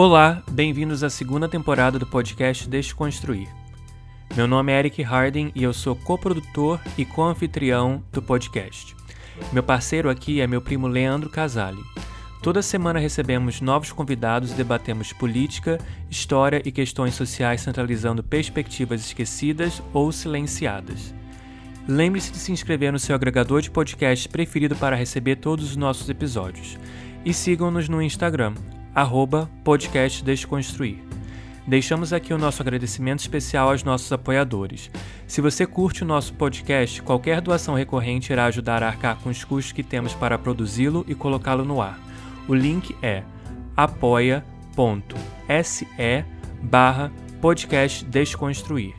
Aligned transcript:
Olá, 0.00 0.44
bem-vindos 0.48 1.02
à 1.02 1.10
segunda 1.10 1.48
temporada 1.48 1.98
do 1.98 2.06
podcast 2.06 2.68
Desconstruir. 2.68 3.48
Meu 4.36 4.46
nome 4.46 4.70
é 4.70 4.78
Eric 4.78 5.02
Harding 5.02 5.50
e 5.56 5.64
eu 5.64 5.72
sou 5.72 5.96
coprodutor 5.96 6.78
e 6.96 7.04
co-anfitrião 7.04 8.00
do 8.12 8.22
podcast. 8.22 8.94
Meu 9.52 9.60
parceiro 9.60 10.08
aqui 10.08 10.40
é 10.40 10.46
meu 10.46 10.62
primo 10.62 10.86
Leandro 10.86 11.28
Casale. 11.28 11.82
Toda 12.40 12.62
semana 12.62 13.00
recebemos 13.00 13.60
novos 13.60 13.90
convidados 13.90 14.52
e 14.52 14.54
debatemos 14.54 15.12
política, 15.12 15.80
história 16.08 16.62
e 16.64 16.70
questões 16.70 17.16
sociais 17.16 17.62
centralizando 17.62 18.22
perspectivas 18.22 19.04
esquecidas 19.04 19.82
ou 19.92 20.12
silenciadas. 20.12 21.12
Lembre-se 21.88 22.30
de 22.30 22.38
se 22.38 22.52
inscrever 22.52 22.92
no 22.92 23.00
seu 23.00 23.16
agregador 23.16 23.62
de 23.62 23.70
podcast 23.72 24.28
preferido 24.28 24.76
para 24.76 24.94
receber 24.94 25.34
todos 25.38 25.70
os 25.70 25.76
nossos 25.76 26.08
episódios. 26.08 26.78
E 27.24 27.34
sigam-nos 27.34 27.88
no 27.88 28.00
Instagram, 28.00 28.54
arroba 28.94 29.50
podcast 29.62 30.24
Desconstruir. 30.24 30.98
Deixamos 31.66 32.12
aqui 32.14 32.32
o 32.32 32.38
nosso 32.38 32.62
agradecimento 32.62 33.20
especial 33.20 33.68
aos 33.70 33.84
nossos 33.84 34.10
apoiadores. 34.10 34.90
Se 35.26 35.42
você 35.42 35.66
curte 35.66 36.02
o 36.02 36.06
nosso 36.06 36.32
podcast, 36.32 37.02
qualquer 37.02 37.42
doação 37.42 37.74
recorrente 37.74 38.32
irá 38.32 38.46
ajudar 38.46 38.82
a 38.82 38.86
arcar 38.86 39.18
com 39.18 39.28
os 39.28 39.44
custos 39.44 39.72
que 39.72 39.82
temos 39.82 40.14
para 40.14 40.38
produzi-lo 40.38 41.04
e 41.06 41.14
colocá-lo 41.14 41.66
no 41.66 41.82
ar. 41.82 41.98
O 42.48 42.54
link 42.54 42.96
é 43.02 43.22
apoia.se 43.76 44.44
barra 46.62 47.12
podcast 47.40 48.04
Desconstruir. 48.06 48.94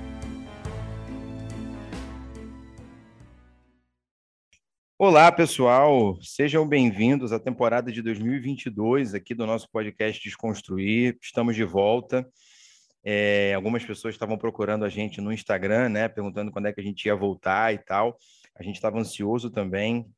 Olá, 4.98 5.32
pessoal. 5.32 6.18
Sejam 6.20 6.68
bem-vindos 6.68 7.32
à 7.32 7.40
temporada 7.40 7.92
de 7.92 8.02
2022 8.02 9.14
aqui 9.14 9.36
do 9.36 9.46
nosso 9.46 9.70
podcast 9.70 10.24
Desconstruir. 10.24 11.16
Estamos 11.22 11.56
de 11.56 11.64
volta. 11.64 12.28
É, 13.04 13.54
algumas 13.54 13.86
pessoas 13.86 14.16
estavam 14.16 14.36
procurando 14.36 14.84
a 14.84 14.90
gente 14.90 15.22
no 15.22 15.32
Instagram, 15.32 15.90
né, 15.90 16.08
perguntando 16.08 16.52
quando 16.52 16.66
é 16.66 16.74
que 16.74 16.82
a 16.82 16.84
gente 16.84 17.06
ia 17.06 17.16
voltar 17.16 17.72
e 17.72 17.78
tal. 17.78 18.18
A 18.56 18.64
gente 18.64 18.78
estava 18.78 18.98
ansioso 18.98 19.52
também. 19.52 20.12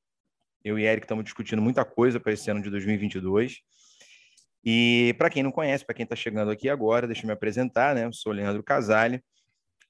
Eu 0.64 0.78
e 0.78 0.86
Eric 0.86 1.06
estamos 1.06 1.24
discutindo 1.24 1.62
muita 1.62 1.86
coisa 1.86 2.20
para 2.20 2.34
esse 2.34 2.52
ano 2.52 2.62
de 2.62 2.70
2022. 2.70 3.60
E 4.64 5.16
para 5.18 5.30
quem 5.30 5.42
não 5.42 5.52
conhece, 5.52 5.86
para 5.86 5.96
quem 5.96 6.04
está 6.04 6.16
chegando 6.16 6.52
aqui 6.52 6.68
agora, 6.68 7.08
deixa 7.08 7.24
eu 7.24 7.28
me 7.28 7.34
apresentar, 7.34 7.96
né? 7.96 8.06
Eu 8.06 8.12
sou 8.12 8.34
Leandro 8.34 8.62
Casale, 8.62 9.24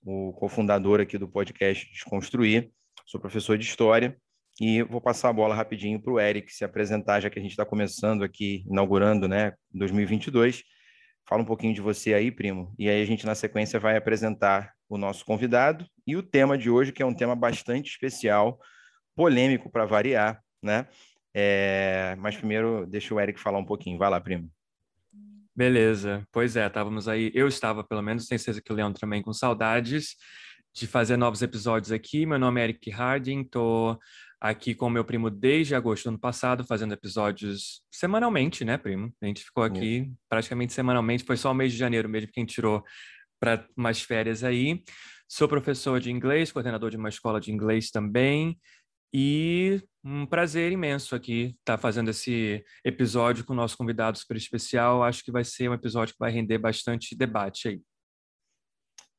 o 0.04 0.32
cofundador 0.34 1.00
aqui 1.00 1.18
do 1.18 1.28
podcast 1.28 1.92
Desconstruir. 1.92 2.70
Sou 3.06 3.20
professor 3.20 3.58
de 3.58 3.66
História 3.66 4.16
e 4.62 4.84
vou 4.84 5.02
passar 5.02 5.30
a 5.30 5.34
bola 5.34 5.56
rapidinho 5.56 6.00
para 6.00 6.14
o 6.14 6.20
Eric 6.20 6.54
se 6.54 6.64
apresentar, 6.64 7.20
já 7.20 7.30
que 7.32 7.40
a 7.40 7.42
gente 7.42 7.52
está 7.52 7.66
começando 7.66 8.24
aqui, 8.24 8.64
inaugurando, 8.70 9.28
né, 9.28 9.54
2022. 9.74 10.64
Fala 11.28 11.42
um 11.42 11.46
pouquinho 11.46 11.74
de 11.74 11.82
você 11.82 12.14
aí, 12.14 12.32
primo. 12.32 12.76
E 12.78 12.88
aí 12.88 13.02
a 13.02 13.06
gente, 13.06 13.26
na 13.26 13.34
sequência, 13.34 13.80
vai 13.80 13.98
apresentar 13.98 14.74
o 14.88 14.98
nosso 14.98 15.26
convidado 15.26 15.88
e 16.06 16.16
o 16.16 16.22
tema 16.22 16.58
de 16.58 16.70
hoje, 16.70 16.92
que 16.92 17.02
é 17.02 17.06
um 17.06 17.14
tema 17.14 17.36
bastante 17.36 17.90
especial, 17.90 18.60
polêmico 19.16 19.72
para 19.72 19.86
variar, 19.86 20.44
né? 20.62 20.88
É... 21.34 22.16
Mas 22.20 22.36
primeiro, 22.36 22.86
deixa 22.88 23.14
o 23.14 23.20
Eric 23.20 23.40
falar 23.40 23.60
um 23.60 23.66
pouquinho. 23.66 23.98
Vai 23.98 24.10
lá, 24.10 24.20
primo. 24.20 24.50
Beleza. 25.56 26.26
Pois 26.32 26.56
é, 26.56 26.66
estávamos 26.66 27.08
aí. 27.08 27.32
Eu 27.34 27.48
estava, 27.48 27.84
pelo 27.84 28.02
menos, 28.02 28.28
tenho 28.28 28.40
certeza 28.40 28.62
que 28.62 28.72
o 28.72 28.76
Leandro 28.76 29.00
também, 29.00 29.22
com 29.22 29.34
saudades 29.34 30.16
de 30.74 30.88
fazer 30.88 31.18
novos 31.18 31.42
episódios 31.42 31.92
aqui. 31.92 32.26
Meu 32.26 32.40
nome 32.40 32.62
é 32.62 32.66
Eric 32.66 32.90
Harding, 32.90 33.42
estou 33.42 34.00
aqui 34.40 34.74
com 34.74 34.90
meu 34.90 35.04
primo 35.04 35.30
desde 35.30 35.76
agosto 35.76 36.06
do 36.06 36.10
ano 36.10 36.20
passado, 36.20 36.64
fazendo 36.64 36.94
episódios 36.94 37.82
semanalmente, 37.92 38.64
né, 38.64 38.78
primo? 38.78 39.14
A 39.22 39.26
gente 39.26 39.44
ficou 39.44 39.64
aqui 39.64 40.10
praticamente 40.30 40.72
semanalmente, 40.72 41.26
foi 41.26 41.36
só 41.36 41.52
o 41.52 41.54
mês 41.54 41.74
de 41.74 41.78
janeiro 41.78 42.08
mesmo 42.08 42.32
que 42.32 42.40
a 42.40 42.42
gente 42.42 42.54
tirou 42.54 42.84
para 43.40 43.68
umas 43.76 44.02
férias 44.02 44.44
aí. 44.44 44.82
Sou 45.28 45.48
professor 45.48 46.00
de 46.00 46.10
inglês, 46.12 46.52
coordenador 46.52 46.90
de 46.90 46.98
uma 46.98 47.10
escola 47.10 47.40
de 47.42 47.52
inglês 47.52 47.92
também, 47.92 48.58
e 49.14 49.82
um 50.04 50.26
prazer 50.26 50.72
imenso 50.72 51.16
aqui 51.16 51.56
estar 51.60 51.76
tá 51.76 51.78
fazendo 51.78 52.10
esse 52.10 52.64
episódio 52.84 53.44
com 53.44 53.54
o 53.54 53.56
nosso 53.56 53.78
convidado 53.78 54.18
super 54.18 54.38
especial. 54.38 55.04
Acho 55.04 55.24
que 55.24 55.32
vai 55.32 55.44
ser 55.44 55.70
um 55.70 55.74
episódio 55.74 56.14
que 56.14 56.20
vai 56.20 56.32
render 56.32 56.58
bastante 56.58 57.16
debate 57.16 57.68
aí. 57.68 57.82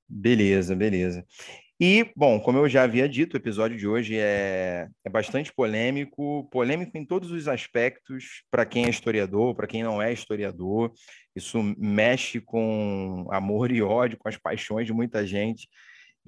Beleza, 0.08 0.74
beleza. 0.74 1.24
E, 1.82 2.12
bom, 2.14 2.38
como 2.38 2.58
eu 2.58 2.68
já 2.68 2.82
havia 2.82 3.08
dito, 3.08 3.32
o 3.32 3.36
episódio 3.38 3.78
de 3.78 3.88
hoje 3.88 4.14
é, 4.14 4.86
é 5.02 5.08
bastante 5.08 5.50
polêmico, 5.50 6.46
polêmico 6.50 6.98
em 6.98 7.06
todos 7.06 7.30
os 7.30 7.48
aspectos, 7.48 8.42
para 8.50 8.66
quem 8.66 8.84
é 8.84 8.90
historiador, 8.90 9.54
para 9.54 9.66
quem 9.66 9.82
não 9.82 10.02
é 10.02 10.12
historiador. 10.12 10.92
Isso 11.34 11.62
mexe 11.78 12.38
com 12.38 13.26
amor 13.30 13.70
e 13.72 13.80
ódio, 13.80 14.18
com 14.18 14.28
as 14.28 14.36
paixões 14.36 14.86
de 14.86 14.92
muita 14.92 15.26
gente. 15.26 15.68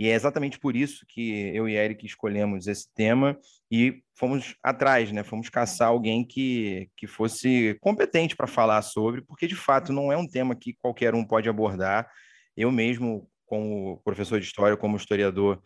E 0.03 0.09
é 0.09 0.15
exatamente 0.15 0.59
por 0.59 0.75
isso 0.75 1.07
que 1.07 1.55
eu 1.55 1.69
e 1.69 1.77
Eric 1.77 2.05
escolhemos 2.05 2.67
esse 2.67 2.93
tema 2.93 3.39
e 3.71 4.03
fomos 4.17 4.57
atrás, 4.61 5.13
né? 5.13 5.23
Fomos 5.23 5.49
caçar 5.49 5.91
alguém 5.91 6.25
que, 6.27 6.91
que 6.97 7.07
fosse 7.07 7.79
competente 7.81 8.35
para 8.35 8.49
falar 8.49 8.83
sobre, 8.83 9.23
porque 9.23 9.47
de 9.47 9.55
fato 9.55 9.93
não 9.93 10.11
é 10.11 10.17
um 10.17 10.27
tema 10.27 10.57
que 10.57 10.75
qualquer 10.75 11.15
um 11.15 11.25
pode 11.25 11.49
abordar. 11.49 12.11
Eu 12.57 12.73
mesmo, 12.73 13.31
como 13.47 14.03
professor 14.03 14.41
de 14.41 14.47
história, 14.47 14.77
como 14.77 14.97
historiador, 14.97 15.62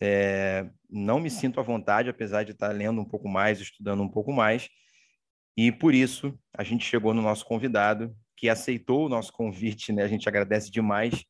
é, 0.00 0.68
não 0.90 1.20
me 1.20 1.30
sinto 1.30 1.60
à 1.60 1.62
vontade, 1.62 2.10
apesar 2.10 2.42
de 2.42 2.50
estar 2.50 2.74
lendo 2.74 3.00
um 3.00 3.04
pouco 3.04 3.28
mais, 3.28 3.60
estudando 3.60 4.02
um 4.02 4.10
pouco 4.10 4.32
mais. 4.32 4.68
E 5.56 5.70
por 5.70 5.94
isso 5.94 6.36
a 6.52 6.64
gente 6.64 6.84
chegou 6.84 7.14
no 7.14 7.22
nosso 7.22 7.46
convidado, 7.46 8.12
que 8.36 8.48
aceitou 8.48 9.06
o 9.06 9.08
nosso 9.08 9.32
convite, 9.32 9.92
né? 9.92 10.02
A 10.02 10.08
gente 10.08 10.28
agradece 10.28 10.72
demais 10.72 11.24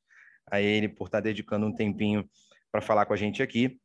a 0.51 0.59
ele 0.59 0.89
por 0.89 1.09
estar 1.09 1.21
dedicando 1.21 1.67
um 1.67 1.75
tempinho 1.75 2.27
para 2.77 2.83
falar 2.83 3.07
com 3.07 3.15
a 3.15 3.17
gente 3.17 3.43
aqui. 3.43 3.81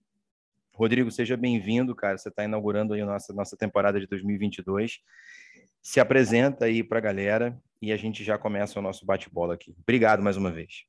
Rodrigo, 0.74 1.10
seja 1.10 1.38
bem-vindo, 1.38 1.96
cara. 1.96 2.18
Você 2.18 2.28
está 2.28 2.44
inaugurando 2.44 2.94
aí 2.94 3.00
a 3.00 3.06
nossa, 3.06 3.32
nossa 3.32 3.56
temporada 3.56 3.98
de 4.02 4.06
2022. 4.06 5.00
Se 5.82 6.02
apresenta 6.02 6.66
aí 6.66 6.84
para 6.84 6.98
a 6.98 7.02
galera 7.02 7.58
e 7.82 7.94
a 7.94 7.96
gente 7.96 8.22
já 8.22 8.38
começa 8.38 8.78
o 8.78 8.82
nosso 8.82 9.06
bate-bola 9.06 9.54
aqui. 9.54 9.74
Obrigado 9.80 10.22
mais 10.22 10.36
uma 10.36 10.52
vez. 10.52 10.84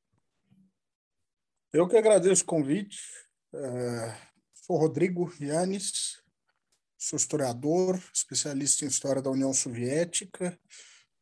Eu 1.72 1.86
que 1.86 1.96
agradeço 1.96 2.42
o 2.42 2.46
convite. 2.46 2.98
É, 3.54 4.16
sou 4.52 4.78
Rodrigo 4.78 5.32
Yanis, 5.40 6.20
sou 6.98 7.16
historiador, 7.16 8.02
especialista 8.12 8.84
em 8.84 8.88
história 8.88 9.22
da 9.22 9.30
União 9.30 9.54
Soviética, 9.54 10.58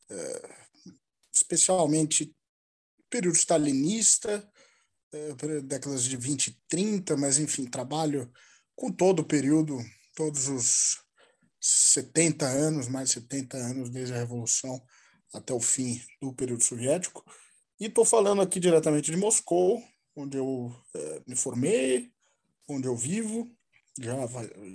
é, 0.08 0.54
especialmente 1.30 2.34
período 3.10 3.36
stalinista, 3.36 4.50
décadas 5.64 6.04
de 6.04 6.16
20 6.16 6.48
e 6.48 6.58
30, 6.68 7.16
mas 7.16 7.38
enfim, 7.38 7.66
trabalho 7.66 8.30
com 8.76 8.90
todo 8.90 9.20
o 9.20 9.24
período, 9.24 9.78
todos 10.14 10.48
os 10.48 10.98
70 11.60 12.46
anos, 12.46 12.88
mais 12.88 13.08
de 13.08 13.14
70 13.14 13.56
anos 13.56 13.90
desde 13.90 14.14
a 14.14 14.18
Revolução 14.18 14.80
até 15.32 15.52
o 15.52 15.60
fim 15.60 16.00
do 16.20 16.32
período 16.32 16.64
soviético. 16.64 17.24
E 17.78 17.86
estou 17.86 18.04
falando 18.04 18.42
aqui 18.42 18.58
diretamente 18.58 19.10
de 19.10 19.16
Moscou, 19.16 19.82
onde 20.16 20.36
eu 20.36 20.74
é, 20.94 21.22
me 21.26 21.36
formei, 21.36 22.12
onde 22.68 22.86
eu 22.86 22.96
vivo. 22.96 23.50
Já, 23.98 24.14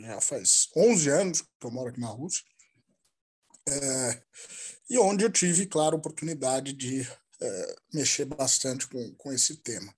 já 0.01 0.21
faz 0.21 0.69
11 0.75 1.09
anos 1.09 1.41
que 1.41 1.65
eu 1.65 1.71
moro 1.71 1.89
aqui 1.89 1.99
na 1.99 2.07
Rússia. 2.07 2.43
É, 3.67 4.23
e 4.89 4.97
onde 4.99 5.23
eu 5.23 5.31
tive, 5.31 5.65
claro, 5.65 5.97
oportunidade 5.97 6.73
de 6.73 7.01
é, 7.41 7.75
mexer 7.93 8.25
bastante 8.25 8.87
com, 8.87 9.15
com 9.15 9.31
esse 9.31 9.57
tema. 9.57 9.93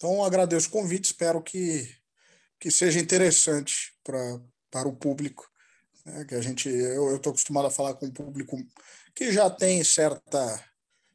Então, 0.00 0.24
agradeço 0.24 0.68
o 0.68 0.70
convite, 0.70 1.04
espero 1.04 1.42
que, 1.42 1.86
que 2.58 2.70
seja 2.70 2.98
interessante 2.98 3.92
pra, 4.02 4.40
para 4.70 4.88
o 4.88 4.96
público. 4.96 5.46
Né, 6.06 6.24
que 6.24 6.34
a 6.34 6.40
gente, 6.40 6.70
eu 6.70 7.16
estou 7.16 7.32
acostumado 7.32 7.66
a 7.66 7.70
falar 7.70 7.92
com 7.92 8.06
o 8.06 8.12
público 8.12 8.56
que 9.14 9.30
já 9.30 9.50
tem 9.50 9.84
certa 9.84 10.64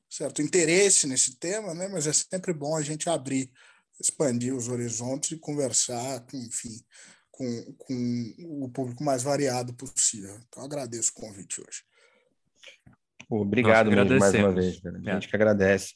certo 0.08 0.40
interesse 0.40 1.08
nesse 1.08 1.36
tema, 1.40 1.74
né? 1.74 1.88
mas 1.88 2.06
é 2.06 2.14
sempre 2.14 2.54
bom 2.54 2.78
a 2.78 2.82
gente 2.84 3.10
abrir, 3.10 3.52
expandir 4.00 4.56
os 4.56 4.70
horizontes 4.70 5.32
e 5.32 5.40
conversar, 5.40 6.22
com, 6.22 6.38
enfim, 6.38 6.80
com, 7.32 7.74
com 7.80 8.36
o 8.62 8.70
público 8.70 9.04
mais 9.04 9.24
variado 9.24 9.74
possível. 9.74 10.40
Então, 10.48 10.64
agradeço 10.64 11.12
o 11.12 11.16
convite 11.16 11.60
hoje. 11.60 11.82
Obrigado 13.28 13.90
mesmo, 13.90 14.20
mais 14.20 14.36
uma 14.36 14.54
vez. 14.54 14.80
A 14.86 15.14
gente 15.14 15.26
é. 15.26 15.30
que 15.30 15.36
agradece. 15.36 15.94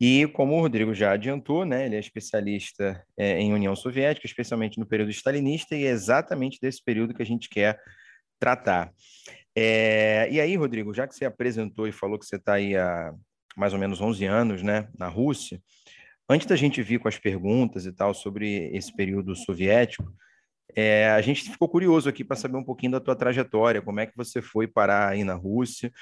E 0.00 0.26
como 0.28 0.56
o 0.56 0.60
Rodrigo 0.60 0.94
já 0.94 1.12
adiantou, 1.12 1.66
né, 1.66 1.84
ele 1.84 1.96
é 1.96 2.00
especialista 2.00 3.04
é, 3.18 3.38
em 3.38 3.52
União 3.52 3.76
Soviética, 3.76 4.26
especialmente 4.26 4.78
no 4.78 4.86
período 4.86 5.10
stalinista, 5.10 5.76
e 5.76 5.84
é 5.84 5.90
exatamente 5.90 6.58
desse 6.58 6.82
período 6.82 7.12
que 7.12 7.22
a 7.22 7.26
gente 7.26 7.50
quer 7.50 7.78
tratar. 8.38 8.90
É, 9.54 10.26
e 10.30 10.40
aí, 10.40 10.56
Rodrigo, 10.56 10.94
já 10.94 11.06
que 11.06 11.14
você 11.14 11.26
apresentou 11.26 11.86
e 11.86 11.92
falou 11.92 12.18
que 12.18 12.24
você 12.24 12.36
está 12.36 12.54
aí 12.54 12.74
há 12.74 13.12
mais 13.54 13.74
ou 13.74 13.78
menos 13.78 14.00
11 14.00 14.24
anos, 14.24 14.62
né, 14.62 14.88
na 14.98 15.06
Rússia, 15.06 15.60
antes 16.26 16.46
da 16.46 16.56
gente 16.56 16.80
vir 16.80 16.98
com 16.98 17.08
as 17.08 17.18
perguntas 17.18 17.84
e 17.84 17.92
tal 17.92 18.14
sobre 18.14 18.70
esse 18.74 18.94
período 18.94 19.36
soviético, 19.36 20.10
é, 20.74 21.10
a 21.10 21.20
gente 21.20 21.50
ficou 21.50 21.68
curioso 21.68 22.08
aqui 22.08 22.24
para 22.24 22.36
saber 22.36 22.56
um 22.56 22.64
pouquinho 22.64 22.92
da 22.92 23.00
tua 23.00 23.16
trajetória, 23.16 23.82
como 23.82 24.00
é 24.00 24.06
que 24.06 24.16
você 24.16 24.40
foi 24.40 24.66
parar 24.66 25.08
aí 25.08 25.24
na 25.24 25.34
Rússia, 25.34 25.92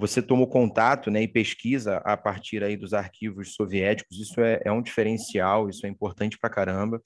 você 0.00 0.22
tomou 0.22 0.48
contato 0.48 1.10
né, 1.10 1.22
e 1.22 1.28
pesquisa 1.28 1.98
a 1.98 2.16
partir 2.16 2.64
aí 2.64 2.76
dos 2.76 2.94
arquivos 2.94 3.54
soviéticos, 3.54 4.18
isso 4.18 4.40
é, 4.40 4.60
é 4.64 4.72
um 4.72 4.82
diferencial, 4.82 5.68
isso 5.68 5.84
é 5.86 5.88
importante 5.88 6.38
para 6.38 6.48
caramba. 6.48 7.00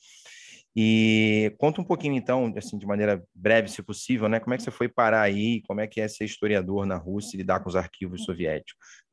E 0.77 1.55
conta 1.59 1.81
um 1.81 1.85
pouquinho, 1.85 2.15
então, 2.15 2.53
assim, 2.57 2.79
de 2.79 2.87
maneira 2.87 3.23
breve, 3.35 3.69
se 3.69 3.83
possível, 3.83 4.29
né? 4.29 4.41
Como 4.41 4.55
é 4.55 4.57
que 4.57 4.63
você 4.63 4.71
foi 4.71 4.89
parar 4.89 5.23
aí? 5.23 5.63
Como 5.63 5.81
é 5.81 5.87
que 5.87 6.01
é 6.01 6.09
ser 6.09 6.25
historiador 6.25 6.85
na 6.87 6.97
Rússia 6.97 7.37
e 7.37 7.39
lidar 7.39 7.61
com 7.61 7.69
os 7.69 7.77
arquivos 7.77 8.25
soviéticos? 8.25 9.05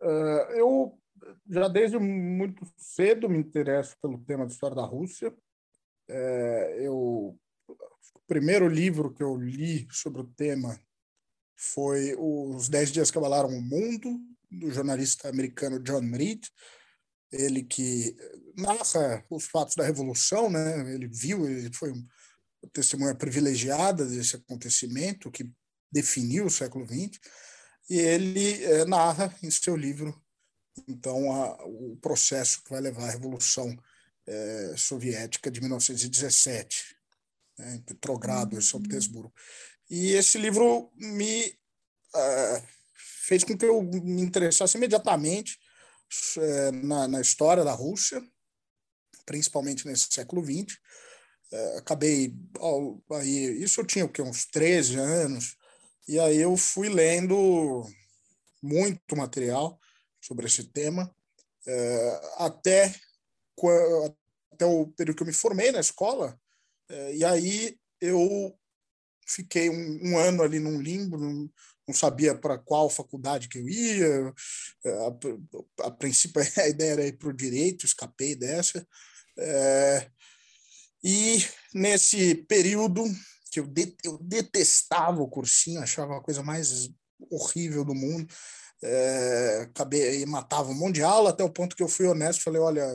Uh, 0.00 0.52
eu 0.54 0.98
já 1.48 1.68
desde 1.68 1.98
muito 1.98 2.64
cedo 2.76 3.28
me 3.28 3.38
interesso 3.38 3.96
pelo 4.00 4.18
tema 4.18 4.46
da 4.46 4.52
história 4.52 4.76
da 4.76 4.84
Rússia. 4.84 5.34
É, 6.08 6.76
eu, 6.80 7.38
o 7.68 8.20
primeiro 8.26 8.68
livro 8.68 9.12
que 9.12 9.22
eu 9.22 9.36
li 9.36 9.86
sobre 9.90 10.20
o 10.22 10.26
tema 10.26 10.78
foi 11.56 12.14
Os 12.18 12.68
Dez 12.68 12.92
Dias 12.92 13.10
que 13.10 13.18
Abalaram 13.18 13.48
o 13.48 13.62
Mundo, 13.62 14.20
do 14.50 14.70
jornalista 14.70 15.28
americano 15.28 15.80
John 15.80 16.10
Reed 16.12 16.46
ele 17.32 17.62
que 17.62 18.16
narra 18.56 19.24
os 19.30 19.46
fatos 19.46 19.74
da 19.74 19.84
Revolução, 19.84 20.50
né? 20.50 20.94
ele 20.94 21.08
viu, 21.08 21.46
ele 21.46 21.72
foi 21.72 21.90
uma 21.92 22.06
testemunha 22.72 23.14
privilegiada 23.14 24.04
desse 24.04 24.36
acontecimento 24.36 25.30
que 25.30 25.50
definiu 25.90 26.46
o 26.46 26.50
século 26.50 26.86
XX, 26.86 27.18
e 27.88 27.98
ele 27.98 28.64
é, 28.64 28.84
narra 28.84 29.34
em 29.42 29.50
seu 29.50 29.76
livro, 29.76 30.20
então, 30.88 31.32
a, 31.32 31.64
o 31.64 31.96
processo 31.96 32.62
que 32.62 32.70
vai 32.70 32.80
levar 32.80 33.08
à 33.08 33.10
Revolução 33.10 33.74
é, 34.26 34.74
Soviética 34.76 35.50
de 35.50 35.60
1917, 35.60 36.96
né, 37.58 37.76
em 37.76 37.80
Petrogrado, 37.80 38.60
São 38.60 38.78
uhum. 38.78 38.82
Petersburgo. 38.82 39.32
E 39.88 40.12
esse 40.12 40.36
livro 40.38 40.90
me 40.96 41.46
uh, 41.46 42.66
fez 43.26 43.44
com 43.44 43.56
que 43.56 43.64
eu 43.64 43.82
me 43.82 44.22
interessasse 44.22 44.76
imediatamente 44.76 45.58
é, 46.38 46.70
na, 46.70 47.08
na, 47.08 47.20
história 47.20 47.64
da 47.64 47.72
Rússia, 47.72 48.22
principalmente 49.24 49.86
nesse 49.86 50.08
século 50.10 50.44
XX. 50.44 50.78
É, 51.52 51.78
acabei, 51.78 52.34
aí, 53.12 53.62
isso 53.62 53.80
eu 53.80 53.86
tinha 53.86 54.04
o 54.04 54.08
quê, 54.08 54.22
uns 54.22 54.46
13 54.46 54.96
anos, 54.96 55.56
e 56.08 56.18
aí 56.18 56.38
eu 56.38 56.56
fui 56.56 56.88
lendo 56.88 57.84
muito 58.62 59.16
material 59.16 59.78
sobre 60.20 60.46
esse 60.46 60.64
tema, 60.64 61.12
até, 62.36 62.94
até 64.52 64.64
o 64.66 64.86
período 64.88 65.16
que 65.16 65.22
eu 65.22 65.26
me 65.26 65.32
formei 65.32 65.70
na 65.70 65.80
escola, 65.80 66.38
e 67.12 67.24
aí 67.24 67.78
eu 68.00 68.56
fiquei 69.26 69.68
um, 69.68 69.98
um, 70.02 70.18
ano 70.18 70.42
ali 70.42 70.58
num 70.58 70.80
limbo, 70.80 71.16
num, 71.16 71.50
não 71.86 71.94
sabia 71.94 72.34
para 72.34 72.58
qual 72.58 72.90
faculdade 72.90 73.48
que 73.48 73.58
eu 73.58 73.68
ia. 73.68 74.34
A, 75.80 75.86
a, 75.86 75.90
princípio, 75.90 76.40
a 76.58 76.68
ideia 76.68 76.92
era 76.92 77.06
ir 77.06 77.18
para 77.18 77.28
o 77.28 77.36
direito, 77.36 77.86
escapei 77.86 78.34
dessa. 78.34 78.86
É, 79.38 80.10
e 81.02 81.44
nesse 81.74 82.34
período 82.34 83.04
que 83.50 83.60
eu, 83.60 83.66
de, 83.66 83.94
eu 84.04 84.18
detestava 84.18 85.22
o 85.22 85.28
cursinho, 85.28 85.80
achava 85.80 86.16
a 86.16 86.22
coisa 86.22 86.42
mais 86.42 86.90
horrível 87.30 87.84
do 87.84 87.94
mundo, 87.94 88.26
é, 88.82 89.60
acabei 89.62 90.24
matava 90.26 90.70
um 90.70 90.74
monte 90.74 90.96
de 90.96 91.02
aula 91.02 91.30
até 91.30 91.42
o 91.42 91.50
ponto 91.50 91.74
que 91.74 91.82
eu 91.82 91.88
fui 91.88 92.06
honesto 92.06 92.42
falei 92.42 92.60
olha 92.60 92.86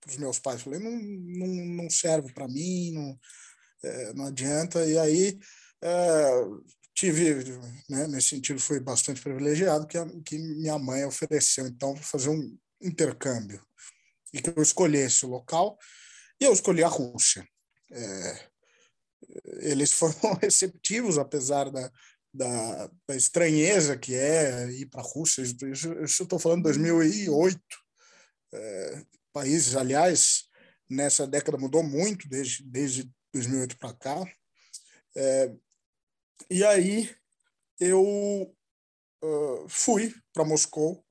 para 0.00 0.10
os 0.10 0.16
meus 0.16 0.38
pais 0.38 0.62
falei 0.62 0.80
não 0.80 0.90
não, 0.90 1.46
não 1.82 1.90
serve 1.90 2.32
para 2.32 2.48
mim 2.48 2.92
não 2.92 3.18
é, 3.82 4.12
não 4.14 4.26
adianta 4.26 4.84
e 4.86 4.98
aí 4.98 5.38
é, 5.82 6.44
tive, 6.94 7.44
né, 7.88 8.06
nesse 8.06 8.28
sentido, 8.28 8.60
foi 8.60 8.78
bastante 8.78 9.20
privilegiado 9.20 9.86
que, 9.86 9.98
a, 9.98 10.06
que 10.24 10.38
minha 10.38 10.78
mãe 10.78 11.04
ofereceu, 11.04 11.66
então, 11.66 11.96
fazer 11.96 12.28
um 12.28 12.56
intercâmbio 12.80 13.60
e 14.32 14.40
que 14.40 14.50
eu 14.50 14.62
escolhesse 14.62 15.26
o 15.26 15.28
local, 15.28 15.78
e 16.40 16.44
eu 16.44 16.52
escolhi 16.52 16.82
a 16.82 16.88
Rússia. 16.88 17.46
É, 17.90 18.48
eles 19.60 19.92
foram 19.92 20.34
receptivos, 20.40 21.18
apesar 21.18 21.70
da, 21.70 21.90
da, 22.32 22.90
da, 23.06 23.16
estranheza 23.16 23.98
que 23.98 24.14
é 24.14 24.70
ir 24.70 24.86
para 24.86 25.00
a 25.02 25.04
Rússia. 25.04 25.42
Isso, 25.42 25.56
isso 26.02 26.22
estou 26.22 26.38
falando 26.38 26.58
de 26.58 26.64
2008. 26.64 27.60
É, 28.54 29.02
países, 29.32 29.76
aliás, 29.76 30.44
nessa 30.88 31.26
década 31.26 31.58
mudou 31.58 31.82
muito 31.82 32.28
desde, 32.28 32.62
desde 32.64 33.10
2008 33.32 33.76
para 33.78 33.92
cá. 33.94 34.26
É, 35.16 35.52
e 36.50 36.64
aí 36.64 37.10
eu 37.78 38.02
uh, 38.02 39.68
fui 39.68 40.14
para 40.32 40.44
Moscou, 40.44 41.04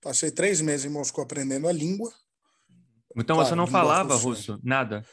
passei 0.00 0.30
três 0.30 0.60
meses 0.60 0.86
em 0.86 0.90
Moscou 0.90 1.24
aprendendo 1.24 1.68
a 1.68 1.72
língua. 1.72 2.12
Então 3.16 3.36
claro, 3.36 3.48
você 3.48 3.54
não 3.54 3.66
falava 3.66 4.14
russo, 4.16 4.60
nada? 4.62 5.04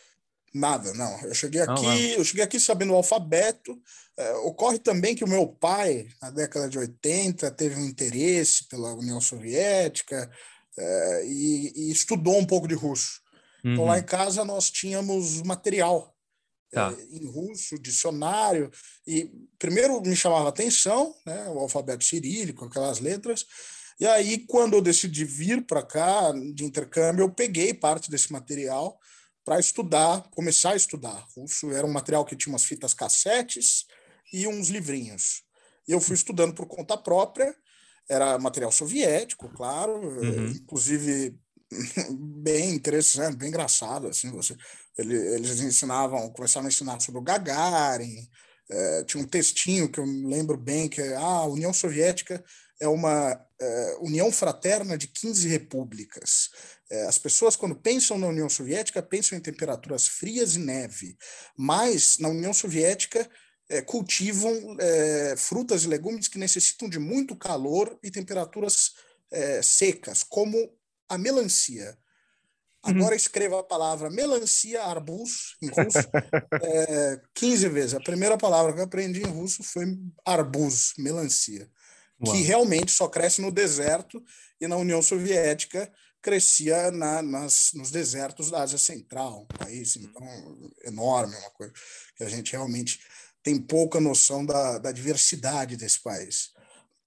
Nada, 0.53 0.93
não. 0.93 1.19
Eu 1.21 1.33
cheguei 1.33 1.61
aqui, 1.61 2.13
eu 2.13 2.23
cheguei 2.23 2.43
aqui 2.43 2.59
sabendo 2.59 2.93
o 2.93 2.95
alfabeto. 2.95 3.75
É, 4.15 4.33
ocorre 4.35 4.77
também 4.77 5.15
que 5.15 5.23
o 5.23 5.27
meu 5.27 5.47
pai, 5.47 6.07
na 6.21 6.29
década 6.29 6.69
de 6.69 6.77
80, 6.77 7.49
teve 7.51 7.75
um 7.75 7.85
interesse 7.85 8.67
pela 8.67 8.93
União 8.93 9.19
Soviética 9.19 10.29
é, 10.77 11.25
e, 11.25 11.73
e, 11.75 11.91
estudou 11.91 12.37
um 12.37 12.45
pouco 12.45 12.67
de 12.67 12.75
russo. 12.75 13.19
Uhum. 13.63 13.73
Então 13.73 13.85
lá 13.85 13.93
uhum. 13.93 13.99
em 13.99 14.03
casa 14.03 14.45
nós 14.45 14.69
tínhamos 14.69 15.41
material 15.41 16.12
tá. 16.73 16.93
é, 16.97 17.15
em 17.15 17.25
russo, 17.25 17.79
dicionário, 17.79 18.71
e 19.07 19.31
primeiro 19.57 20.01
me 20.01 20.15
chamava 20.15 20.49
atenção, 20.49 21.15
né, 21.25 21.47
o 21.49 21.59
alfabeto 21.59 22.03
cirílico, 22.03 22.65
aquelas 22.65 22.99
letras, 22.99 23.45
e 23.99 24.05
aí 24.05 24.39
quando 24.47 24.73
eu 24.73 24.81
decidi 24.81 25.23
vir 25.23 25.65
para 25.65 25.83
cá 25.83 26.31
de 26.53 26.65
intercâmbio, 26.65 27.23
eu 27.23 27.29
peguei 27.29 27.73
parte 27.73 28.09
desse 28.09 28.31
material 28.31 28.99
para 29.45 29.59
estudar, 29.59 30.29
começar 30.31 30.71
a 30.71 30.75
estudar. 30.75 31.27
Russo 31.35 31.71
era 31.71 31.85
um 31.85 31.91
material 31.91 32.25
que 32.25 32.35
tinha 32.35 32.51
umas 32.51 32.63
fitas 32.63 32.93
cassetes 32.93 33.85
e 34.31 34.47
uns 34.47 34.69
livrinhos. 34.69 35.43
E 35.87 35.91
eu 35.91 35.99
fui 35.99 36.15
estudando 36.15 36.53
por 36.53 36.65
conta 36.65 36.97
própria, 36.97 37.53
era 38.09 38.37
material 38.39 38.71
soviético, 38.71 39.49
claro, 39.49 39.93
uhum. 39.93 40.47
inclusive 40.47 41.37
bem 42.11 42.73
interessante, 42.73 43.37
bem 43.37 43.49
engraçado, 43.49 44.07
assim, 44.07 44.31
você 44.31 44.55
eles 44.97 45.59
ensinavam, 45.59 46.29
começaram 46.29 46.67
a 46.67 46.69
ensinar 46.69 46.99
sobre 46.99 47.19
o 47.19 47.23
Gagarin, 47.23 48.27
é, 48.69 49.03
tinha 49.03 49.23
um 49.23 49.27
textinho 49.27 49.89
que 49.89 49.99
eu 49.99 50.05
lembro 50.05 50.57
bem, 50.57 50.87
que 50.87 51.01
é 51.01 51.15
ah, 51.15 51.21
a 51.41 51.47
União 51.47 51.73
Soviética 51.73 52.43
é 52.79 52.87
uma 52.87 53.39
é, 53.59 53.97
união 54.01 54.31
fraterna 54.31 54.97
de 54.97 55.07
15 55.07 55.47
repúblicas. 55.47 56.49
É, 56.89 57.05
as 57.05 57.17
pessoas, 57.17 57.55
quando 57.55 57.75
pensam 57.75 58.17
na 58.17 58.27
União 58.27 58.49
Soviética, 58.49 59.01
pensam 59.01 59.37
em 59.37 59.41
temperaturas 59.41 60.07
frias 60.07 60.55
e 60.55 60.59
neve, 60.59 61.17
mas 61.57 62.17
na 62.19 62.29
União 62.29 62.53
Soviética 62.53 63.29
é, 63.69 63.81
cultivam 63.81 64.77
é, 64.79 65.35
frutas 65.37 65.83
e 65.83 65.87
legumes 65.87 66.27
que 66.27 66.37
necessitam 66.37 66.89
de 66.89 66.99
muito 66.99 67.35
calor 67.35 67.97
e 68.03 68.11
temperaturas 68.11 68.91
é, 69.31 69.61
secas, 69.61 70.23
como 70.23 70.57
a 71.07 71.17
melancia. 71.17 71.97
Uhum. 72.85 72.97
Agora 72.97 73.15
escreva 73.15 73.59
a 73.59 73.63
palavra 73.63 74.09
melancia, 74.09 74.83
arbus, 74.83 75.55
em 75.61 75.67
russo, 75.67 75.99
é, 76.61 77.21
15 77.33 77.69
vezes. 77.69 77.93
A 77.93 77.99
primeira 77.99 78.37
palavra 78.37 78.73
que 78.73 78.79
eu 78.79 78.83
aprendi 78.83 79.21
em 79.21 79.31
russo 79.31 79.63
foi 79.63 79.85
arbus, 80.25 80.93
melancia, 80.97 81.69
Uau. 82.21 82.35
que 82.35 82.41
realmente 82.41 82.91
só 82.91 83.07
cresce 83.07 83.41
no 83.41 83.51
deserto 83.51 84.21
e 84.59 84.67
na 84.67 84.75
União 84.75 85.01
Soviética 85.01 85.91
crescia 86.21 86.89
na, 86.89 87.21
nas, 87.21 87.71
nos 87.73 87.91
desertos 87.91 88.49
da 88.49 88.63
Ásia 88.63 88.77
Central, 88.77 89.41
um 89.41 89.57
país 89.57 89.97
então, 89.97 90.25
enorme, 90.85 91.35
uma 91.35 91.51
coisa 91.51 91.73
que 92.15 92.23
a 92.23 92.29
gente 92.29 92.53
realmente 92.53 92.99
tem 93.43 93.59
pouca 93.59 93.99
noção 93.99 94.45
da, 94.45 94.77
da 94.77 94.91
diversidade 94.91 95.75
desse 95.75 96.01
país. 96.01 96.51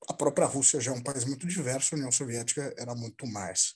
A 0.07 0.13
própria 0.13 0.47
Rússia 0.47 0.81
já 0.81 0.93
é 0.93 0.95
um 0.95 1.03
país 1.03 1.25
muito 1.25 1.47
diverso, 1.47 1.95
a 1.95 1.99
União 1.99 2.13
Soviética 2.13 2.75
era 2.77 2.95
muito 2.95 3.27
mais. 3.27 3.75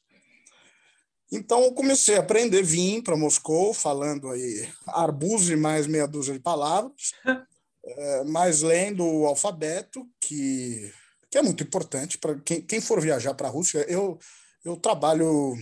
Então 1.31 1.63
eu 1.63 1.73
comecei 1.73 2.17
a 2.17 2.21
aprender, 2.21 2.63
vim 2.63 3.01
para 3.01 3.17
Moscou 3.17 3.73
falando 3.73 4.29
aí 4.31 4.69
arbuzo 4.89 5.53
e 5.53 5.57
mais 5.57 5.87
meia 5.87 6.07
dúzia 6.07 6.35
de 6.35 6.41
palavras, 6.41 7.13
é, 7.85 8.25
mas 8.25 8.63
lendo 8.63 9.05
o 9.05 9.27
alfabeto, 9.27 10.09
que, 10.21 10.93
que 11.31 11.39
é 11.39 11.43
muito 11.43 11.63
importante 11.63 12.19
para 12.19 12.39
quem, 12.41 12.61
quem 12.61 12.81
for 12.81 13.01
viajar 13.01 13.35
para 13.35 13.47
a 13.47 13.51
Rússia. 13.51 13.85
Eu, 13.89 14.19
eu 14.65 14.77
trabalho 14.77 15.55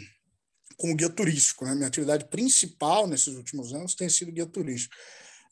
com 0.79 0.95
guia 0.95 1.11
turístico, 1.11 1.65
né? 1.65 1.75
minha 1.75 1.89
atividade 1.89 2.25
principal 2.27 3.07
nesses 3.07 3.35
últimos 3.35 3.75
anos 3.75 3.95
tem 3.95 4.09
sido 4.09 4.33
guia 4.33 4.47
turístico. 4.47 4.95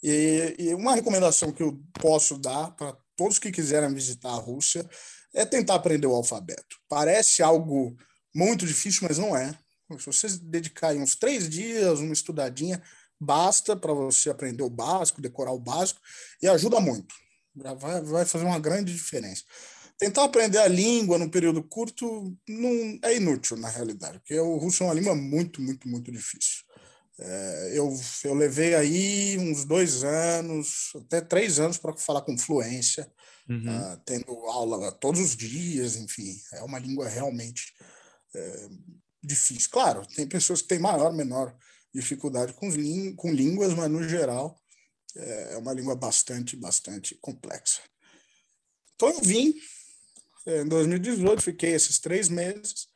E, 0.03 0.55
e 0.59 0.75
uma 0.75 0.95
recomendação 0.95 1.53
que 1.53 1.63
eu 1.63 1.79
posso 2.01 2.39
dar 2.39 2.71
para 2.71 2.97
todos 3.17 3.39
que 3.39 3.51
quiserem 3.51 3.93
visitar 3.93 4.31
a 4.31 4.37
Rússia 4.37 4.89
é 5.35 5.45
tentar 5.45 5.75
aprender 5.75 6.07
o 6.07 6.15
alfabeto. 6.15 6.77
Parece 6.89 7.43
algo 7.43 7.97
muito 8.35 8.67
difícil, 8.67 9.01
mas 9.07 9.19
não 9.19 9.37
é. 9.37 9.59
Se 9.99 10.07
você 10.07 10.29
dedicar 10.43 10.95
uns 10.97 11.15
três 11.15 11.49
dias, 11.49 12.01
uma 12.01 12.13
estudadinha, 12.13 12.83
basta 13.21 13.77
para 13.77 13.93
você 13.93 14.31
aprender 14.31 14.63
o 14.63 14.71
básico, 14.71 15.23
decorar 15.23 15.53
o 15.53 15.61
básico, 15.61 16.01
e 16.43 16.49
ajuda 16.49 16.81
muito. 16.81 17.15
Vai, 17.55 18.03
vai 18.03 18.25
fazer 18.25 18.45
uma 18.45 18.59
grande 18.59 18.93
diferença. 18.93 19.43
Tentar 19.99 20.25
aprender 20.25 20.59
a 20.59 20.69
língua 20.69 21.17
num 21.17 21.29
período 21.29 21.63
curto 21.63 22.37
não 22.47 22.99
é 23.03 23.17
inútil, 23.17 23.57
na 23.57 23.69
realidade, 23.69 24.19
porque 24.19 24.39
o 24.39 24.57
russo 24.59 24.83
é 24.83 24.87
uma 24.87 24.95
língua 24.95 25.15
muito, 25.15 25.63
muito, 25.63 25.89
muito 25.89 26.13
difícil. 26.13 26.67
É, 27.19 27.73
eu, 27.73 27.99
eu 28.25 28.35
levei 28.35 28.75
aí 28.75 29.39
uns 29.39 29.65
dois 29.65 30.05
anos, 30.05 30.93
até 30.97 31.23
três 31.23 31.59
anos 31.59 31.79
para 31.79 31.97
falar 31.97 32.21
com 32.21 32.37
fluência, 32.37 33.11
uhum. 33.49 33.65
uh, 33.71 33.97
tendo 34.05 34.33
aula 34.47 34.93
todos 34.93 35.21
os 35.21 35.35
dias, 35.35 35.97
enfim, 35.97 36.39
é 36.53 36.63
uma 36.63 36.79
língua 36.79 37.09
realmente 37.09 37.73
é, 38.35 38.69
difícil. 39.27 39.69
Claro, 39.71 40.07
tem 40.15 40.27
pessoas 40.27 40.63
que 40.63 40.69
têm 40.69 40.79
maior, 40.79 41.13
menor 41.13 41.57
dificuldade 41.93 42.53
com, 42.53 42.71
com 43.17 43.33
línguas, 43.33 43.75
mas 43.75 43.91
no 43.91 44.07
geral 44.09 44.61
é, 45.17 45.55
é 45.55 45.57
uma 45.57 45.73
língua 45.73 45.97
bastante, 45.97 46.57
bastante 46.57 47.15
complexa. 47.17 47.81
Então 48.95 49.09
eu 49.11 49.21
vim 49.21 49.55
é, 50.47 50.63
em 50.63 50.69
2018, 50.69 51.43
fiquei 51.43 51.73
esses 51.73 51.99
três 51.99 52.29
meses, 52.29 52.89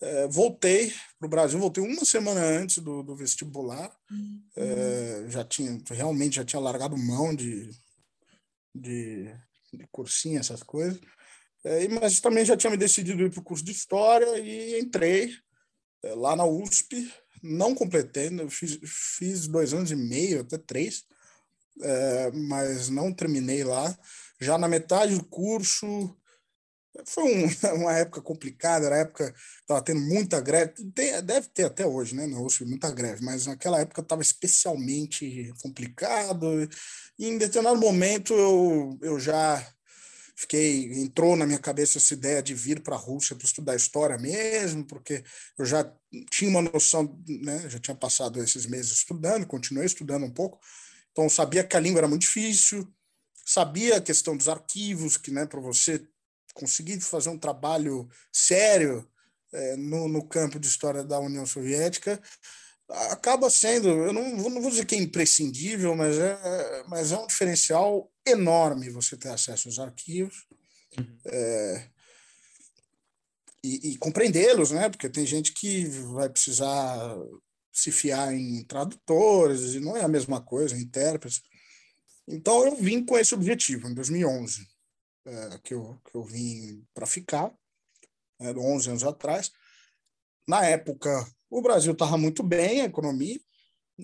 é, 0.00 0.26
voltei 0.28 0.92
para 1.18 1.26
o 1.26 1.30
Brasil, 1.30 1.58
voltei 1.58 1.82
uma 1.82 2.04
semana 2.04 2.40
antes 2.40 2.78
do, 2.78 3.02
do 3.02 3.14
vestibular, 3.14 3.94
uhum. 4.10 4.42
é, 4.56 5.26
já 5.28 5.44
tinha, 5.44 5.78
realmente 5.90 6.36
já 6.36 6.44
tinha 6.44 6.60
largado 6.60 6.96
mão 6.96 7.34
de, 7.34 7.70
de, 8.74 9.34
de 9.72 9.86
cursinho, 9.90 10.38
essas 10.38 10.62
coisas, 10.62 11.00
é, 11.64 11.88
mas 11.88 12.20
também 12.20 12.44
já 12.44 12.56
tinha 12.56 12.70
me 12.70 12.76
decidido 12.76 13.22
ir 13.22 13.30
para 13.30 13.40
o 13.40 13.44
curso 13.44 13.64
de 13.64 13.72
História 13.72 14.38
e 14.38 14.78
entrei 14.78 15.34
lá 16.14 16.36
na 16.36 16.44
USP, 16.44 17.12
não 17.42 17.74
completei, 17.74 18.30
fiz, 18.48 18.78
fiz 18.84 19.46
dois 19.46 19.72
anos 19.72 19.90
e 19.90 19.96
meio, 19.96 20.40
até 20.40 20.58
três, 20.58 21.04
é, 21.82 22.30
mas 22.32 22.88
não 22.88 23.12
terminei 23.12 23.64
lá. 23.64 23.96
Já 24.40 24.58
na 24.58 24.68
metade 24.68 25.14
do 25.14 25.24
curso, 25.24 26.16
foi 27.04 27.24
um, 27.24 27.46
uma 27.82 27.92
época 27.92 28.22
complicada, 28.22 28.86
era 28.86 28.98
época 28.98 29.32
que 29.32 29.38
estava 29.60 29.82
tendo 29.82 30.00
muita 30.00 30.40
greve, 30.40 30.72
tem, 30.94 31.22
deve 31.22 31.48
ter 31.48 31.64
até 31.64 31.86
hoje, 31.86 32.14
né? 32.14 32.26
Não 32.26 32.42
ouço 32.42 32.66
muita 32.66 32.90
greve, 32.90 33.24
mas 33.24 33.46
naquela 33.46 33.80
época 33.80 34.00
estava 34.00 34.22
especialmente 34.22 35.52
complicado. 35.62 36.68
E 37.18 37.28
em 37.28 37.38
determinado 37.38 37.78
momento 37.80 38.32
eu, 38.34 38.98
eu 39.02 39.18
já 39.18 39.64
fiquei 40.36 40.92
entrou 41.00 41.34
na 41.34 41.46
minha 41.46 41.58
cabeça 41.58 41.96
essa 41.96 42.12
ideia 42.12 42.42
de 42.42 42.54
vir 42.54 42.82
para 42.82 42.94
a 42.94 42.98
Rússia 42.98 43.34
para 43.34 43.46
estudar 43.46 43.74
história 43.74 44.18
mesmo, 44.18 44.84
porque 44.84 45.24
eu 45.58 45.64
já 45.64 45.90
tinha 46.30 46.50
uma 46.50 46.62
noção, 46.62 47.18
né? 47.26 47.68
Já 47.68 47.78
tinha 47.78 47.94
passado 47.94 48.40
esses 48.42 48.66
meses 48.66 48.92
estudando, 48.92 49.46
continuei 49.46 49.86
estudando 49.86 50.24
um 50.24 50.30
pouco, 50.30 50.60
então 51.10 51.28
sabia 51.28 51.64
que 51.64 51.76
a 51.76 51.80
língua 51.80 52.00
era 52.00 52.08
muito 52.08 52.22
difícil, 52.22 52.86
sabia 53.44 53.96
a 53.96 54.00
questão 54.00 54.36
dos 54.36 54.48
arquivos, 54.48 55.16
que 55.16 55.30
né, 55.30 55.46
para 55.46 55.60
você 55.60 56.06
conseguir 56.52 57.00
fazer 57.00 57.30
um 57.30 57.38
trabalho 57.38 58.08
sério 58.30 59.08
é, 59.52 59.76
no, 59.76 60.08
no 60.08 60.26
campo 60.26 60.58
de 60.58 60.66
história 60.66 61.02
da 61.02 61.18
União 61.18 61.46
Soviética, 61.46 62.20
acaba 62.88 63.50
sendo, 63.50 63.88
eu 63.88 64.12
não, 64.12 64.36
não 64.36 64.60
vou 64.60 64.70
dizer 64.70 64.86
que 64.86 64.94
é 64.94 64.98
imprescindível, 64.98 65.94
mas 65.96 66.16
é, 66.18 66.84
mas 66.88 67.12
é 67.12 67.18
um 67.18 67.26
diferencial 67.26 68.10
enorme 68.26 68.90
você 68.90 69.16
ter 69.16 69.28
acesso 69.28 69.68
aos 69.68 69.78
arquivos 69.78 70.46
uhum. 70.98 71.18
é, 71.26 71.90
e, 73.62 73.90
e 73.90 73.98
compreendê-los, 73.98 74.70
né? 74.70 74.88
Porque 74.88 75.08
tem 75.08 75.26
gente 75.26 75.52
que 75.52 75.84
vai 75.86 76.28
precisar 76.28 77.16
se 77.72 77.90
fiar 77.90 78.32
em 78.32 78.64
tradutores 78.64 79.74
e 79.74 79.80
não 79.80 79.96
é 79.96 80.02
a 80.02 80.08
mesma 80.08 80.40
coisa, 80.40 80.76
intérpretes. 80.76 81.42
Então 82.26 82.64
eu 82.64 82.76
vim 82.76 83.04
com 83.04 83.18
esse 83.18 83.34
objetivo 83.34 83.88
em 83.88 83.94
2011 83.94 84.66
é, 85.26 85.58
que, 85.62 85.74
eu, 85.74 86.00
que 86.04 86.16
eu 86.16 86.24
vim 86.24 86.84
para 86.94 87.06
ficar, 87.06 87.52
né, 88.40 88.52
11 88.52 88.90
anos 88.90 89.04
atrás. 89.04 89.50
Na 90.48 90.64
época, 90.64 91.26
o 91.50 91.62
Brasil 91.62 91.92
estava 91.92 92.16
muito 92.16 92.42
bem, 92.42 92.80
a 92.80 92.86
economia, 92.86 93.38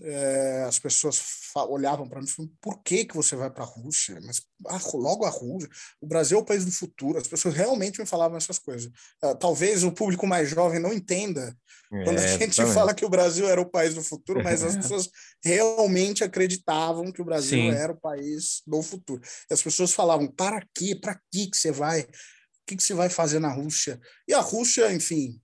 é, 0.01 0.65
as 0.67 0.79
pessoas 0.79 1.23
olhavam 1.69 2.09
para 2.09 2.19
mim 2.21 2.27
e 2.27 2.31
falavam, 2.31 2.55
por 2.61 2.83
que, 2.83 3.05
que 3.05 3.15
você 3.15 3.37
vai 3.37 3.51
para 3.51 3.65
a 3.65 3.67
Rússia? 3.67 4.19
Mas 4.25 4.41
ah, 4.67 4.81
logo 4.95 5.25
a 5.27 5.31
Rússia, 5.31 5.69
o 6.01 6.07
Brasil 6.07 6.39
é 6.39 6.41
o 6.41 6.45
país 6.45 6.65
do 6.65 6.73
futuro. 6.73 7.19
As 7.19 7.29
pessoas 7.29 7.55
realmente 7.55 8.01
me 8.01 8.07
falavam 8.07 8.39
essas 8.39 8.59
coisas. 8.59 8.91
Uh, 9.23 9.37
talvez 9.39 9.85
o 9.85 9.93
público 9.93 10.27
mais 10.27 10.49
jovem 10.49 10.81
não 10.81 10.93
entenda 10.93 11.55
é, 11.93 12.05
quando 12.05 12.19
a 12.19 12.27
gente 12.27 12.57
também. 12.57 12.73
fala 12.73 12.95
que 12.95 13.05
o 13.05 13.11
Brasil 13.11 13.47
era 13.47 13.61
o 13.61 13.69
país 13.69 13.95
do 13.95 14.03
futuro, 14.03 14.43
mas 14.43 14.63
as 14.63 14.77
pessoas 14.77 15.11
realmente 15.45 16.25
acreditavam 16.25 17.13
que 17.13 17.21
o 17.21 17.25
Brasil 17.25 17.59
Sim. 17.59 17.71
era 17.71 17.93
o 17.93 18.01
país 18.01 18.63
do 18.67 18.83
futuro. 18.83 19.21
E 19.51 19.53
as 19.53 19.63
pessoas 19.63 19.93
falavam, 19.93 20.27
para 20.27 20.65
quê? 20.75 20.97
Para 20.99 21.21
que 21.31 21.51
você 21.53 21.71
vai? 21.71 22.01
O 22.01 22.65
que, 22.67 22.77
que 22.77 22.83
você 22.83 22.95
vai 22.95 23.11
fazer 23.11 23.41
na 23.41 23.53
Rússia? 23.53 24.01
E 24.27 24.33
a 24.33 24.41
Rússia, 24.41 24.91
enfim, 24.93 25.42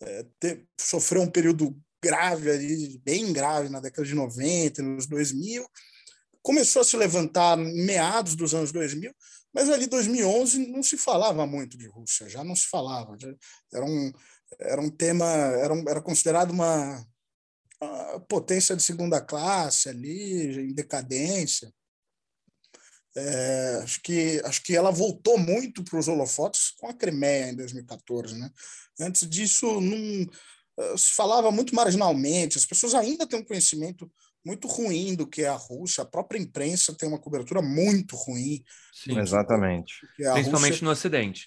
é, 0.00 0.26
te, 0.38 0.66
sofreu 0.80 1.22
um 1.22 1.30
período 1.30 1.76
grave 2.02 2.50
ali, 2.50 2.98
bem 2.98 3.32
grave 3.32 3.68
na 3.68 3.80
década 3.80 4.06
de 4.06 4.14
90, 4.14 4.82
nos 4.82 5.06
2000. 5.06 5.66
Começou 6.42 6.82
a 6.82 6.84
se 6.84 6.96
levantar 6.96 7.56
meados 7.56 8.36
dos 8.36 8.54
anos 8.54 8.70
2000, 8.70 9.12
mas 9.52 9.68
ali 9.68 9.86
2011 9.86 10.68
não 10.68 10.82
se 10.82 10.96
falava 10.96 11.46
muito 11.46 11.76
de 11.76 11.88
Rússia, 11.88 12.28
já 12.28 12.44
não 12.44 12.54
se 12.54 12.68
falava. 12.68 13.16
Era 13.72 13.84
um 13.84 14.12
era 14.58 14.80
um 14.80 14.90
tema, 14.90 15.26
era, 15.26 15.72
um, 15.72 15.84
era 15.88 16.00
considerado 16.00 16.50
uma, 16.50 17.04
uma, 17.80 18.20
potência 18.20 18.76
de 18.76 18.82
segunda 18.82 19.20
classe 19.20 19.88
ali, 19.88 20.70
em 20.70 20.74
decadência. 20.74 21.72
É, 23.16 23.80
acho, 23.82 24.02
que, 24.02 24.42
acho 24.44 24.62
que 24.62 24.76
ela 24.76 24.90
voltou 24.90 25.38
muito 25.38 25.82
para 25.82 25.98
os 25.98 26.06
holofotes 26.06 26.70
com 26.76 26.86
a 26.86 26.92
Crimeia 26.92 27.50
em 27.50 27.56
2014. 27.56 28.38
Né? 28.38 28.50
Antes 29.00 29.26
disso, 29.28 29.80
não, 29.80 30.26
eh, 30.78 30.94
se 30.98 31.14
falava 31.14 31.50
muito 31.50 31.74
marginalmente, 31.74 32.58
as 32.58 32.66
pessoas 32.66 32.94
ainda 32.94 33.26
têm 33.26 33.38
um 33.38 33.44
conhecimento 33.44 34.10
muito 34.44 34.68
ruim 34.68 35.14
do 35.14 35.26
que 35.26 35.42
é 35.42 35.48
a 35.48 35.56
Rússia, 35.56 36.02
a 36.02 36.06
própria 36.06 36.38
imprensa 36.38 36.94
tem 36.94 37.08
uma 37.08 37.18
cobertura 37.18 37.62
muito 37.62 38.14
ruim. 38.14 38.62
Sim, 38.92 39.18
exatamente. 39.18 39.94
Principalmente 40.16 40.72
Rússia... 40.72 40.84
no 40.84 40.90
Ocidente. 40.90 41.46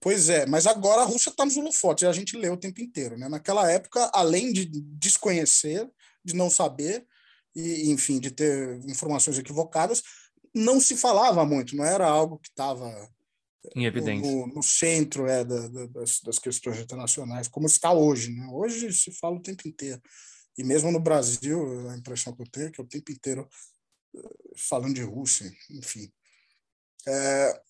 Pois 0.00 0.28
é, 0.28 0.46
mas 0.46 0.66
agora 0.66 1.02
a 1.02 1.04
Rússia 1.04 1.30
está 1.30 1.44
nos 1.44 1.56
holofotes, 1.56 2.08
a 2.08 2.12
gente 2.12 2.36
lê 2.36 2.48
o 2.48 2.56
tempo 2.56 2.80
inteiro. 2.80 3.18
Né? 3.18 3.28
Naquela 3.28 3.70
época, 3.70 4.10
além 4.14 4.52
de 4.52 4.64
desconhecer, 4.66 5.88
de 6.24 6.34
não 6.34 6.48
saber, 6.48 7.06
e 7.54 7.90
enfim, 7.90 8.18
de 8.18 8.30
ter 8.30 8.80
informações 8.88 9.38
equivocadas, 9.38 10.02
não 10.54 10.80
se 10.80 10.96
falava 10.96 11.44
muito, 11.44 11.76
não 11.76 11.84
era 11.84 12.06
algo 12.06 12.38
que 12.38 12.48
estava 12.48 12.86
em 13.74 13.84
evidência. 13.84 14.30
No, 14.30 14.46
no 14.48 14.62
centro 14.62 15.26
é, 15.26 15.44
da, 15.44 15.68
da, 15.68 15.86
das, 15.86 16.20
das, 16.20 16.38
questões 16.38 16.78
internacionais, 16.80 17.48
como 17.48 17.66
está 17.66 17.92
hoje. 17.92 18.32
Né? 18.32 18.46
Hoje 18.52 18.92
se 18.92 19.12
fala 19.12 19.36
o 19.36 19.42
tempo 19.42 19.66
inteiro. 19.66 20.02
E 20.58 20.64
mesmo 20.64 20.90
no 20.90 21.00
Brasil, 21.00 21.88
a 21.88 21.96
impressão 21.96 22.34
que 22.34 22.42
eu 22.42 22.50
tenho 22.50 22.66
é 22.68 22.70
que 22.70 22.80
é 22.80 22.84
o 22.84 22.88
tempo 22.88 23.10
inteiro 23.10 23.48
eh, 24.14 24.30
falando 24.56 24.94
de 24.94 25.02
Rússia, 25.02 25.50
enfim. 25.70 26.12
É, 27.06 27.62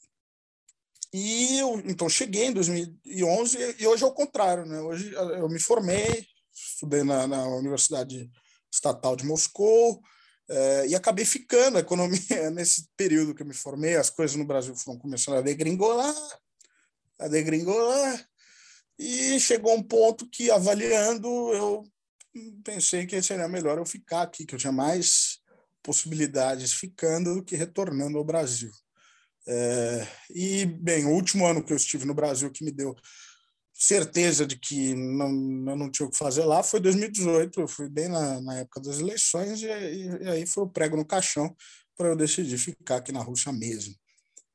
e 1.12 1.59
eu, 1.59 1.79
então, 1.81 2.09
cheguei 2.09 2.47
em 2.47 2.53
2011 2.53 3.77
e 3.79 3.87
hoje 3.87 4.03
é 4.03 4.07
o 4.07 4.15
contrário. 4.15 4.65
Né? 4.65 4.81
Hoje 4.81 5.12
eu 5.12 5.49
me 5.49 5.61
formei, 5.61 6.27
estudei 6.53 7.05
na, 7.05 7.27
na 7.27 7.47
Universidade 7.49 8.31
Estatal 8.73 9.15
de 9.15 9.27
Moscou, 9.27 10.03
é, 10.52 10.87
e 10.88 10.94
acabei 10.94 11.25
ficando. 11.25 11.78
A 11.78 11.80
economia, 11.80 12.21
nesse 12.52 12.87
período 12.97 13.35
que 13.35 13.42
eu 13.42 13.47
me 13.47 13.54
formei, 13.54 13.97
as 13.97 14.11
coisas 14.11 14.37
no 14.37 14.44
Brasil 14.44 14.76
foram 14.76 14.99
começando 14.99 15.38
a 15.38 15.40
degringolar, 15.40 16.14
a 17.18 17.28
degringolar, 17.28 18.28
e 18.99 19.40
chegou 19.40 19.75
um 19.75 19.82
ponto 19.82 20.28
que, 20.28 20.50
avaliando, 20.50 21.26
eu 21.54 21.82
pensei 22.62 23.06
que 23.06 23.21
seria 23.23 23.49
melhor 23.49 23.78
eu 23.78 23.87
ficar 23.87 24.23
aqui, 24.23 24.44
que 24.44 24.54
eu 24.54 24.59
tinha 24.59 24.73
mais 24.73 25.40
possibilidades 25.82 26.73
ficando 26.73 27.35
do 27.35 27.42
que 27.42 27.56
retornando 27.56 28.18
ao 28.18 28.25
Brasil. 28.25 28.71
É, 29.47 30.06
e, 30.30 30.66
bem, 30.66 31.06
o 31.06 31.11
último 31.11 31.47
ano 31.47 31.64
que 31.64 31.73
eu 31.73 31.76
estive 31.76 32.04
no 32.04 32.14
Brasil 32.14 32.50
que 32.50 32.64
me 32.64 32.71
deu 32.71 32.94
certeza 33.83 34.47
de 34.47 34.57
que 34.57 34.95
não, 34.95 35.29
eu 35.29 35.77
não 35.77 35.91
tinha 35.91 36.07
o 36.07 36.11
que 36.11 36.17
fazer 36.17 36.45
lá 36.45 36.62
foi 36.62 36.79
2018. 36.79 37.61
Eu 37.61 37.69
fui 37.69 37.89
bem 37.89 38.09
na, 38.09 38.41
na 38.41 38.59
época 38.59 38.81
das 38.81 39.01
eleições 39.01 39.61
e, 39.61 39.67
e, 39.67 40.07
e, 40.23 40.29
aí 40.29 40.47
foi 40.47 40.65
o 40.65 40.69
prego 40.69 40.97
no 40.97 41.05
caixão 41.05 41.55
para 41.97 42.09
eu 42.09 42.17
decidir 42.17 42.59
ficar 42.59 42.97
aqui 42.97 43.11
na 43.11 43.21
Rússia 43.21 43.53
mesmo. 43.53 43.95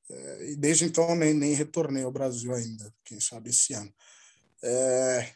É, 0.09 0.51
e 0.51 0.55
desde 0.55 0.85
então 0.85 1.13
nem, 1.13 1.33
nem 1.33 1.53
retornei 1.53 2.03
ao 2.03 2.11
Brasil 2.11 2.53
ainda, 2.53 2.93
quem 3.03 3.19
sabe 3.19 3.49
esse 3.49 3.73
ano. 3.73 3.93
É, 4.63 5.29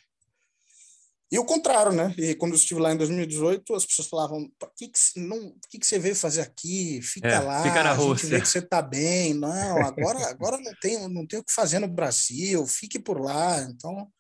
E 1.31 1.39
o 1.39 1.45
contrário, 1.45 1.93
né? 1.93 2.13
E 2.17 2.35
quando 2.35 2.51
eu 2.51 2.57
estive 2.57 2.81
lá 2.81 2.91
em 2.91 2.97
2018, 2.97 3.73
as 3.73 3.85
pessoas 3.85 4.09
falavam: 4.09 4.39
o 4.41 4.67
que, 4.75 4.89
que, 4.89 5.19
não, 5.19 5.55
que, 5.69 5.79
que 5.79 5.85
você 5.85 5.97
veio 5.97 6.15
fazer 6.15 6.41
aqui? 6.41 7.01
Fica 7.01 7.29
é, 7.29 7.39
lá, 7.39 7.63
fica 7.63 7.81
na 7.83 7.91
a 7.91 7.93
Rússia. 7.93 8.27
gente 8.27 8.35
vê 8.35 8.41
que 8.41 8.47
você 8.49 8.59
está 8.59 8.81
bem. 8.81 9.33
Não, 9.33 9.77
agora, 9.85 10.27
agora 10.27 10.57
não, 10.57 10.73
tem, 10.81 11.07
não 11.07 11.25
tem 11.25 11.39
o 11.39 11.43
que 11.43 11.53
fazer 11.53 11.79
no 11.79 11.87
Brasil, 11.87 12.67
fique 12.67 12.99
por 12.99 13.21
lá. 13.21 13.61
Então, 13.61 14.11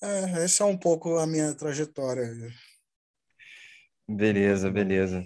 é, 0.00 0.44
essa 0.44 0.62
é 0.62 0.66
um 0.66 0.78
pouco 0.78 1.18
a 1.18 1.26
minha 1.26 1.52
trajetória. 1.54 2.30
Beleza, 4.08 4.70
beleza. 4.70 5.24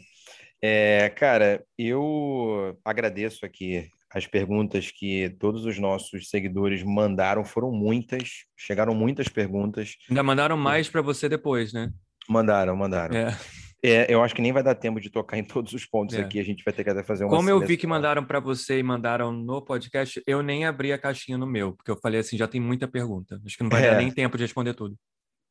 É, 0.62 1.10
cara, 1.10 1.62
eu 1.76 2.78
agradeço 2.84 3.44
aqui 3.44 3.90
as 4.14 4.26
perguntas 4.26 4.90
que 4.90 5.30
todos 5.38 5.64
os 5.64 5.78
nossos 5.78 6.28
seguidores 6.28 6.82
mandaram 6.82 7.44
foram 7.44 7.70
muitas, 7.70 8.44
chegaram 8.56 8.94
muitas 8.94 9.28
perguntas. 9.28 9.96
Ainda 10.08 10.22
mandaram 10.22 10.56
mais 10.56 10.88
para 10.88 11.00
você 11.00 11.28
depois, 11.28 11.72
né? 11.72 11.90
Mandaram, 12.28 12.76
mandaram. 12.76 13.16
É. 13.16 13.36
É, 13.84 14.06
eu 14.14 14.22
acho 14.22 14.32
que 14.32 14.40
nem 14.40 14.52
vai 14.52 14.62
dar 14.62 14.76
tempo 14.76 15.00
de 15.00 15.10
tocar 15.10 15.36
em 15.36 15.42
todos 15.42 15.72
os 15.72 15.84
pontos 15.84 16.14
é. 16.14 16.20
aqui, 16.20 16.38
a 16.38 16.44
gente 16.44 16.62
vai 16.62 16.72
ter 16.72 16.84
que 16.84 16.90
até 16.90 17.02
fazer 17.02 17.24
uma 17.24 17.34
Como 17.34 17.50
eu 17.50 17.58
vi 17.58 17.76
que 17.76 17.86
mandaram 17.86 18.24
para 18.24 18.38
você 18.38 18.78
e 18.78 18.82
mandaram 18.82 19.32
no 19.32 19.60
podcast, 19.60 20.22
eu 20.24 20.40
nem 20.40 20.64
abri 20.64 20.92
a 20.92 20.98
caixinha 20.98 21.36
no 21.36 21.48
meu, 21.48 21.72
porque 21.72 21.90
eu 21.90 21.96
falei 21.96 22.20
assim, 22.20 22.36
já 22.36 22.46
tem 22.46 22.60
muita 22.60 22.86
pergunta. 22.86 23.40
Acho 23.44 23.56
que 23.56 23.62
não 23.64 23.70
vai 23.70 23.82
dar 23.82 23.94
é. 23.94 23.98
nem 23.98 24.10
tempo 24.12 24.36
de 24.36 24.44
responder 24.44 24.74
tudo. 24.74 24.96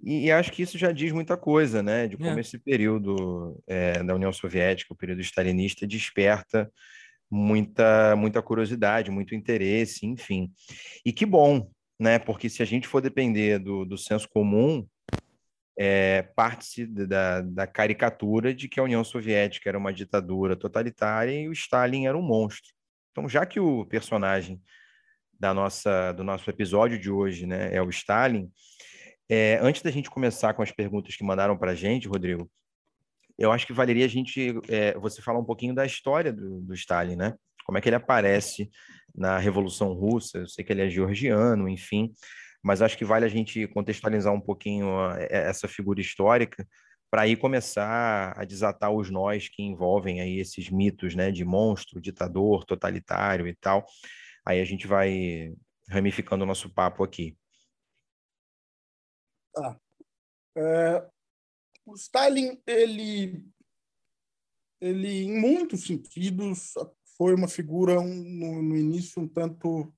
E, 0.02 0.28
e, 0.28 0.32
acho 0.32 0.50
que 0.52 0.64
isso 0.64 0.78
já 0.78 0.94
diz 0.94 1.12
muita 1.12 1.36
coisa, 1.36 1.84
né? 1.84 2.08
De 2.08 2.18
como 2.18 2.38
é. 2.38 2.40
esse 2.40 2.58
período 2.58 3.62
é, 3.68 4.02
da 4.02 4.16
União 4.16 4.32
Soviética, 4.32 4.94
o 4.94 4.98
período 4.98 5.22
stalinista, 5.22 5.86
desperta 5.86 6.72
muita, 7.32 8.16
muita 8.18 8.42
curiosidade, 8.42 9.10
muito 9.10 9.34
interesse, 9.34 10.06
enfim. 10.06 10.52
E 11.06 11.14
que 11.14 11.26
bom, 11.26 11.72
né? 11.98 12.20
Porque 12.20 12.50
se 12.50 12.62
a 12.62 12.66
gente 12.66 12.88
for 12.88 13.02
depender 13.02 13.58
do, 13.58 13.86
do 13.86 13.98
senso 13.98 14.28
comum, 14.30 14.86
é, 15.80 16.24
parte 16.36 16.86
da, 16.86 17.42
da 17.42 17.66
caricatura 17.66 18.54
de 18.54 18.68
que 18.68 18.80
a 18.80 18.84
União 18.84 19.04
Soviética 19.04 19.70
era 19.70 19.78
uma 19.78 19.94
ditadura 19.94 20.56
totalitária 20.56 21.32
e 21.32 21.48
o 21.48 21.54
Stalin 21.54 22.06
era 22.06 22.18
um 22.18 22.22
monstro. 22.22 22.74
Então, 23.12 23.28
já 23.30 23.46
que 23.46 23.60
o 23.60 23.86
personagem 23.86 24.62
da 25.40 25.54
nossa, 25.54 26.12
do 26.12 26.24
nosso 26.24 26.50
episódio 26.50 27.00
de 27.00 27.10
hoje 27.10 27.46
né, 27.46 27.74
é 27.74 27.82
o 27.82 27.90
Stalin, 27.90 28.52
é, 29.30 29.58
antes 29.62 29.82
da 29.82 29.90
gente 29.90 30.10
começar 30.10 30.54
com 30.54 30.62
as 30.62 30.72
perguntas 30.72 31.16
que 31.16 31.24
mandaram 31.24 31.58
para 31.58 31.72
a 31.72 31.76
gente, 31.76 32.08
Rodrigo, 32.08 32.52
eu 33.42 33.52
acho 33.52 33.66
que 33.66 33.74
valeria 33.74 34.06
a 34.06 34.10
gente 34.10 34.54
é, 34.70 34.94
você 34.98 35.22
falar 35.22 35.40
um 35.40 35.46
pouquinho 35.46 35.74
da 35.74 35.86
história 35.86 36.32
do, 36.32 36.62
do, 36.62 36.74
Stalin, 36.74 37.16
né? 37.16 37.34
Como 37.66 37.78
é 37.78 37.82
que 37.82 37.90
ele 37.90 37.96
aparece 37.96 38.70
na 39.16 39.38
Revolução 39.38 39.94
Russa? 39.94 40.40
Eu 40.40 40.48
sei 40.48 40.64
que 40.64 40.72
ele 40.72 40.82
é 40.82 40.90
georgiano, 40.90 41.68
enfim, 41.68 42.14
mas 42.64 42.82
acho 42.82 42.98
que 42.98 43.06
vale 43.06 43.26
a 43.26 43.30
gente 43.30 43.68
contextualizar 43.68 44.34
um 44.34 44.42
pouquinho 44.42 44.88
essa 45.30 45.68
figura 45.68 46.00
histórica 46.00 46.68
para 47.10 47.24
aí 47.24 47.36
começar 47.36 48.34
a 48.38 48.46
desatar 48.46 48.92
os 48.92 49.10
nós 49.10 49.50
que 49.50 49.62
envolvem 49.62 50.22
aí 50.22 50.40
esses 50.40 50.70
mitos, 50.70 51.14
né, 51.14 51.30
de 51.30 51.44
monstro, 51.44 52.00
ditador, 52.00 52.64
totalitário 52.64 53.48
e 53.48 53.54
tal. 53.54 53.86
Aí 54.46 54.62
a 54.62 54.66
gente 54.66 54.88
vai 54.88 55.54
ramificando 55.90 56.44
o 56.44 56.48
nosso 56.48 56.70
papo 56.74 57.04
aqui. 57.04 57.36
Tá. 59.54 59.78
É, 60.56 61.06
o 61.86 61.96
Stalin, 61.96 62.62
ele, 62.66 63.46
ele, 64.80 65.24
em 65.24 65.40
muitos 65.40 65.86
sentidos, 65.86 66.74
foi 67.18 67.34
uma 67.34 67.48
figura 67.48 68.02
no, 68.02 68.62
no 68.62 68.78
início 68.78 69.22
um 69.22 69.28
tanto, 69.28 69.94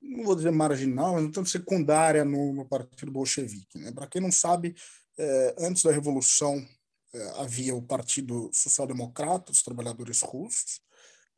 não 0.00 0.24
vou 0.24 0.36
dizer 0.36 0.50
marginal, 0.50 1.14
mas 1.14 1.24
um 1.24 1.30
tanto 1.30 1.48
secundária 1.48 2.24
no, 2.24 2.52
no 2.52 2.68
Partido 2.68 3.10
Bolchevique. 3.10 3.78
Né? 3.78 3.92
Para 3.92 4.06
quem 4.06 4.20
não 4.20 4.32
sabe, 4.32 4.74
é, 5.18 5.56
antes 5.58 5.82
da 5.82 5.92
Revolução 5.92 6.66
é, 7.12 7.40
havia 7.40 7.74
o 7.74 7.82
Partido 7.82 8.50
Social 8.52 8.86
Democrata 8.86 9.50
dos 9.50 9.62
Trabalhadores 9.62 10.20
Russos, 10.22 10.80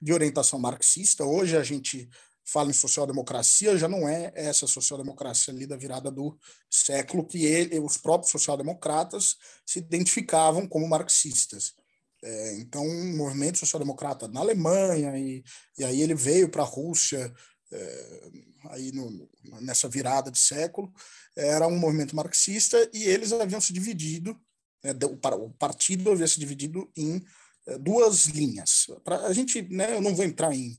de 0.01 0.13
orientação 0.13 0.59
marxista. 0.59 1.25
Hoje 1.25 1.57
a 1.57 1.63
gente 1.63 2.09
fala 2.53 2.71
em 2.71 2.75
social-democracia, 2.75 3.79
já 3.79 3.89
não 3.89 4.07
é 4.07 4.31
essa 4.35 4.67
social-democracia 4.67 5.55
ali 5.55 5.67
da 5.67 5.77
virada 5.77 6.11
do 6.11 6.39
século 6.71 7.27
que 7.27 7.45
ele, 7.47 7.81
os 7.81 7.97
próprios 7.97 8.31
social-democratas 8.31 9.37
se 9.65 9.79
identificavam 9.79 10.69
como 10.69 10.87
marxistas. 10.87 11.75
É, 12.23 12.55
então, 12.57 12.87
um 12.87 13.17
movimento 13.17 13.59
social-democrata 13.59 14.29
na 14.29 14.41
Alemanha, 14.41 15.19
e, 15.19 15.43
e 15.79 15.85
aí 15.85 16.03
ele 16.03 16.15
veio 16.15 16.49
para 16.49 16.63
a 16.63 16.67
Rússia, 16.67 17.33
é, 17.73 18.31
aí 18.71 18.93
no, 18.93 19.29
nessa 19.63 19.89
virada 19.89 20.31
de 20.31 20.39
século, 20.39 20.93
era 21.35 21.67
um 21.67 21.79
movimento 21.79 22.15
marxista 22.15 22.89
e 22.93 23.05
eles 23.05 23.33
haviam 23.33 23.61
se 23.61 23.73
dividido, 23.73 24.39
né, 24.85 24.93
o 25.41 25.51
partido 25.51 26.13
havia 26.13 26.29
se 26.29 26.39
dividido 26.39 26.91
em 26.97 27.25
é, 27.67 27.79
duas 27.79 28.27
linhas. 28.27 28.87
Pra, 29.03 29.27
a 29.27 29.33
gente, 29.33 29.63
né, 29.63 29.95
eu 29.95 30.03
não 30.03 30.15
vou 30.15 30.25
entrar 30.25 30.55
em 30.55 30.79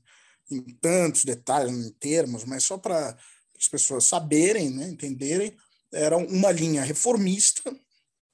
em 0.50 0.60
tantos 0.80 1.24
detalhes, 1.24 1.72
em 1.72 1.90
termos, 1.92 2.44
mas 2.44 2.64
só 2.64 2.78
para 2.78 3.16
as 3.58 3.68
pessoas 3.68 4.04
saberem, 4.04 4.70
né, 4.70 4.88
entenderem, 4.88 5.56
era 5.92 6.16
uma 6.16 6.50
linha 6.50 6.82
reformista, 6.82 7.74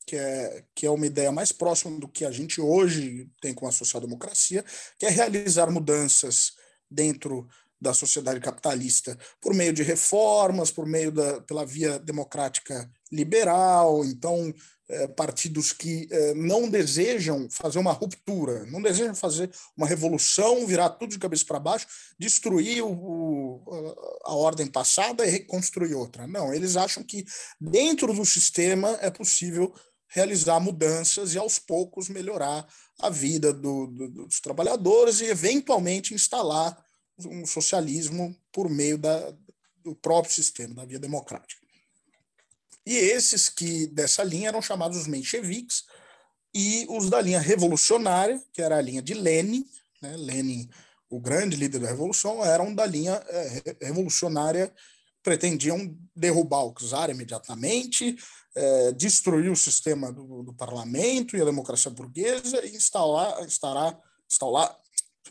que 0.06 0.16
é, 0.16 0.64
que 0.74 0.86
é 0.86 0.90
uma 0.90 1.06
ideia 1.06 1.30
mais 1.30 1.52
próxima 1.52 1.98
do 2.00 2.08
que 2.08 2.24
a 2.24 2.30
gente 2.30 2.60
hoje 2.60 3.30
tem 3.40 3.54
com 3.54 3.68
a 3.68 3.72
social-democracia, 3.72 4.64
que 4.98 5.06
é 5.06 5.10
realizar 5.10 5.70
mudanças 5.70 6.52
dentro 6.90 7.46
da 7.80 7.94
sociedade 7.94 8.40
capitalista 8.40 9.16
por 9.40 9.54
meio 9.54 9.72
de 9.72 9.82
reformas, 9.82 10.70
por 10.70 10.86
meio 10.86 11.10
da 11.10 11.40
pela 11.42 11.64
via 11.64 11.98
democrática 11.98 12.90
liberal, 13.10 14.04
então 14.04 14.52
partidos 15.08 15.72
que 15.72 16.08
é, 16.10 16.34
não 16.34 16.68
desejam 16.68 17.48
fazer 17.50 17.78
uma 17.78 17.92
ruptura, 17.92 18.64
não 18.66 18.82
desejam 18.82 19.14
fazer 19.14 19.50
uma 19.76 19.86
revolução, 19.86 20.66
virar 20.66 20.90
tudo 20.90 21.10
de 21.10 21.18
cabeça 21.18 21.44
para 21.44 21.60
baixo, 21.60 21.86
destruir 22.18 22.82
o, 22.82 23.62
a 24.24 24.34
ordem 24.34 24.66
passada 24.66 25.26
e 25.26 25.30
reconstruir 25.30 25.94
outra. 25.94 26.26
Não, 26.26 26.52
eles 26.52 26.76
acham 26.76 27.02
que 27.02 27.24
dentro 27.60 28.12
do 28.12 28.24
sistema 28.24 28.98
é 29.00 29.10
possível 29.10 29.72
realizar 30.08 30.58
mudanças 30.58 31.34
e 31.34 31.38
aos 31.38 31.58
poucos 31.58 32.08
melhorar 32.08 32.66
a 32.98 33.08
vida 33.08 33.52
do, 33.52 33.86
do, 33.86 34.08
dos 34.08 34.40
trabalhadores 34.40 35.20
e 35.20 35.26
eventualmente 35.26 36.14
instalar 36.14 36.76
um 37.26 37.46
socialismo 37.46 38.36
por 38.52 38.68
meio 38.68 38.98
da, 38.98 39.32
do 39.76 39.94
próprio 39.94 40.32
sistema, 40.32 40.74
da 40.74 40.84
via 40.84 40.98
democrática. 40.98 41.59
E 42.86 42.96
esses 42.96 43.48
que 43.48 43.86
dessa 43.88 44.22
linha 44.22 44.48
eram 44.48 44.62
chamados 44.62 44.98
os 44.98 45.06
mencheviques, 45.06 45.84
e 46.54 46.86
os 46.88 47.08
da 47.08 47.20
linha 47.20 47.38
revolucionária, 47.38 48.42
que 48.52 48.60
era 48.60 48.76
a 48.76 48.80
linha 48.80 49.00
de 49.00 49.14
Lenin, 49.14 49.64
né? 50.02 50.16
Lenin, 50.16 50.68
o 51.08 51.20
grande 51.20 51.56
líder 51.56 51.80
da 51.80 51.88
revolução, 51.88 52.44
eram 52.44 52.74
da 52.74 52.86
linha 52.86 53.14
é, 53.28 53.76
revolucionária, 53.82 54.72
pretendiam 55.22 55.96
derrubar 56.14 56.64
o 56.64 56.74
czar 56.74 57.10
imediatamente, 57.10 58.16
é, 58.54 58.92
destruir 58.92 59.50
o 59.50 59.56
sistema 59.56 60.12
do, 60.12 60.42
do, 60.42 60.54
parlamento 60.54 61.36
e 61.36 61.42
a 61.42 61.44
democracia 61.44 61.90
burguesa 61.90 62.64
e 62.64 62.74
instalar, 62.74 63.44
instalar, 63.44 63.98
instalar, 64.30 64.76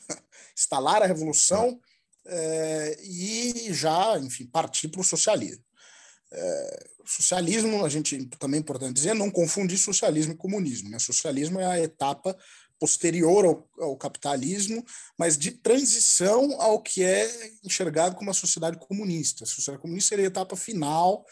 instalar 0.56 1.04
a 1.04 1.08
revolução 1.08 1.80
é, 2.26 2.98
e 3.02 3.74
já, 3.74 4.18
enfim, 4.20 4.46
partir 4.46 4.90
para 4.90 5.02
o 5.02 5.04
socialismo. 5.04 5.64
É, 6.32 6.90
socialismo, 7.06 7.84
a 7.84 7.90
gente 7.90 8.26
também 8.38 8.60
é 8.60 8.62
importante 8.62 8.94
dizer, 8.94 9.16
não 9.16 9.32
confundir 9.32 9.78
socialismo 9.78 10.34
e 10.34 10.38
comunismo. 10.38 10.90
Né? 10.90 11.00
Socialismo 11.00 11.60
é 11.60 11.66
a 11.66 11.80
etapa 11.80 12.38
posterior 12.80 13.46
ao, 13.46 13.70
ao, 13.80 13.98
capitalismo, 13.98 14.86
mas 15.18 15.38
de 15.38 15.52
transição 15.52 16.60
ao 16.62 16.82
que 16.82 17.04
é 17.04 17.52
enxergado 17.64 18.16
como 18.16 18.32
a 18.32 18.34
sociedade 18.34 18.78
comunista. 18.78 19.44
A 19.44 19.48
sociedade 19.48 19.82
comunista 19.82 20.10
seria 20.10 20.26
a 20.26 20.28
etapa 20.28 20.56
final, 20.56 21.26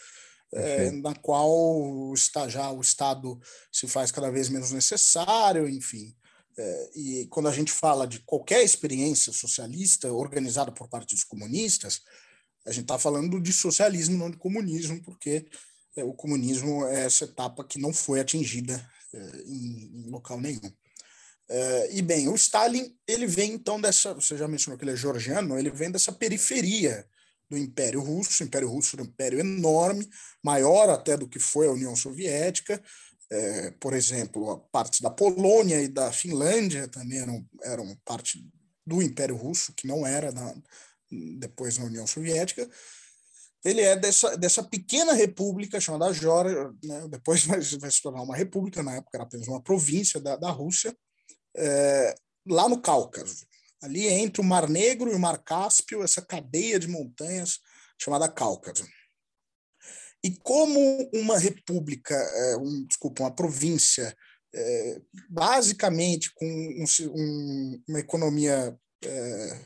é, 0.52 0.92
na 0.92 1.16
qual 1.16 2.14
está 2.14 2.48
já 2.48 2.70
o 2.72 2.82
Estado 2.82 3.40
se 3.72 3.88
faz 3.88 4.12
cada 4.12 4.30
vez 4.30 4.50
menos 4.50 4.72
necessário, 4.72 5.70
enfim. 5.70 6.16
É, 6.58 6.90
e 6.96 7.28
quando 7.28 7.48
a 7.48 7.54
gente 7.54 7.72
fala 7.72 8.08
de 8.08 8.20
qualquer 8.20 8.64
experiência 8.64 9.32
socialista 9.32 10.12
organizada 10.12 10.72
por 10.72 10.90
partidos 10.90 11.24
comunistas, 11.24 12.02
a 12.68 12.72
gente 12.72 12.84
está 12.84 13.00
falando 13.00 13.40
de 13.40 13.54
socialismo, 13.54 14.18
não 14.18 14.30
de 14.30 14.38
comunismo, 14.38 15.02
porque 15.02 15.48
é, 15.96 16.04
o 16.04 16.14
comunismo 16.14 16.86
é 16.86 17.06
essa 17.06 17.24
etapa 17.24 17.64
que 17.64 17.80
não 17.80 17.94
foi 17.94 18.20
atingida 18.20 18.86
é, 19.14 19.18
em, 19.46 20.04
em, 20.06 20.10
local 20.10 20.40
nenhum. 20.40 20.72
É, 21.50 21.96
e 21.96 22.02
bem, 22.02 22.28
o 22.28 22.36
Stalin, 22.36 22.94
ele 23.08 23.26
vem 23.26 23.54
então 23.54 23.80
dessa, 23.80 24.14
você 24.14 24.36
já 24.36 24.50
mencionou 24.50 24.78
que 24.78 24.84
ele 24.84 24.92
é 24.92 24.98
georgiano, 24.98 25.58
ele 25.58 25.72
vem 25.72 25.90
dessa 25.90 26.12
periferia 26.12 27.08
do 27.50 27.58
Império 27.58 28.02
Russo, 28.02 28.44
o 28.44 28.46
Império 28.46 28.70
Russo 28.70 28.98
era 28.98 29.04
um 29.04 29.06
império 29.06 29.40
enorme, 29.40 30.08
maior 30.44 30.90
até 30.90 31.16
do 31.16 31.30
que 31.30 31.40
foi 31.40 31.68
a 31.68 31.72
União 31.72 31.96
Soviética, 31.96 32.84
é, 33.30 33.72
por 33.80 33.94
exemplo, 33.94 34.52
a 34.52 34.58
parte 34.58 35.02
da 35.02 35.10
Polônia 35.10 35.82
e 35.82 35.88
da 35.88 36.12
Finlândia 36.12 36.86
também 36.90 37.20
eram, 37.20 37.46
eram 37.64 37.98
parte 38.04 38.46
do 38.86 39.02
Império 39.02 39.38
Russo, 39.38 39.74
que 39.74 39.88
não 39.88 40.06
era 40.06 40.34
na, 40.34 40.54
depois 41.12 41.78
na 41.78 41.86
União 41.86 42.06
Soviética. 42.06 42.70
ele 43.64 43.82
é 43.82 43.96
dessa, 43.96 44.38
dessa 44.38 44.64
pequena 44.64 45.14
república 45.14 45.80
chamada 45.80 46.14
Georgia, 46.14 46.72
né? 46.84 47.08
depois 47.10 47.44
vai, 47.46 47.60
vai, 47.60 47.92
se 47.92 48.02
tornar 48.02 48.22
uma 48.22 48.36
república, 48.36 48.84
na 48.84 48.96
época 48.96 49.18
era 49.18 49.24
apenas 49.24 49.48
uma 49.48 49.62
província 49.62 50.20
da, 50.20 50.36
da 50.36 50.50
Rússia, 50.50 50.96
é, 51.56 52.16
lá 52.48 52.70
no 52.70 52.82
Cáucaso, 52.82 53.46
ali 53.82 54.08
entre 54.08 54.42
o 54.42 54.44
Mar 54.44 54.70
Negro 54.70 55.12
e 55.12 55.16
o 55.16 55.20
Mar 55.20 55.38
Cáspio, 55.44 56.04
essa 56.04 56.22
cadeia 56.22 56.80
de 56.80 56.88
montanhas 56.88 57.60
chamada 58.00 58.30
Cáucaso. 58.30 58.86
E 60.24 60.36
como 60.38 61.10
uma 61.14 61.38
república, 61.38 62.16
é, 62.16 62.58
um, 62.58 62.86
desculpa, 62.86 63.24
uma 63.24 63.34
província, 63.34 64.16
é, 64.54 65.02
basicamente 65.30 66.34
com 66.34 66.46
um, 66.46 66.86
um, 67.14 67.84
uma 67.88 68.00
economia 68.00 68.78
é, 69.04 69.62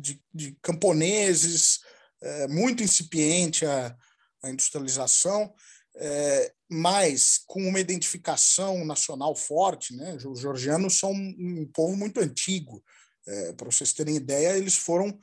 de, 0.00 0.22
de, 0.32 0.56
camponeses, 0.62 1.80
é, 2.20 2.48
muito 2.48 2.82
incipiente 2.82 3.64
a, 3.66 3.96
a 4.42 4.50
industrialização, 4.50 5.52
é, 5.96 6.52
mas 6.70 7.40
com 7.46 7.60
uma 7.66 7.80
identificação 7.80 8.84
nacional 8.84 9.34
forte. 9.34 9.94
Né? 9.94 10.16
Os 10.26 10.40
georgianos 10.40 10.98
são 10.98 11.12
um 11.12 11.68
povo 11.72 11.96
muito 11.96 12.20
antigo. 12.20 12.82
É, 13.26 13.52
Para 13.52 13.70
vocês 13.70 13.92
terem 13.92 14.16
ideia, 14.16 14.56
eles 14.56 14.74
foram 14.74 15.18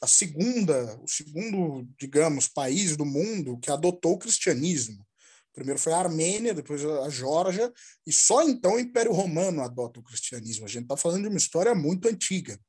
a 0.00 0.06
segunda, 0.06 0.98
o 1.02 1.08
segundo, 1.08 1.86
digamos, 1.98 2.48
país 2.48 2.96
do 2.96 3.04
mundo 3.04 3.58
que 3.58 3.70
adotou 3.70 4.14
o 4.14 4.18
cristianismo. 4.18 5.06
Primeiro 5.52 5.80
foi 5.80 5.92
a 5.92 5.98
Armênia, 5.98 6.52
depois 6.52 6.84
a 6.84 7.08
Geórgia, 7.08 7.72
e 8.06 8.12
só 8.12 8.42
então 8.42 8.74
o 8.74 8.78
Império 8.78 9.12
Romano 9.12 9.62
adota 9.62 10.00
o 10.00 10.02
cristianismo. 10.02 10.66
A 10.66 10.68
gente 10.68 10.82
está 10.82 10.96
falando 10.96 11.22
de 11.22 11.28
uma 11.28 11.38
história 11.38 11.74
muito 11.74 12.08
antiga. 12.08 12.60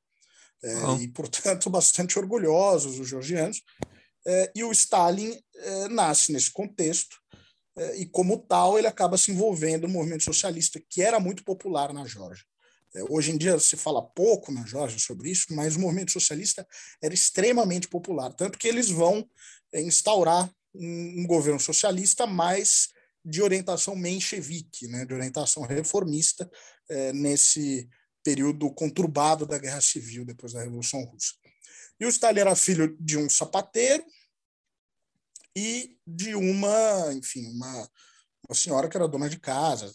É, 0.67 0.75
E, 1.01 1.07
portanto, 1.07 1.69
bastante 1.69 2.17
orgulhosos 2.19 2.99
os 2.99 3.07
georgianos. 3.07 3.61
É, 4.25 4.51
e 4.55 4.63
o 4.63 4.71
Stalin 4.71 5.39
é, 5.55 5.87
nasce 5.87 6.31
nesse 6.31 6.51
contexto, 6.51 7.15
e 7.95 8.07
como 8.07 8.39
tal, 8.39 8.75
ele 8.75 8.87
acaba 8.87 9.19
se 9.19 9.31
envolvendo 9.31 9.87
no 9.87 9.93
movimento 9.93 10.23
socialista, 10.23 10.81
que 10.89 10.99
era 10.99 11.19
muito 11.19 11.43
popular 11.43 11.93
na 11.93 12.07
Geórgia. 12.07 12.43
Hoje 13.07 13.29
em 13.29 13.37
dia 13.37 13.59
se 13.59 13.77
fala 13.77 14.01
pouco 14.01 14.51
na 14.51 14.65
Geórgia 14.65 14.97
sobre 14.97 15.29
isso, 15.29 15.45
mas 15.51 15.75
o 15.75 15.79
movimento 15.79 16.11
socialista 16.11 16.67
era 16.99 17.13
extremamente 17.13 17.87
popular, 17.87 18.33
tanto 18.33 18.57
que 18.57 18.67
eles 18.67 18.89
vão 18.89 19.29
instaurar 19.75 20.51
um, 20.73 21.27
governo 21.27 21.59
socialista 21.59 22.25
mais 22.25 22.87
de 23.23 23.43
orientação 23.43 23.95
menchevique, 23.95 24.87
né, 24.87 25.05
de 25.05 25.13
orientação 25.13 25.61
reformista, 25.61 26.49
nesse 27.13 27.87
período 28.27 28.69
conturbado 28.71 29.45
da 29.45 29.57
Guerra 29.57 29.79
Civil, 29.79 30.25
depois 30.25 30.51
da 30.51 30.61
Revolução 30.61 31.01
Russa. 31.05 31.31
E 31.97 32.05
o 32.05 32.09
Stalin 32.09 32.41
era 32.41 32.57
filho 32.57 32.97
de 32.99 33.17
um 33.17 33.29
sapateiro 33.29 34.03
e 35.55 35.97
de 36.05 36.35
uma, 36.35 37.13
enfim, 37.13 37.45
uma, 37.45 37.89
uma 38.45 38.53
senhora 38.53 38.89
que 38.89 38.97
era 38.97 39.07
dona 39.07 39.29
de 39.29 39.39
casa, 39.39 39.89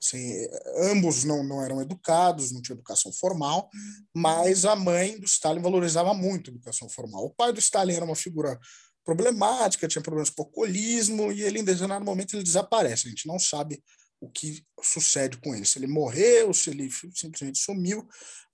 Assim, 0.00 0.46
ambos 0.92 1.24
não, 1.24 1.42
não 1.42 1.64
eram 1.64 1.80
educados, 1.80 2.52
não 2.52 2.62
tinham 2.62 2.76
educação 2.76 3.10
formal, 3.12 3.68
mas 4.14 4.64
a 4.64 4.76
mãe 4.76 5.18
do 5.18 5.24
Stalin 5.24 5.60
valorizava 5.60 6.14
muito 6.14 6.50
a 6.50 6.54
educação 6.54 6.88
formal. 6.88 7.24
O 7.24 7.34
pai 7.34 7.52
do 7.52 7.58
Stalin 7.58 7.94
era 7.94 8.04
uma 8.04 8.14
figura 8.14 8.60
problemática, 9.04 9.88
tinha 9.88 10.02
problemas 10.02 10.30
com 10.30 10.42
alcoolismo, 10.42 11.32
e 11.32 11.42
ele, 11.42 11.58
em 11.58 11.64
determinado 11.64 12.04
momento, 12.04 12.36
ele 12.36 12.44
desaparece. 12.44 13.08
A 13.08 13.10
gente 13.10 13.26
não 13.26 13.40
sabe 13.40 13.82
o 14.20 14.28
que 14.28 14.64
sucede 14.82 15.36
com 15.38 15.54
ele, 15.54 15.64
se 15.64 15.78
ele 15.78 15.86
morreu, 15.86 16.52
se 16.52 16.70
ele 16.70 16.90
simplesmente 17.14 17.58
sumiu, 17.58 18.06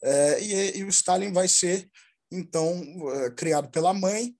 é, 0.02 0.42
e, 0.42 0.78
e, 0.78 0.84
o 0.84 0.88
Stalin 0.88 1.32
vai 1.32 1.48
ser, 1.48 1.88
então, 2.30 2.82
é, 3.12 3.30
criado 3.30 3.70
pela 3.70 3.94
mãe, 3.94 4.36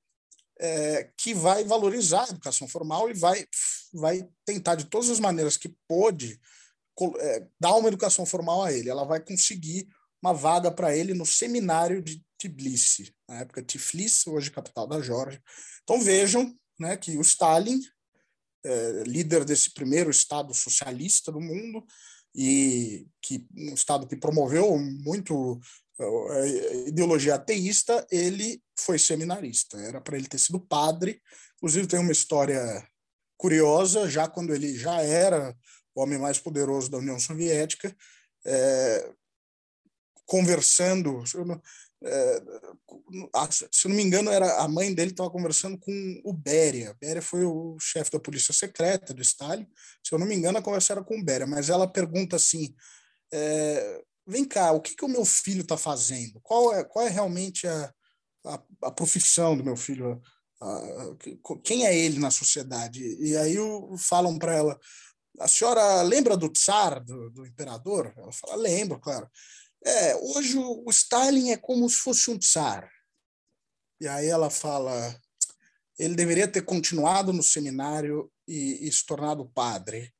é, 0.61 1.11
que 1.17 1.35
vai 1.35 1.65
valorizar 1.65 2.25
a 2.25 2.31
educação 2.31 2.69
formal 2.69 3.11
e 3.11 3.15
vai, 3.15 3.47
vai 3.93 4.29
tentar, 4.45 4.75
de 4.75 4.85
todas 4.85 5.11
as 5.11 5.19
maneiras 5.19 5.57
que 5.57 5.75
pôde, 5.89 6.39
dar 7.59 7.75
uma 7.75 7.89
educação 7.89 8.25
formal 8.25 8.63
a 8.63 8.73
ele. 8.73 8.89
Ela 8.89 9.05
vai 9.05 9.19
conseguir 9.19 9.89
uma 10.23 10.33
vaga 10.33 10.71
para 10.71 10.97
ele 10.97 11.13
no 11.13 11.27
seminário 11.27 12.01
de 12.01 12.23
Tbilisi, 12.39 13.15
na 13.29 13.41
época 13.41 13.63
Tiflis, 13.63 14.27
hoje 14.27 14.51
capital 14.51 14.87
da 14.87 15.01
Geórgia. 15.01 15.43
Então 15.83 16.01
vejam 16.01 16.55
né, 16.79 16.97
que 16.97 17.17
o 17.17 17.21
Stalin, 17.21 17.81
é, 18.65 19.03
líder 19.07 19.45
desse 19.45 19.73
primeiro 19.73 20.11
Estado 20.11 20.55
socialista 20.55 21.31
do 21.31 21.41
mundo, 21.41 21.85
e 22.35 23.07
que 23.23 23.47
um 23.57 23.75
Estado 23.75 24.07
que 24.07 24.17
promoveu 24.17 24.77
muito 24.79 25.61
é, 25.99 26.89
ideologia 26.89 27.37
ateísta, 27.37 28.05
ele 28.11 28.61
foi 28.77 28.99
seminarista. 28.99 29.79
Era 29.79 30.01
para 30.01 30.17
ele 30.17 30.27
ter 30.27 30.39
sido 30.39 30.59
padre. 30.59 31.21
Inclusive 31.57 31.87
tem 31.87 32.01
uma 32.01 32.13
história 32.13 32.87
curiosa, 33.37 34.11
já 34.11 34.27
quando 34.27 34.55
ele 34.55 34.77
já 34.77 35.01
era 35.01 35.57
o 35.95 36.03
homem 36.03 36.19
mais 36.19 36.39
poderoso 36.41 36.91
da 36.91 36.99
União 36.99 37.19
Soviética, 37.21 37.95
é, 38.45 39.13
conversando. 40.27 41.23
É, 42.07 42.43
se 43.73 43.89
não 43.89 43.97
me 43.97 44.03
engano, 44.03 44.31
era 44.31 44.61
a 44.61 44.69
mãe 44.69 44.95
dele 44.95 45.11
estava 45.11 45.31
conversando 45.31 45.79
com 45.79 46.21
o 46.25 46.33
Beria. 46.33 46.95
Beria 47.01 47.23
foi 47.23 47.45
o 47.45 47.77
chefe 47.81 48.11
da 48.11 48.21
polícia 48.21 48.53
secreta 48.53 49.15
do 49.15 49.23
Stalin. 49.23 49.67
Se 50.03 50.15
eu 50.15 50.19
não 50.19 50.27
me 50.27 50.35
engano, 50.35 50.59
a 50.59 50.63
conversa 50.63 50.93
era 50.93 51.05
com 51.05 51.19
o 51.19 51.25
Beria, 51.25 51.47
mas 51.47 51.71
ela 51.71 51.87
pergunta 51.87 52.37
assim: 52.37 52.75
é, 53.33 54.03
vem 54.27 54.45
cá, 54.45 54.73
o 54.73 54.81
que, 54.81 54.95
que 54.95 55.05
o 55.05 55.09
meu 55.09 55.25
filho 55.25 55.63
está 55.63 55.77
fazendo? 55.77 56.41
Qual 56.43 56.75
é, 56.75 56.85
qual 56.85 57.07
é 57.07 57.09
realmente 57.09 57.67
a, 57.67 57.93
a, 58.47 58.63
a 58.83 58.91
profissão 58.91 59.57
do 59.57 59.65
meu 59.65 59.77
filho? 59.77 60.21
Quem 61.63 61.87
é 61.87 61.97
ele 61.97 62.19
na 62.19 62.31
sociedade? 62.31 63.03
E 63.21 63.37
aí 63.37 63.57
falam 63.99 64.39
para 64.39 64.55
ela: 64.55 64.79
a 65.41 65.49
senhora 65.49 66.03
lembra 66.03 66.37
do 66.37 66.49
Tsar, 66.49 67.03
do, 67.03 67.31
do 67.31 67.47
imperador? 67.47 68.13
Ela 68.17 68.33
fala, 68.33 68.57
lembro, 68.57 69.01
claro. 69.01 69.29
É, 69.85 70.17
hoje 70.17 70.57
o, 70.57 70.89
Stalin 70.91 71.51
é 71.51 71.57
como 71.59 71.89
se 71.89 71.97
fosse 71.97 72.31
um 72.31 72.39
Tsar. 72.39 72.91
E 74.01 74.09
aí 74.09 74.27
ela 74.27 74.49
fala, 74.49 75.15
ele 75.99 76.15
deveria 76.15 76.49
ter 76.49 76.63
continuado 76.63 77.33
no 77.33 77.43
seminário 77.43 78.33
e, 78.49 78.89
e, 78.89 78.91
se 78.91 79.05
tornado 79.05 79.49
padre. 79.51 80.13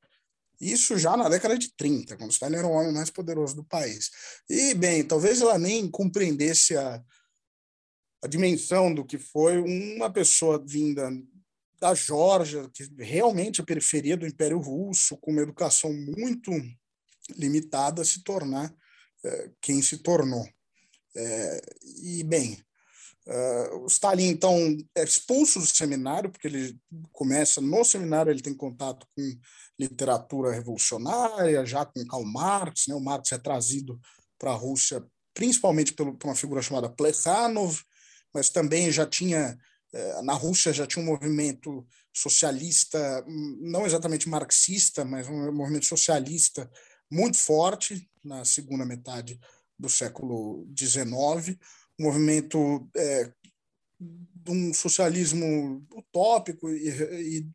Isso 0.61 0.97
já 0.97 1.17
na 1.17 1.27
década 1.27 1.57
de 1.57 1.75
30, 1.75 2.15
quando 2.15 2.31
Stalin 2.31 2.57
era 2.57 2.67
o 2.67 2.71
homem 2.71 2.93
mais 2.93 3.09
poderoso 3.09 3.55
do 3.55 3.63
país. 3.63 4.11
E, 4.49 4.73
bem, 4.75 5.03
talvez 5.03 5.41
ela 5.41 5.57
nem 5.57 5.89
compreendesse 5.89 6.77
a, 6.77 7.03
a 8.23 8.27
dimensão 8.27 8.93
do 8.93 9.03
que 9.03 9.17
foi 9.17 9.57
uma 9.57 10.11
pessoa 10.11 10.63
vinda 10.63 11.09
da 11.79 11.93
Geórgia, 11.93 12.69
que 12.69 12.83
realmente 12.99 13.61
a 13.61 13.65
periferia 13.65 14.15
do 14.15 14.27
Império 14.27 14.59
Russo, 14.59 15.17
com 15.17 15.31
uma 15.31 15.41
educação 15.41 15.91
muito 15.91 16.51
limitada, 17.35 18.05
se 18.05 18.23
tornar 18.23 18.73
é, 18.73 18.75
quem 19.61 19.81
se 19.81 19.97
tornou. 19.97 20.47
É, 21.15 21.61
e, 22.03 22.23
bem, 22.23 22.57
uh, 23.27 23.83
o 23.83 23.87
Stalin, 23.87 24.27
então, 24.27 24.77
é 24.95 25.03
expulso 25.03 25.59
do 25.59 25.65
seminário, 25.65 26.29
porque 26.29 26.47
ele 26.47 26.77
começa 27.11 27.61
no 27.61 27.83
seminário, 27.83 28.31
ele 28.31 28.41
tem 28.41 28.53
contato 28.53 29.07
com 29.15 29.39
literatura 29.79 30.51
revolucionária, 30.51 31.65
já 31.65 31.85
com 31.85 32.05
Karl 32.05 32.25
Marx, 32.25 32.87
né? 32.87 32.95
o 32.95 32.99
Marx 32.99 33.31
é 33.31 33.37
trazido 33.37 33.99
para 34.37 34.51
a 34.51 34.55
Rússia 34.55 35.03
principalmente 35.33 35.91
por 35.91 36.17
uma 36.23 36.33
figura 36.33 36.61
chamada 36.61 36.87
Plekhanov, 36.87 37.81
mas 38.33 38.49
também 38.49 38.89
já 38.89 39.05
tinha 39.05 39.57
na 40.23 40.33
Rússia 40.33 40.73
já 40.73 40.85
tinha 40.85 41.01
um 41.01 41.05
movimento 41.05 41.85
socialista, 42.13 43.23
não 43.61 43.85
exatamente 43.85 44.27
marxista, 44.27 45.05
mas 45.05 45.27
um 45.27 45.51
movimento 45.51 45.85
socialista 45.85 46.69
muito 47.11 47.37
forte 47.37 48.09
na 48.23 48.43
segunda 48.43 48.85
metade 48.85 49.39
do 49.77 49.89
século 49.89 50.67
XIX, 50.77 51.57
um 51.99 52.03
movimento 52.05 52.89
é, 52.95 53.31
de 53.99 54.51
um 54.51 54.73
socialismo 54.73 55.85
utópico 55.93 56.69
e, 56.69 56.89
e, 56.89 57.49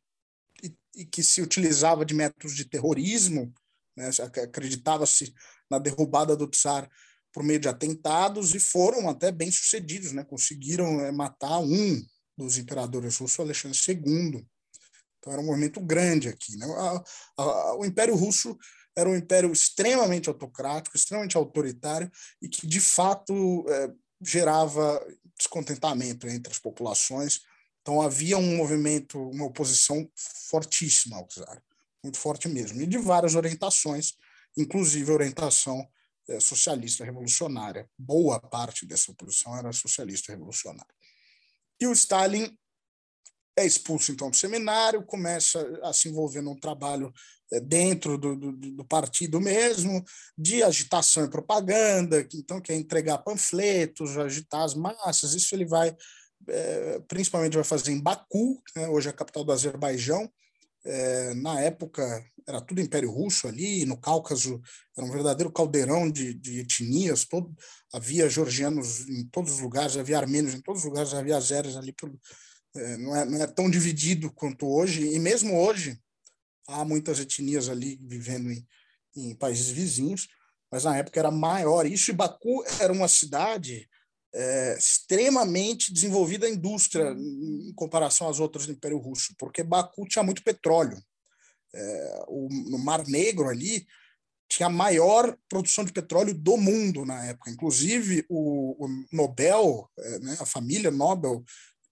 e, 0.96 1.04
que 1.06 1.22
se 1.22 1.42
utilizava 1.42 2.04
de 2.04 2.14
métodos 2.14 2.54
de 2.54 2.64
terrorismo, 2.64 3.52
né? 3.96 4.10
acreditava-se 4.42 5.34
na 5.70 5.78
derrubada 5.78 6.36
do 6.36 6.48
czar 6.48 6.90
por 7.32 7.42
meio 7.42 7.60
de 7.60 7.68
atentados 7.68 8.54
e 8.54 8.60
foram 8.60 9.08
até 9.08 9.30
bem 9.30 9.50
sucedidos, 9.50 10.12
né? 10.12 10.24
conseguiram 10.24 11.00
é, 11.00 11.12
matar 11.12 11.58
um 11.58 12.02
dos 12.36 12.58
imperadores 12.58 13.16
russos, 13.18 13.40
Alexandre 13.40 13.78
II. 13.88 14.46
Então 15.18 15.32
era 15.32 15.42
um 15.42 15.46
movimento 15.46 15.80
grande 15.80 16.28
aqui. 16.28 16.56
Né? 16.56 16.66
O 17.76 17.84
Império 17.84 18.14
Russo 18.14 18.56
era 19.00 19.08
um 19.08 19.16
império 19.16 19.52
extremamente 19.52 20.28
autocrático, 20.28 20.96
extremamente 20.96 21.36
autoritário 21.36 22.10
e 22.40 22.48
que, 22.48 22.66
de 22.66 22.80
fato, 22.80 23.64
é, 23.68 23.90
gerava 24.20 25.04
descontentamento 25.36 26.28
entre 26.28 26.52
as 26.52 26.58
populações. 26.58 27.40
Então 27.80 28.02
havia 28.02 28.36
um 28.36 28.56
movimento, 28.56 29.18
uma 29.18 29.46
oposição 29.46 30.08
fortíssima 30.14 31.16
ao 31.16 31.26
czar, 31.26 31.62
muito 32.02 32.18
forte 32.18 32.48
mesmo, 32.48 32.80
e 32.82 32.86
de 32.86 32.98
várias 32.98 33.34
orientações, 33.34 34.14
inclusive 34.56 35.10
orientação 35.10 35.88
é, 36.28 36.38
socialista 36.38 37.04
revolucionária. 37.04 37.88
Boa 37.98 38.38
parte 38.38 38.84
dessa 38.84 39.10
oposição 39.10 39.56
era 39.56 39.72
socialista 39.72 40.32
revolucionária. 40.32 40.94
E 41.80 41.86
o 41.86 41.92
Stalin 41.92 42.54
é 43.60 43.66
expulso 43.66 44.12
então 44.12 44.30
do 44.30 44.36
seminário, 44.36 45.04
começa 45.04 45.60
a 45.82 45.92
se 45.92 46.08
envolver 46.08 46.40
num 46.40 46.58
trabalho 46.58 47.12
é, 47.52 47.60
dentro 47.60 48.16
do, 48.16 48.36
do, 48.36 48.52
do, 48.52 48.84
partido 48.84 49.40
mesmo, 49.40 50.04
de 50.38 50.62
agitação 50.62 51.24
e 51.24 51.30
propaganda, 51.30 52.26
então 52.32 52.60
quer 52.60 52.74
entregar 52.74 53.18
panfletos, 53.18 54.16
agitar 54.16 54.62
as 54.62 54.74
massas, 54.74 55.34
isso 55.34 55.54
ele 55.54 55.64
vai, 55.64 55.96
é, 56.48 57.00
principalmente 57.08 57.54
vai 57.54 57.64
fazer 57.64 57.90
em 57.90 58.00
Baku, 58.00 58.62
né, 58.76 58.88
hoje 58.88 59.08
é 59.08 59.10
a 59.10 59.14
capital 59.14 59.44
do 59.44 59.52
Azerbaijão, 59.52 60.30
é, 60.84 61.34
na 61.34 61.60
época 61.60 62.24
era 62.46 62.60
tudo 62.60 62.80
Império 62.80 63.10
Russo 63.10 63.48
ali, 63.48 63.84
no 63.84 63.96
Cáucaso 63.96 64.60
era 64.96 65.06
um 65.06 65.10
verdadeiro 65.10 65.52
caldeirão 65.52 66.10
de, 66.10 66.34
de 66.34 66.60
etnias, 66.60 67.24
todo, 67.24 67.54
havia 67.92 68.28
georgianos 68.28 69.08
em 69.08 69.26
todos 69.26 69.54
os 69.54 69.60
lugares, 69.60 69.96
havia 69.96 70.18
armênios 70.18 70.54
em 70.54 70.60
todos 70.60 70.82
os 70.82 70.88
lugares, 70.88 71.14
havia 71.14 71.36
azeres 71.36 71.76
ali, 71.76 71.92
por, 71.92 72.10
é, 72.74 72.96
não, 72.96 73.16
é, 73.16 73.24
não 73.24 73.42
é 73.42 73.46
tão 73.46 73.70
dividido 73.70 74.32
quanto 74.32 74.68
hoje, 74.68 75.12
e 75.12 75.18
mesmo 75.18 75.58
hoje 75.58 75.98
há 76.68 76.84
muitas 76.84 77.18
etnias 77.18 77.68
ali 77.68 77.98
vivendo 78.02 78.50
em, 78.50 78.66
em 79.16 79.34
países 79.34 79.68
vizinhos, 79.68 80.28
mas 80.70 80.84
na 80.84 80.96
época 80.96 81.18
era 81.18 81.30
maior. 81.30 81.84
Isso, 81.86 82.10
e 82.10 82.14
Baku 82.14 82.62
era 82.80 82.92
uma 82.92 83.08
cidade 83.08 83.88
é, 84.32 84.76
extremamente 84.78 85.92
desenvolvida 85.92 86.46
a 86.46 86.50
indústria 86.50 87.12
em 87.12 87.72
comparação 87.74 88.28
às 88.28 88.38
outras 88.38 88.66
do 88.66 88.72
Império 88.72 88.98
Russo, 88.98 89.34
porque 89.36 89.62
Baku 89.62 90.06
tinha 90.06 90.22
muito 90.22 90.42
petróleo. 90.42 91.02
É, 91.74 92.24
o, 92.28 92.48
no 92.70 92.78
Mar 92.78 93.06
Negro 93.06 93.48
ali 93.48 93.86
tinha 94.48 94.66
a 94.66 94.70
maior 94.70 95.36
produção 95.48 95.84
de 95.84 95.92
petróleo 95.92 96.34
do 96.34 96.56
mundo 96.56 97.04
na 97.04 97.24
época. 97.26 97.50
Inclusive 97.50 98.24
o, 98.28 98.84
o 98.84 98.88
Nobel, 99.12 99.88
é, 99.98 100.18
né, 100.18 100.36
a 100.40 100.46
família 100.46 100.90
Nobel 100.90 101.44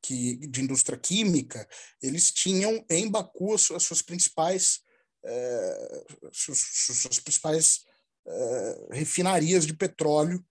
que, 0.03 0.37
de 0.49 0.63
indústria 0.63 0.99
química, 0.99 1.69
eles 2.03 2.31
tinham 2.31 2.85
em 2.89 3.11
Baku 3.11 3.55
as, 3.55 3.71
as 3.71 3.83
suas 3.83 4.03
principais 4.03 4.81
é, 5.25 6.05
suas, 6.33 6.59
suas 6.59 7.19
principais 7.19 7.85
é, 8.27 8.87
refinarias 8.93 9.67
de 9.67 9.75
petróleo 9.75 10.45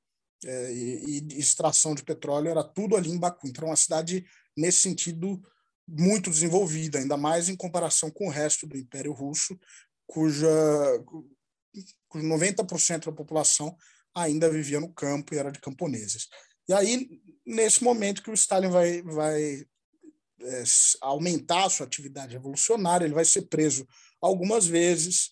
é, 0.46 0.74
e, 0.74 1.20
e, 1.20 1.40
extração 1.40 1.96
de 1.96 2.04
petróleo 2.04 2.50
era 2.50 2.64
tudo 2.64 2.96
ali 2.96 3.10
em 3.10 3.20
Baku. 3.20 3.48
Então, 3.48 3.66
é 3.66 3.72
uma 3.72 3.76
cidade, 3.76 4.26
nesse 4.56 4.82
sentido, 4.82 5.42
muito 5.88 6.30
desenvolvida, 6.30 7.00
ainda 7.00 7.18
mais 7.18 7.50
em 7.50 7.56
comparação 7.56 8.12
com 8.12 8.28
o 8.28 8.32
resto 8.32 8.68
do 8.68 8.78
Império 8.78 9.14
Russo, 9.14 9.58
cuja, 10.06 10.48
cuja 12.08 12.28
90% 12.28 13.06
da 13.06 13.12
população 13.12 13.76
ainda 14.14 14.50
vivia 14.50 14.80
no 14.80 14.94
campo 14.94 15.34
e 15.34 15.38
era 15.38 15.52
de 15.52 15.60
camponeses. 15.60 16.28
E 16.68 16.74
aí, 16.74 17.22
nesse 17.48 17.82
momento 17.82 18.22
que 18.22 18.30
o 18.30 18.34
Stalin 18.34 18.70
vai, 18.70 19.02
vai 19.02 19.66
é, 20.42 20.64
aumentar 21.02 21.66
a 21.66 21.70
sua 21.70 21.86
atividade 21.86 22.34
revolucionária, 22.34 23.06
ele 23.06 23.14
vai 23.14 23.24
ser 23.24 23.44
preso 23.44 23.88
algumas 24.22 24.68
vezes, 24.68 25.32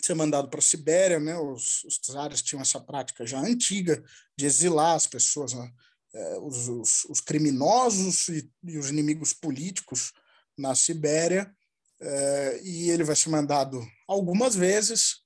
ser 0.00 0.14
mandado 0.14 0.48
para 0.48 0.60
a 0.60 0.62
Sibéria, 0.62 1.18
né? 1.18 1.36
Os, 1.38 1.82
os 1.84 1.98
czares 1.98 2.40
tinham 2.40 2.62
essa 2.62 2.80
prática 2.80 3.26
já 3.26 3.40
antiga 3.40 4.02
de 4.36 4.46
exilar 4.46 4.94
as 4.94 5.06
pessoas, 5.06 5.52
né? 5.52 5.70
é, 6.14 6.38
os, 6.38 6.68
os, 6.68 7.04
os, 7.06 7.20
criminosos 7.20 8.28
e, 8.28 8.50
e, 8.64 8.78
os 8.78 8.90
inimigos 8.90 9.32
políticos 9.32 10.12
na 10.56 10.74
Sibéria, 10.74 11.54
é, 12.00 12.60
e 12.62 12.90
ele 12.90 13.04
vai 13.04 13.16
ser 13.16 13.30
mandado 13.30 13.80
algumas 14.06 14.54
vezes 14.54 15.22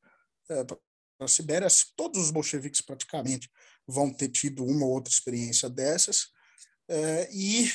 é, 0.49 0.65
para 0.65 0.79
a 1.21 1.29
Sibéria. 1.29 1.69
Todos 1.97 2.21
os 2.21 2.31
bolcheviques 2.31 2.81
praticamente 2.81 3.51
vão 3.87 4.13
ter 4.13 4.29
tido 4.29 4.65
uma 4.65 4.85
ou 4.85 4.93
outra 4.93 5.13
experiência 5.13 5.69
dessas, 5.69 6.29
é, 6.89 7.29
e 7.33 7.71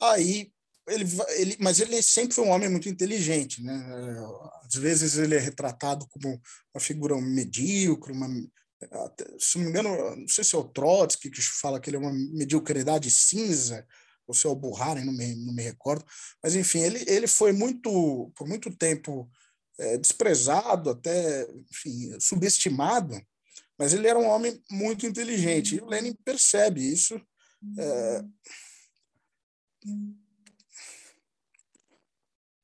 aí 0.00 0.52
ele, 0.88 1.04
ele, 1.36 1.56
mas 1.60 1.80
ele 1.80 2.02
sempre 2.02 2.34
foi 2.34 2.44
um 2.44 2.50
homem 2.50 2.68
muito 2.68 2.88
inteligente, 2.88 3.62
né? 3.62 3.74
Às 4.64 4.74
vezes 4.74 5.16
ele 5.16 5.34
é 5.34 5.38
retratado 5.38 6.06
como 6.08 6.40
uma 6.74 6.80
figura 6.80 7.14
medíocre, 7.20 8.12
uma, 8.12 8.28
se 9.38 9.58
não 9.58 9.64
me 9.64 9.70
engano, 9.70 10.16
não 10.16 10.28
sei 10.28 10.44
se 10.44 10.54
é 10.54 10.58
o 10.58 10.64
Trotsky 10.64 11.30
que 11.30 11.42
fala 11.42 11.80
que 11.80 11.90
ele 11.90 11.96
é 11.96 12.00
uma 12.00 12.12
mediocridade 12.12 13.10
cinza, 13.10 13.86
ou 14.26 14.34
se 14.34 14.46
é 14.46 14.50
o 14.50 14.54
Buhari, 14.54 15.04
não 15.04 15.12
me, 15.12 15.34
não 15.34 15.54
me 15.54 15.62
recordo, 15.62 16.04
mas 16.42 16.54
enfim, 16.54 16.80
ele, 16.80 17.04
ele 17.06 17.26
foi 17.26 17.52
muito, 17.52 18.30
por 18.34 18.46
muito 18.46 18.74
tempo 18.74 19.30
é, 19.78 19.96
desprezado, 19.96 20.90
até 20.90 21.46
enfim, 21.70 22.18
subestimado, 22.20 23.20
mas 23.78 23.92
ele 23.92 24.08
era 24.08 24.18
um 24.18 24.26
homem 24.26 24.62
muito 24.70 25.06
inteligente, 25.06 25.76
e 25.76 25.80
o 25.80 25.86
Lenin 25.86 26.14
percebe 26.24 26.80
isso. 26.80 27.20
É, 27.78 28.24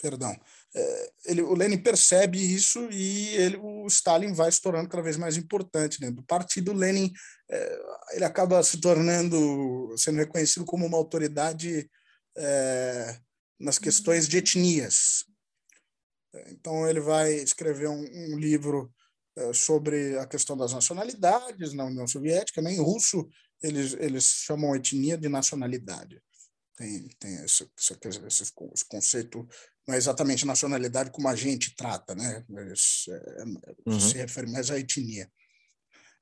perdão, 0.00 0.36
é, 0.76 1.12
ele, 1.26 1.42
o 1.42 1.54
Lenin 1.54 1.78
percebe 1.78 2.38
isso 2.38 2.88
e 2.90 3.28
ele, 3.36 3.56
o 3.56 3.86
Stalin 3.86 4.32
vai 4.32 4.50
se 4.50 4.60
tornando 4.60 4.88
cada 4.88 5.02
vez 5.02 5.16
mais 5.16 5.36
importante 5.36 6.00
dentro 6.00 6.16
do 6.16 6.24
partido. 6.24 6.72
O 6.72 6.74
Lenin 6.74 7.12
é, 7.50 7.78
ele 8.12 8.24
acaba 8.24 8.62
se 8.62 8.80
tornando, 8.80 9.94
sendo 9.96 10.18
reconhecido 10.18 10.64
como 10.64 10.84
uma 10.84 10.98
autoridade 10.98 11.88
é, 12.36 13.18
nas 13.58 13.78
questões 13.78 14.28
de 14.28 14.38
etnias. 14.38 15.24
Então 16.48 16.88
ele 16.88 17.00
vai 17.00 17.32
escrever 17.34 17.88
um, 17.88 18.02
um 18.02 18.36
livro 18.36 18.92
sobre 19.52 20.18
a 20.18 20.26
questão 20.26 20.56
das 20.56 20.72
nacionalidades 20.72 21.72
na 21.72 21.84
União 21.84 22.06
Soviética. 22.06 22.62
Né? 22.62 22.72
Em 22.72 22.80
russo 22.80 23.28
eles 23.62 23.96
eles 23.98 24.24
chamam 24.24 24.76
etnia 24.76 25.16
de 25.16 25.28
nacionalidade 25.28 26.22
tem, 26.76 27.08
tem 27.18 27.34
esse, 27.44 27.68
esse, 27.78 28.52
esse, 28.72 28.84
conceito, 28.86 29.48
não 29.86 29.94
é 29.94 29.98
exatamente 29.98 30.46
nacionalidade 30.46 31.10
como 31.10 31.28
a 31.28 31.36
gente 31.36 31.74
trata, 31.76 32.14
né? 32.14 32.44
É, 32.50 33.44
uhum. 33.86 34.00
se 34.00 34.16
refere 34.16 34.50
mais 34.50 34.70
à 34.70 34.78
etnia. 34.78 35.30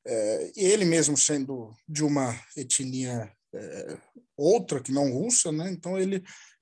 É, 0.04 0.52
e 0.56 0.64
ele 0.64 0.84
mesmo 0.84 1.16
sendo 1.16 1.74
de 1.88 2.04
uma 2.04 2.38
etnia 2.56 3.32
é, 3.54 3.98
outra 4.36 4.82
que 4.82 4.92
não 4.92 5.12
russa, 5.12 5.50
né? 5.50 5.70
Então 5.70 5.98
ele, 5.98 6.16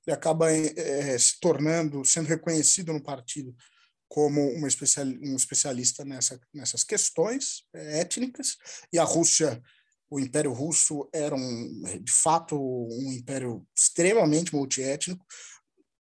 ele 0.07 0.15
acaba 0.15 0.47
se 1.19 1.41
tornando, 1.41 2.05
sendo 2.05 2.29
reconhecido 2.29 2.93
no 2.93 3.03
partido 3.03 3.55
como 4.11 4.45
uma 4.53 4.67
especial, 4.67 5.07
um 5.07 5.37
especialista 5.37 6.05
nessa, 6.05 6.39
nessas 6.53 6.83
questões 6.83 7.63
é, 7.73 8.01
étnicas, 8.01 8.57
e 8.93 8.99
a 8.99 9.05
Rússia 9.05 9.63
o 10.11 10.19
Império 10.19 10.53
Russo 10.53 11.09
era, 11.15 11.37
um, 11.37 11.83
de 12.03 12.11
fato, 12.11 12.57
um 12.59 13.13
império 13.13 13.65
extremamente 13.77 14.53
multiétnico. 14.53 15.25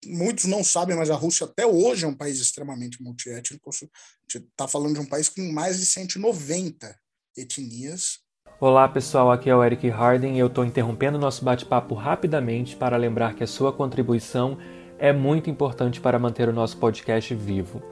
Muitos 0.06 0.46
não 0.46 0.64
sabem, 0.64 0.96
mas 0.96 1.10
a 1.10 1.14
Rússia 1.14 1.44
até 1.44 1.66
hoje 1.66 2.06
é 2.06 2.08
um 2.08 2.14
país 2.14 2.40
extremamente 2.40 3.02
multiétnico. 3.02 3.68
A 3.68 3.72
gente 3.74 4.48
está 4.48 4.66
falando 4.66 4.94
de 4.94 5.00
um 5.00 5.04
país 5.04 5.28
com 5.28 5.42
mais 5.52 5.78
de 5.78 5.84
190 5.84 6.98
etnias. 7.36 8.20
Olá 8.58 8.88
pessoal, 8.88 9.30
aqui 9.30 9.50
é 9.50 9.54
o 9.54 9.62
Eric 9.62 9.86
Harden 9.90 10.36
e 10.36 10.38
eu 10.38 10.46
estou 10.46 10.64
interrompendo 10.64 11.18
nosso 11.18 11.44
bate-papo 11.44 11.94
rapidamente 11.94 12.76
para 12.76 12.96
lembrar 12.96 13.34
que 13.34 13.44
a 13.44 13.46
sua 13.46 13.72
contribuição 13.74 14.56
é 14.98 15.12
muito 15.12 15.50
importante 15.50 16.00
para 16.00 16.18
manter 16.18 16.48
o 16.48 16.52
nosso 16.52 16.78
podcast 16.78 17.34
vivo. 17.34 17.82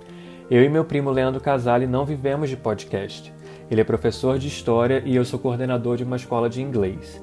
Eu 0.48 0.62
e 0.62 0.68
meu 0.68 0.84
primo 0.84 1.10
Leandro 1.10 1.40
Casale 1.40 1.88
não 1.88 2.04
vivemos 2.04 2.48
de 2.48 2.56
podcast. 2.56 3.34
Ele 3.68 3.80
é 3.80 3.84
professor 3.84 4.38
de 4.38 4.46
história 4.46 5.02
e 5.04 5.16
eu 5.16 5.24
sou 5.24 5.40
coordenador 5.40 5.96
de 5.96 6.04
uma 6.04 6.14
escola 6.14 6.48
de 6.48 6.62
inglês. 6.62 7.20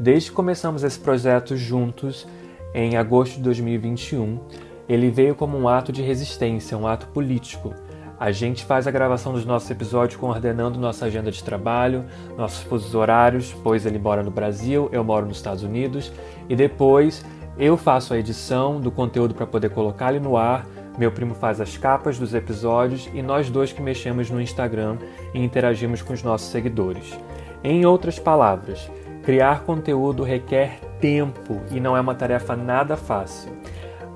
Desde 0.00 0.30
que 0.30 0.34
começamos 0.34 0.82
esse 0.82 0.98
projeto 0.98 1.56
juntos, 1.56 2.26
em 2.74 2.96
agosto 2.96 3.36
de 3.36 3.42
2021, 3.42 4.40
ele 4.88 5.08
veio 5.08 5.36
como 5.36 5.56
um 5.56 5.68
ato 5.68 5.92
de 5.92 6.02
resistência, 6.02 6.76
um 6.76 6.84
ato 6.84 7.06
político. 7.06 7.72
A 8.18 8.32
gente 8.32 8.64
faz 8.64 8.88
a 8.88 8.90
gravação 8.90 9.32
dos 9.32 9.46
nossos 9.46 9.70
episódios 9.70 10.18
coordenando 10.18 10.76
nossa 10.76 11.06
agenda 11.06 11.30
de 11.30 11.44
trabalho, 11.44 12.04
nossos 12.36 12.92
horários, 12.92 13.54
pois 13.62 13.86
ele 13.86 14.00
mora 14.00 14.24
no 14.24 14.32
Brasil, 14.32 14.88
eu 14.90 15.04
moro 15.04 15.26
nos 15.26 15.36
Estados 15.36 15.62
Unidos, 15.62 16.10
e 16.48 16.56
depois 16.56 17.24
eu 17.56 17.76
faço 17.76 18.14
a 18.14 18.18
edição 18.18 18.80
do 18.80 18.90
conteúdo 18.90 19.32
para 19.32 19.46
poder 19.46 19.70
colocar 19.70 20.10
ele 20.10 20.18
no 20.18 20.36
ar 20.36 20.66
meu 20.96 21.10
primo 21.10 21.34
faz 21.34 21.60
as 21.60 21.76
capas 21.76 22.18
dos 22.18 22.34
episódios 22.34 23.08
e 23.12 23.20
nós 23.20 23.50
dois 23.50 23.72
que 23.72 23.82
mexemos 23.82 24.30
no 24.30 24.40
Instagram 24.40 24.96
e 25.32 25.42
interagimos 25.42 26.02
com 26.02 26.12
os 26.12 26.22
nossos 26.22 26.48
seguidores. 26.48 27.18
Em 27.62 27.84
outras 27.84 28.18
palavras, 28.18 28.90
criar 29.22 29.62
conteúdo 29.64 30.22
requer 30.22 30.78
tempo 31.00 31.60
e 31.70 31.80
não 31.80 31.96
é 31.96 32.00
uma 32.00 32.14
tarefa 32.14 32.54
nada 32.54 32.96
fácil. 32.96 33.52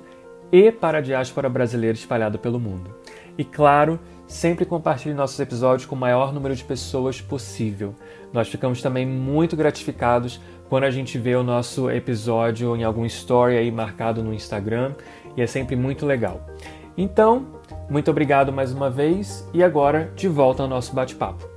e 0.53 0.71
para 0.71 0.99
a 0.99 1.01
diáspora 1.01 1.49
brasileira 1.49 1.97
espalhada 1.97 2.37
pelo 2.37 2.59
mundo. 2.59 2.95
E 3.35 3.43
claro, 3.43 3.99
sempre 4.27 4.67
compartilhe 4.67 5.15
nossos 5.15 5.39
episódios 5.39 5.87
com 5.87 5.95
o 5.95 5.97
maior 5.97 6.31
número 6.31 6.55
de 6.55 6.63
pessoas 6.63 7.19
possível. 7.19 7.95
Nós 8.31 8.47
ficamos 8.47 8.79
também 8.79 9.03
muito 9.03 9.55
gratificados 9.55 10.39
quando 10.69 10.83
a 10.83 10.91
gente 10.91 11.17
vê 11.17 11.35
o 11.35 11.41
nosso 11.41 11.89
episódio 11.89 12.75
em 12.75 12.83
algum 12.83 13.03
story 13.03 13.57
aí 13.57 13.71
marcado 13.71 14.23
no 14.23 14.31
Instagram 14.31 14.93
e 15.35 15.41
é 15.41 15.47
sempre 15.47 15.75
muito 15.75 16.05
legal. 16.05 16.47
Então, 16.95 17.59
muito 17.89 18.11
obrigado 18.11 18.53
mais 18.53 18.71
uma 18.71 18.91
vez 18.91 19.43
e 19.55 19.63
agora 19.63 20.13
de 20.15 20.27
volta 20.27 20.61
ao 20.61 20.69
nosso 20.69 20.93
bate-papo. 20.93 21.49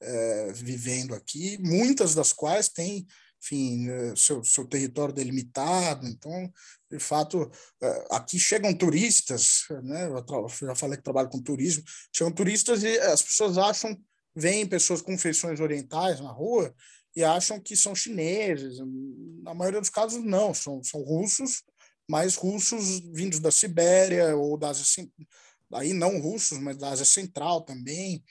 É, 0.00 0.52
vivendo 0.54 1.14
aqui, 1.14 1.58
muitas 1.60 2.14
das 2.14 2.32
quais 2.32 2.70
têm 2.70 3.06
enfim, 3.42 3.90
é, 3.90 4.14
seu, 4.16 4.44
seu 4.44 4.64
território 4.64 5.12
delimitado. 5.12 6.06
Então, 6.06 6.50
de 6.90 6.98
fato, 6.98 7.50
é, 7.82 8.06
aqui 8.12 8.38
chegam 8.38 8.72
turistas, 8.72 9.66
né? 9.82 10.06
Eu 10.06 10.48
já 10.68 10.74
falei 10.74 10.96
que 10.96 11.02
trabalho 11.02 11.28
com 11.28 11.42
turismo, 11.42 11.82
chegam 12.12 12.32
turistas 12.32 12.84
e 12.84 12.98
as 13.00 13.20
pessoas 13.20 13.58
acham, 13.58 13.98
veem 14.34 14.66
pessoas 14.66 15.02
com 15.02 15.18
feições 15.18 15.58
orientais 15.58 16.20
na 16.20 16.30
rua 16.30 16.72
e 17.16 17.24
acham 17.24 17.60
que 17.60 17.76
são 17.76 17.94
chineses. 17.94 18.78
Na 19.42 19.52
maioria 19.52 19.80
dos 19.80 19.90
casos, 19.90 20.22
não, 20.24 20.54
são, 20.54 20.82
são 20.84 21.02
russos, 21.02 21.64
mas 22.08 22.36
russos 22.36 23.00
vindos 23.12 23.40
da 23.40 23.50
Sibéria 23.50 24.36
ou 24.36 24.56
da 24.56 24.70
Ásia, 24.70 25.08
aí 25.72 25.92
não 25.92 26.20
russos, 26.20 26.58
mas 26.58 26.76
da 26.76 26.90
Ásia 26.90 27.04
Central 27.04 27.62
também 27.62 28.22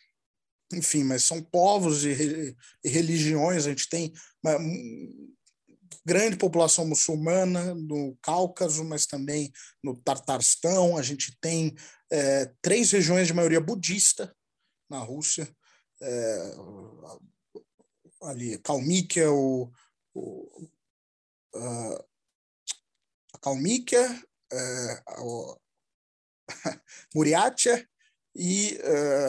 enfim, 0.74 1.04
mas 1.04 1.24
são 1.24 1.42
povos 1.42 2.04
e, 2.04 2.56
e 2.84 2.90
religiões. 2.90 3.66
A 3.66 3.70
gente 3.70 3.90
tem 3.90 4.14
uma 4.44 4.58
grande 6.06 6.38
população 6.38 6.88
muçulmana 6.88 7.76
no 7.76 8.18
Cáucaso, 8.22 8.84
mas 8.84 9.06
também 9.06 9.52
no 9.84 9.96
Tartarstão. 9.96 10.98
A 10.98 11.02
gente 11.02 11.38
tem 11.40 11.76
é, 12.12 12.52
três 12.62 12.92
regiões 12.92 13.28
de 13.28 13.34
maioria 13.34 13.62
budista 13.62 14.36
na 14.90 15.00
Rússia. 15.00 15.48
É, 16.02 16.56
ali, 18.24 18.58
Kalmíquia, 18.60 19.32
o, 19.32 19.72
o 20.16 20.68
a, 21.56 22.06
a 23.34 23.38
Kalmíquia, 23.40 24.24
é, 24.52 25.04
Muriátia 27.14 27.88
e 28.36 28.80
uh, 28.84 29.21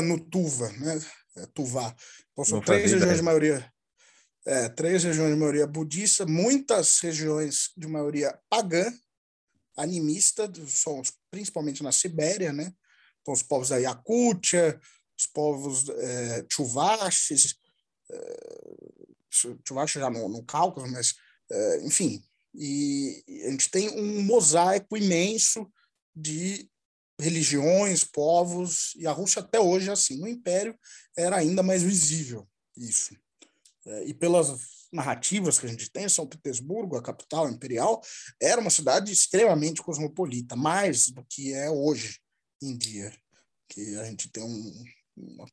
no 0.00 0.18
Tuva, 0.18 0.70
né? 0.72 1.00
É, 1.36 1.46
Tuvá. 1.46 1.94
Então, 2.32 2.44
são 2.44 2.60
três 2.60 2.92
regiões 2.92 3.16
de 3.16 3.22
maioria. 3.22 3.72
É, 4.46 4.68
três 4.68 5.02
regiões 5.04 5.32
de 5.32 5.38
maioria 5.38 5.66
budista, 5.66 6.26
muitas 6.26 7.00
regiões 7.00 7.70
de 7.76 7.86
maioria 7.86 8.38
pagã, 8.50 8.92
animista, 9.76 10.50
são 10.66 11.00
principalmente 11.30 11.82
na 11.82 11.90
Sibéria, 11.90 12.52
né? 12.52 12.72
Então, 13.22 13.32
os 13.32 13.42
povos 13.42 13.70
da 13.70 13.78
Yakútia, 13.78 14.78
os 15.18 15.26
povos 15.26 15.88
é, 15.88 16.46
Chuvashis, 16.50 17.54
é, 18.10 18.74
já 19.86 20.10
no, 20.10 20.28
no 20.28 20.44
Cáucaso, 20.44 20.86
mas, 20.92 21.14
é, 21.50 21.86
enfim, 21.86 22.22
e 22.54 23.24
a 23.46 23.50
gente 23.50 23.70
tem 23.70 23.90
um 23.90 24.22
mosaico 24.22 24.96
imenso 24.96 25.66
de 26.14 26.70
religiões, 27.20 28.04
povos, 28.04 28.94
e 28.96 29.06
a 29.06 29.12
Rússia 29.12 29.40
até 29.40 29.60
hoje 29.60 29.88
é 29.88 29.92
assim. 29.92 30.18
No 30.18 30.28
Império 30.28 30.76
era 31.16 31.36
ainda 31.36 31.62
mais 31.62 31.82
visível 31.82 32.48
isso. 32.76 33.16
É, 33.86 34.04
e 34.06 34.14
pelas 34.14 34.88
narrativas 34.92 35.58
que 35.58 35.66
a 35.66 35.68
gente 35.68 35.90
tem, 35.90 36.08
São 36.08 36.26
Petersburgo, 36.26 36.96
a 36.96 37.02
capital 37.02 37.48
imperial, 37.48 38.00
era 38.40 38.60
uma 38.60 38.70
cidade 38.70 39.12
extremamente 39.12 39.82
cosmopolita, 39.82 40.56
mais 40.56 41.08
do 41.08 41.24
que 41.24 41.52
é 41.52 41.70
hoje 41.70 42.20
em 42.62 42.76
dia, 42.76 43.12
que 43.68 43.96
a 43.98 44.04
gente 44.04 44.30
tem 44.30 44.42
um, 44.42 44.84
uma, 45.16 45.46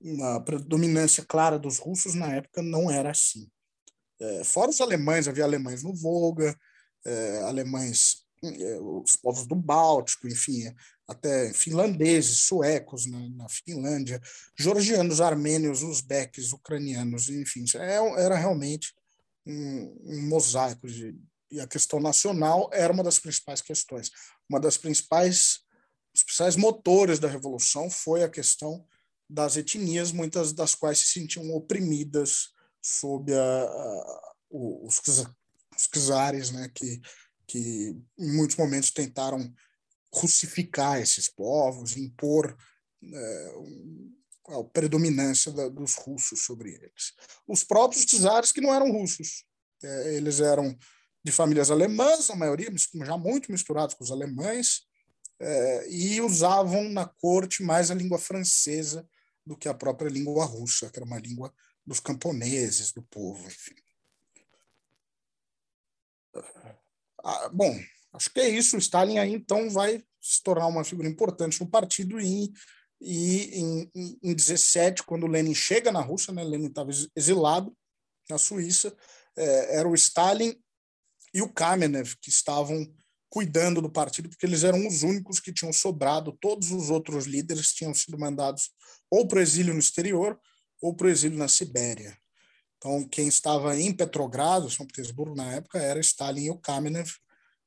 uma 0.00 0.40
predominância 0.40 1.24
clara 1.24 1.58
dos 1.58 1.78
russos, 1.78 2.14
na 2.14 2.32
época 2.34 2.62
não 2.62 2.90
era 2.90 3.10
assim. 3.10 3.50
É, 4.20 4.44
fora 4.44 4.70
os 4.70 4.80
alemães, 4.80 5.26
havia 5.26 5.44
alemães 5.44 5.82
no 5.82 5.92
Volga, 5.92 6.58
alemães 7.46 8.23
os 9.02 9.16
povos 9.16 9.46
do 9.46 9.54
Báltico, 9.54 10.28
enfim, 10.28 10.72
até 11.06 11.52
finlandeses, 11.52 12.40
suecos 12.40 13.06
na, 13.06 13.28
na 13.30 13.48
Finlândia, 13.48 14.20
georgianos, 14.58 15.20
armênios, 15.20 15.82
uzbeques, 15.82 16.52
ucranianos, 16.52 17.28
enfim, 17.28 17.64
é, 17.76 17.96
era 18.22 18.36
realmente 18.36 18.94
um, 19.46 19.96
um 20.04 20.28
mosaico 20.28 20.86
de, 20.88 21.14
e 21.50 21.60
a 21.60 21.66
questão 21.66 22.00
nacional 22.00 22.68
era 22.72 22.92
uma 22.92 23.04
das 23.04 23.18
principais 23.18 23.60
questões. 23.60 24.10
Uma 24.48 24.58
das 24.58 24.76
principais, 24.76 25.60
os 26.14 26.22
principais 26.22 26.56
motores 26.56 27.18
da 27.18 27.28
revolução 27.28 27.88
foi 27.88 28.24
a 28.24 28.28
questão 28.28 28.84
das 29.28 29.56
etnias, 29.56 30.10
muitas 30.10 30.52
das 30.52 30.74
quais 30.74 30.98
se 30.98 31.06
sentiam 31.06 31.54
oprimidas 31.54 32.48
sob 32.82 33.32
a, 33.32 33.62
a, 33.64 34.32
os, 34.50 35.00
os 35.06 35.88
czares, 35.92 36.50
né, 36.50 36.68
que 36.74 37.00
que 37.46 37.96
em 38.18 38.32
muitos 38.36 38.56
momentos 38.56 38.90
tentaram 38.90 39.52
russificar 40.12 41.00
esses 41.00 41.28
povos, 41.28 41.96
impor 41.96 42.56
é, 43.02 43.52
a 44.48 44.64
predominância 44.64 45.50
da, 45.52 45.68
dos 45.68 45.94
russos 45.94 46.44
sobre 46.44 46.74
eles. 46.74 47.12
Os 47.46 47.64
próprios 47.64 48.04
czares 48.04 48.52
que 48.52 48.60
não 48.60 48.74
eram 48.74 48.92
russos, 48.92 49.44
é, 49.82 50.14
eles 50.14 50.40
eram 50.40 50.76
de 51.22 51.32
famílias 51.32 51.70
alemãs, 51.70 52.28
a 52.30 52.36
maioria 52.36 52.70
já 53.04 53.16
muito 53.16 53.50
misturados 53.50 53.94
com 53.94 54.04
os 54.04 54.10
alemães, 54.10 54.82
é, 55.40 55.90
e 55.90 56.20
usavam 56.20 56.88
na 56.90 57.06
corte 57.06 57.62
mais 57.62 57.90
a 57.90 57.94
língua 57.94 58.18
francesa 58.18 59.08
do 59.44 59.56
que 59.56 59.68
a 59.68 59.74
própria 59.74 60.08
língua 60.08 60.44
russa, 60.44 60.90
que 60.90 60.98
era 60.98 61.06
uma 61.06 61.18
língua 61.18 61.52
dos 61.86 62.00
camponeses, 62.00 62.92
do 62.92 63.02
povo, 63.02 63.46
enfim. 63.46 63.74
Ah, 67.24 67.48
bom, 67.48 67.74
acho 68.12 68.30
que 68.30 68.40
é 68.40 68.48
isso. 68.48 68.76
O 68.76 68.78
Stalin 68.78 69.18
aí 69.18 69.32
então 69.32 69.70
vai 69.70 70.04
se 70.20 70.42
tornar 70.42 70.66
uma 70.66 70.84
figura 70.84 71.08
importante 71.08 71.58
no 71.60 71.68
partido 71.68 72.20
e, 72.20 72.52
e 73.00 73.58
em, 73.58 73.90
em, 73.94 74.18
em 74.22 74.34
17, 74.34 75.02
quando 75.04 75.26
Lenin 75.26 75.54
chega 75.54 75.90
na 75.90 76.00
Rússia, 76.00 76.32
né, 76.32 76.44
Lenin 76.44 76.66
estava 76.66 76.90
exilado 77.16 77.74
na 78.28 78.38
Suíça, 78.38 78.94
é, 79.36 79.78
era 79.78 79.88
o 79.88 79.94
Stalin 79.94 80.54
e 81.32 81.42
o 81.42 81.52
Kamenev 81.52 82.14
que 82.20 82.28
estavam 82.28 82.86
cuidando 83.28 83.82
do 83.82 83.90
partido, 83.90 84.28
porque 84.28 84.46
eles 84.46 84.62
eram 84.62 84.86
os 84.86 85.02
únicos 85.02 85.40
que 85.40 85.52
tinham 85.52 85.72
sobrado, 85.72 86.38
todos 86.40 86.70
os 86.70 86.88
outros 86.88 87.26
líderes 87.26 87.72
tinham 87.72 87.92
sido 87.92 88.16
mandados 88.16 88.70
ou 89.10 89.26
para 89.26 89.38
o 89.38 89.42
exílio 89.42 89.74
no 89.74 89.80
exterior 89.80 90.38
ou 90.80 90.94
para 90.94 91.08
o 91.08 91.10
exílio 91.10 91.36
na 91.36 91.48
Sibéria. 91.48 92.16
Então, 92.84 93.02
quem 93.08 93.26
estava 93.26 93.74
em 93.80 93.90
Petrogrado, 93.94 94.68
São 94.68 94.84
Petersburgo, 94.84 95.34
na 95.34 95.54
época, 95.54 95.78
era 95.78 95.98
Stalin 96.00 96.44
e 96.44 96.50
o 96.50 96.58
Kamenev, 96.58 97.12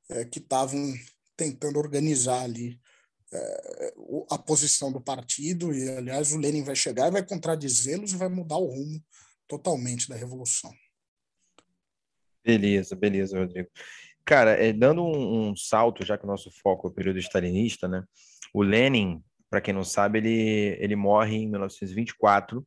é, 0.10 0.24
que 0.26 0.38
estavam 0.38 0.94
tentando 1.36 1.80
organizar 1.80 2.44
ali 2.44 2.80
é, 3.34 3.94
a 4.30 4.38
posição 4.38 4.92
do 4.92 5.02
partido. 5.02 5.74
E, 5.74 5.90
aliás, 5.90 6.32
o 6.32 6.38
Lenin 6.38 6.64
vai 6.64 6.76
chegar 6.76 7.08
e 7.08 7.12
vai 7.12 7.26
contradizê-los 7.26 8.14
e 8.14 8.16
vai 8.18 8.30
mudar 8.30 8.58
o 8.58 8.68
rumo 8.68 9.04
totalmente 9.48 10.08
da 10.08 10.16
revolução. 10.16 10.72
Beleza, 12.46 12.96
beleza, 12.96 13.40
Rodrigo. 13.40 13.70
Cara, 14.24 14.52
é, 14.52 14.72
dando 14.72 15.02
um, 15.02 15.50
um, 15.50 15.56
salto, 15.56 16.06
já 16.06 16.16
que 16.16 16.26
o 16.26 16.28
nosso 16.28 16.52
foco 16.52 16.88
é 16.88 16.92
o 16.92 16.94
período 16.94 17.18
stalinista, 17.18 17.88
né? 17.88 18.04
O 18.54 18.62
Lenin, 18.62 19.24
para 19.50 19.62
quem 19.62 19.74
não 19.74 19.84
sabe, 19.84 20.20
ele, 20.20 20.78
ele 20.80 20.96
morre 20.96 21.38
em 21.38 21.50
1924 21.50 22.64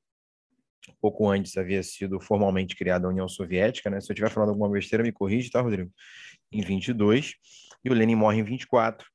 pouco 1.00 1.28
antes 1.28 1.56
havia 1.56 1.82
sido 1.82 2.20
formalmente 2.20 2.76
criada 2.76 3.06
a 3.06 3.10
União 3.10 3.28
Soviética, 3.28 3.90
né? 3.90 4.00
Se 4.00 4.10
eu 4.10 4.14
estiver 4.14 4.30
falando 4.30 4.50
alguma 4.50 4.70
besteira, 4.70 5.02
me 5.02 5.12
corrige, 5.12 5.50
tá, 5.50 5.60
Rodrigo? 5.60 5.90
Em 6.52 6.62
22, 6.62 7.34
e 7.84 7.90
o 7.90 7.94
Lenin 7.94 8.14
morre 8.14 8.40
em 8.40 8.44
24. 8.44 9.06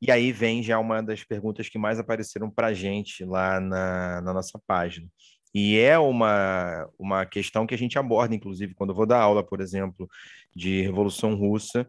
E 0.00 0.10
aí 0.10 0.32
vem 0.32 0.62
já 0.62 0.78
uma 0.78 1.02
das 1.02 1.24
perguntas 1.24 1.68
que 1.68 1.78
mais 1.78 1.98
apareceram 1.98 2.50
para 2.50 2.68
a 2.68 2.74
gente 2.74 3.24
lá 3.24 3.60
na, 3.60 4.20
na 4.20 4.34
nossa 4.34 4.60
página. 4.66 5.08
E 5.54 5.78
é 5.78 5.96
uma, 5.98 6.90
uma 6.98 7.24
questão 7.24 7.66
que 7.66 7.74
a 7.74 7.78
gente 7.78 7.98
aborda, 7.98 8.34
inclusive, 8.34 8.74
quando 8.74 8.90
eu 8.90 8.96
vou 8.96 9.06
dar 9.06 9.20
aula, 9.20 9.42
por 9.42 9.60
exemplo, 9.60 10.08
de 10.54 10.82
Revolução 10.82 11.36
Russa, 11.36 11.88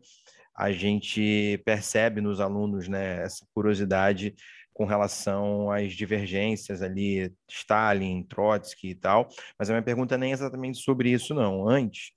a 0.56 0.72
gente 0.72 1.62
percebe 1.66 2.22
nos 2.22 2.39
alunos 2.39 2.88
né, 2.88 3.24
essa 3.24 3.45
curiosidade 3.53 4.36
com 4.76 4.84
relação 4.84 5.71
às 5.71 5.93
divergências 5.93 6.82
ali, 6.82 7.34
Stalin, 7.49 8.23
Trotsky 8.23 8.89
e 8.89 8.95
tal, 8.95 9.30
mas 9.57 9.69
a 9.69 9.73
minha 9.73 9.82
pergunta 9.82 10.17
nem 10.17 10.32
é 10.32 10.34
exatamente 10.34 10.80
sobre 10.80 11.09
isso, 11.09 11.34
não. 11.34 11.67
Antes, 11.67 12.11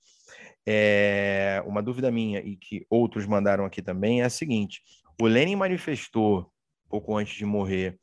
é, 0.67 1.63
uma 1.65 1.81
dúvida 1.81 2.11
minha 2.11 2.39
e 2.41 2.57
que 2.57 2.85
outros 2.89 3.25
mandaram 3.25 3.63
aqui 3.63 3.81
também 3.81 4.21
é 4.21 4.25
a 4.25 4.29
seguinte: 4.29 4.81
o 5.19 5.25
Lenin 5.25 5.55
manifestou, 5.55 6.51
pouco 6.89 7.15
antes 7.15 7.37
de 7.37 7.45
morrer, 7.45 7.97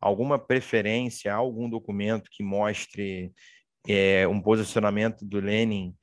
alguma 0.00 0.38
preferência, 0.38 1.34
algum 1.34 1.68
documento 1.68 2.30
que 2.32 2.42
mostre 2.42 3.30
é, 3.86 4.26
um 4.26 4.40
posicionamento 4.40 5.22
do 5.22 5.38
Lenin 5.38 5.94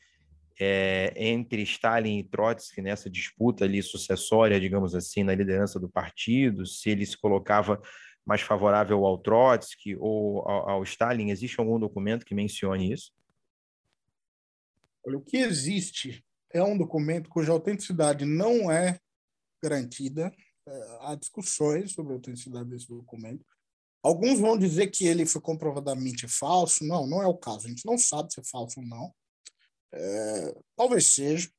é, 0.60 1.14
entre 1.16 1.62
Stalin 1.64 2.20
e 2.20 2.24
Trotsky 2.24 2.82
nessa 2.82 3.10
disputa 3.10 3.66
ali 3.66 3.82
sucessória, 3.84 4.60
digamos 4.60 4.96
assim, 4.96 5.24
na 5.24 5.36
liderança 5.36 5.80
do 5.80 5.90
partido, 5.90 6.66
se 6.66 6.90
ele 6.90 7.06
se 7.06 7.18
colocava 7.18 7.82
mais 8.26 8.42
favorável 8.42 9.06
ao 9.06 9.18
Trotsky 9.18 9.96
ou 9.98 10.40
ao, 10.48 10.70
ao 10.70 10.84
Stalin? 10.84 11.30
Existe 11.30 11.60
algum 11.60 11.80
documento 11.80 12.26
que 12.26 12.34
mencione 12.34 12.92
isso? 12.92 13.12
Olha, 15.06 15.18
o 15.18 15.22
que 15.22 15.38
existe 15.38 16.26
é 16.52 16.64
um 16.64 16.78
documento 16.78 17.30
cuja 17.30 17.52
autenticidade 17.52 18.26
não 18.26 18.72
é 18.72 19.00
garantida. 19.62 20.34
É, 20.68 20.98
há 21.02 21.16
discussões 21.16 21.92
sobre 21.92 22.14
a 22.14 22.16
autenticidade 22.16 22.70
desse 22.70 22.88
documento. 22.88 23.46
Alguns 24.02 24.40
vão 24.40 24.58
dizer 24.58 24.88
que 24.88 25.06
ele 25.06 25.26
foi 25.26 25.42
comprovadamente 25.42 26.28
falso. 26.28 26.84
Não, 26.84 27.06
não 27.06 27.22
é 27.22 27.28
o 27.28 27.38
caso. 27.38 27.68
A 27.68 27.70
gente 27.70 27.86
não 27.86 27.98
sabe 27.98 28.34
se 28.34 28.40
é 28.40 28.44
falso 28.44 28.80
ou 28.80 28.86
não. 28.86 29.14
É, 29.96 30.56
talvez 30.76 31.14
seja, 31.14 31.50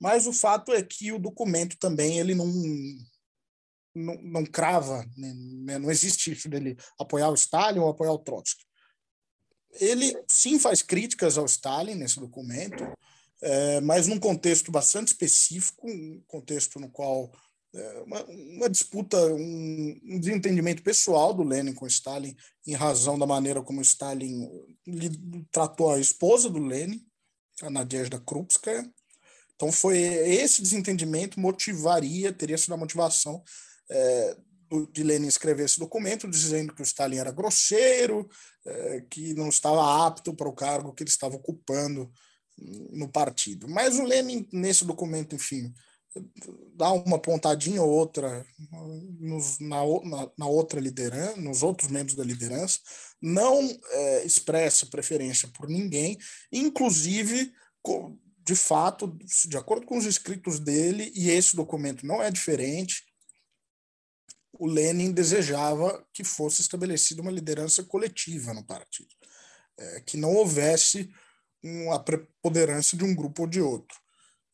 mas 0.00 0.26
o 0.26 0.32
fato 0.32 0.72
é 0.72 0.82
que 0.82 1.12
o 1.12 1.18
documento 1.18 1.76
também 1.78 2.18
ele 2.18 2.34
não 2.34 2.46
não, 3.94 4.14
não 4.22 4.44
crava, 4.44 5.08
né? 5.16 5.78
não 5.78 5.90
existe 5.90 6.30
isso 6.30 6.48
dele 6.50 6.76
apoiar 6.98 7.30
o 7.30 7.34
Stalin 7.34 7.78
ou 7.78 7.88
apoiar 7.88 8.12
o 8.12 8.18
Trotsky. 8.18 8.62
Ele 9.80 10.14
sim 10.28 10.58
faz 10.58 10.82
críticas 10.82 11.38
ao 11.38 11.46
Stalin 11.46 11.94
nesse 11.94 12.20
documento, 12.20 12.84
é, 13.42 13.80
mas 13.80 14.06
num 14.06 14.18
contexto 14.18 14.70
bastante 14.70 15.08
específico, 15.08 15.88
um 15.90 16.22
contexto 16.26 16.78
no 16.78 16.90
qual 16.90 17.32
é, 17.74 18.00
uma, 18.00 18.24
uma, 18.24 18.70
disputa, 18.70 19.18
um, 19.34 20.00
um, 20.04 20.20
desentendimento 20.20 20.82
pessoal 20.82 21.34
do 21.34 21.42
Lenin 21.42 21.74
com 21.74 21.86
Stalin 21.86 22.34
em 22.66 22.74
razão 22.74 23.18
da 23.18 23.26
maneira 23.26 23.62
como 23.62 23.82
Stalin 23.82 24.48
tratou 25.50 25.90
a 25.90 26.00
esposa 26.00 26.48
do 26.48 26.58
Lenin, 26.58 27.04
a 27.62 27.70
Nadezhda 27.70 28.20
Krupskaya. 28.20 28.88
Então 29.54 29.72
foi 29.72 29.98
esse 29.98 30.60
desentendimento 30.60 31.40
motivaria, 31.40 32.32
teria 32.32 32.58
sido 32.58 32.74
a 32.74 32.76
motivação 32.76 33.42
é, 33.90 34.36
de 34.92 35.02
Lenin 35.02 35.28
escrever 35.28 35.64
esse 35.64 35.78
documento 35.78 36.28
dizendo 36.28 36.74
que 36.74 36.82
o 36.82 36.84
Stalin 36.84 37.18
era 37.18 37.30
grosseiro, 37.30 38.28
é, 38.66 39.04
que 39.08 39.32
não 39.34 39.48
estava 39.48 40.06
apto 40.06 40.34
para 40.34 40.48
o 40.48 40.52
cargo 40.52 40.92
que 40.92 41.02
ele 41.02 41.10
estava 41.10 41.36
ocupando 41.36 42.10
no 42.92 43.08
partido. 43.08 43.68
Mas 43.68 43.98
o 43.98 44.04
Lenin, 44.04 44.46
nesse 44.52 44.84
documento, 44.84 45.34
enfim, 45.34 45.72
dá 46.74 46.92
uma 46.92 47.18
pontadinha 47.18 47.82
ou 47.82 47.90
outra 47.90 48.46
nos, 49.20 49.58
na, 49.58 49.82
na, 50.04 50.30
na, 50.38 50.46
outra 50.46 50.80
liderança, 50.80 51.36
nos 51.36 51.62
outros 51.62 51.90
membros 51.90 52.16
da 52.16 52.24
liderança, 52.24 52.80
não 53.20 53.60
é, 53.90 54.24
expressa 54.24 54.86
preferência 54.86 55.48
por 55.48 55.68
ninguém, 55.68 56.18
inclusive, 56.52 57.52
de 58.44 58.54
fato, 58.54 59.16
de 59.46 59.56
acordo 59.56 59.86
com 59.86 59.96
os 59.96 60.04
escritos 60.04 60.58
dele, 60.58 61.12
e 61.14 61.30
esse 61.30 61.56
documento 61.56 62.06
não 62.06 62.22
é 62.22 62.30
diferente, 62.30 63.04
o 64.52 64.66
Lenin 64.66 65.12
desejava 65.12 66.06
que 66.12 66.24
fosse 66.24 66.62
estabelecida 66.62 67.22
uma 67.22 67.30
liderança 67.30 67.82
coletiva 67.84 68.54
no 68.54 68.64
partido, 68.64 69.14
é, 69.78 70.00
que 70.00 70.16
não 70.16 70.34
houvesse 70.34 71.10
uma 71.62 71.98
preponderância 72.02 72.96
de 72.96 73.04
um 73.04 73.14
grupo 73.14 73.42
ou 73.42 73.48
de 73.48 73.60
outro. 73.60 73.98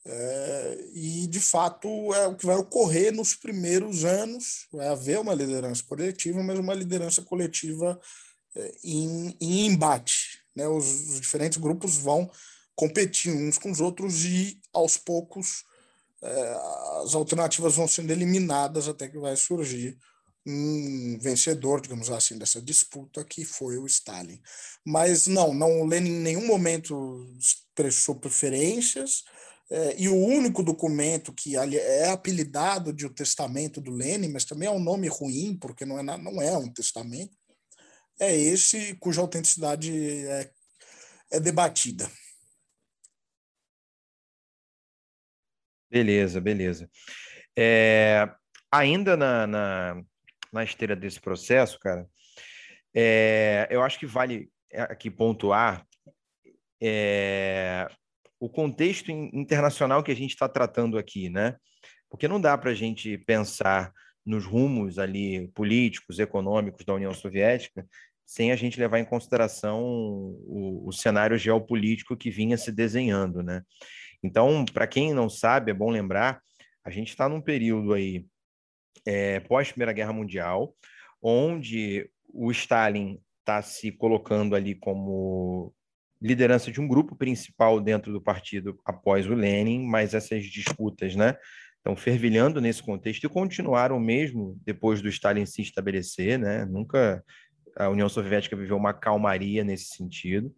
É, 0.05 0.89
e, 0.95 1.27
de 1.29 1.41
fato, 1.41 2.13
é 2.15 2.27
o 2.27 2.37
que 2.37 2.47
vai 2.47 2.57
ocorrer 2.57 3.13
nos 3.13 3.35
primeiros 3.35 4.05
anos. 4.05 4.67
Vai 4.73 4.89
haver 4.89 5.21
uma 5.21 5.35
liderança 5.35 5.83
coletiva, 5.85 6.43
mas 6.43 6.59
uma 6.59 6.75
liderança 6.75 7.23
coletiva 7.23 8.01
em, 8.85 9.37
em, 9.41 9.67
embate. 9.67 10.43
Né? 10.55 10.67
Os, 10.69 10.85
os, 10.85 11.21
diferentes 11.21 11.59
grupos 11.59 11.97
vão 11.97 12.31
competir 12.75 13.33
uns 13.33 13.59
com 13.59 13.71
os 13.71 13.81
outros 13.81 14.25
e, 14.25 14.61
aos 14.73 14.97
poucos, 14.97 15.65
é, 16.23 16.57
as 17.03 17.15
alternativas 17.15 17.75
vão 17.75 17.89
sendo 17.89 18.11
eliminadas 18.11 18.89
até 18.89 19.09
que 19.09 19.19
vai 19.19 19.37
surgir 19.37 19.99
um 20.45 21.19
vencedor, 21.21 21.81
digamos 21.81 22.11
assim, 22.11 22.37
dessa 22.37 22.61
disputa, 22.61 23.25
que 23.25 23.45
foi 23.45 23.79
o 23.79 23.87
Stalin. 23.87 24.41
Mas 24.85 25.27
não, 25.27 25.55
não 25.55 25.83
o 25.83 25.87
Lenin 25.87 26.11
em 26.11 26.21
nenhum 26.21 26.47
momento 26.47 27.25
expressou 27.39 28.17
preferências, 28.17 29.23
é, 29.71 29.95
e 29.97 30.07
o 30.07 30.15
único 30.15 30.63
documento 30.63 31.33
que 31.33 31.57
é 31.57 32.11
apelidado 32.11 32.93
de 32.93 33.07
o 33.07 33.11
Testamento 33.11 33.81
do 33.81 33.91
Lenin, 33.91 34.29
mas 34.29 34.45
também 34.45 34.69
é 34.69 34.71
um 34.71 34.79
nome 34.79 35.09
ruim, 35.09 35.57
porque 35.59 35.87
não 35.87 35.99
é, 35.99 36.03
não 36.03 36.43
é 36.43 36.57
um 36.59 36.69
testamento, 36.69 37.33
é 38.23 38.37
esse 38.37 38.95
cuja 38.97 39.21
autenticidade 39.21 39.93
é, 40.29 40.51
é 41.33 41.41
debatida. 41.41 42.09
Beleza, 45.91 46.41
beleza. 46.41 46.89
É, 47.59 48.31
ainda 48.71 49.17
na, 49.17 49.47
na, 49.47 50.03
na, 50.53 50.65
esteira 50.65 50.95
desse 50.95 51.21
processo, 51.21 51.79
cara, 51.81 52.09
é, 52.95 53.67
eu 53.71 53.83
acho 53.83 53.99
que 53.99 54.07
vale 54.07 54.51
aqui 54.73 55.11
pontuar 55.11 55.85
é, 56.81 57.89
o 58.39 58.49
contexto 58.49 59.11
internacional 59.11 60.03
que 60.03 60.13
a 60.13 60.17
gente 60.17 60.31
está 60.31 60.49
tratando 60.49 60.97
aqui, 60.97 61.29
né? 61.29 61.57
Porque 62.09 62.29
não 62.29 62.41
dá 62.41 62.57
para 62.57 62.71
a 62.71 62.75
gente 62.75 63.19
pensar 63.19 63.93
nos 64.25 64.45
rumos 64.45 64.99
ali 64.99 65.49
políticos, 65.49 66.19
econômicos 66.19 66.85
da 66.85 66.95
União 66.95 67.13
Soviética 67.13 67.87
sem 68.27 68.53
a 68.53 68.57
gente 68.57 68.79
levar 68.79 68.99
em 68.99 69.05
consideração 69.05 69.83
o, 69.83 70.85
o 70.87 70.93
cenário 70.93 71.37
geopolítico 71.37 72.17
que 72.17 72.31
vinha 72.31 72.57
se 72.57 72.73
desenhando, 72.73 73.43
né? 73.43 73.63
Então, 74.23 74.65
para 74.65 74.87
quem 74.87 75.13
não 75.13 75.29
sabe, 75.29 75.71
é 75.71 75.75
bom 75.75 75.91
lembrar, 75.91 76.41
a 76.85 76.91
gente 76.91 77.09
está 77.09 77.29
num 77.29 77.41
período 77.41 77.93
aí 77.93 78.25
é, 79.05 79.41
pós 79.41 79.71
Primeira 79.71 79.93
Guerra 79.93 80.13
Mundial, 80.13 80.75
onde 81.21 82.09
o 82.33 82.51
Stalin 82.51 83.21
está 83.41 83.61
se 83.61 83.91
colocando 83.91 84.55
ali 84.55 84.75
como 84.75 85.75
liderança 86.21 86.71
de 86.71 86.81
um 86.81 86.87
grupo 86.87 87.17
principal 87.17 87.81
dentro 87.81 88.13
do 88.13 88.23
partido 88.23 88.79
após 88.85 89.27
o 89.27 89.35
Lenin, 89.35 89.85
mas 89.87 90.15
essas 90.15 90.45
disputas, 90.45 91.17
né, 91.17 91.37
estão 91.79 91.97
fervilhando 91.97 92.61
nesse 92.61 92.81
contexto 92.81 93.25
e 93.25 93.29
continuaram 93.29 93.99
mesmo 93.99 94.57
depois 94.65 95.03
do 95.03 95.09
Stalin 95.09 95.45
se 95.45 95.63
estabelecer, 95.63 96.39
né? 96.39 96.65
Nunca 96.65 97.25
a 97.77 97.89
União 97.89 98.09
Soviética 98.09 98.57
viveu 98.57 98.77
uma 98.77 98.93
calmaria 98.93 99.65
nesse 99.65 99.95
sentido. 99.97 100.55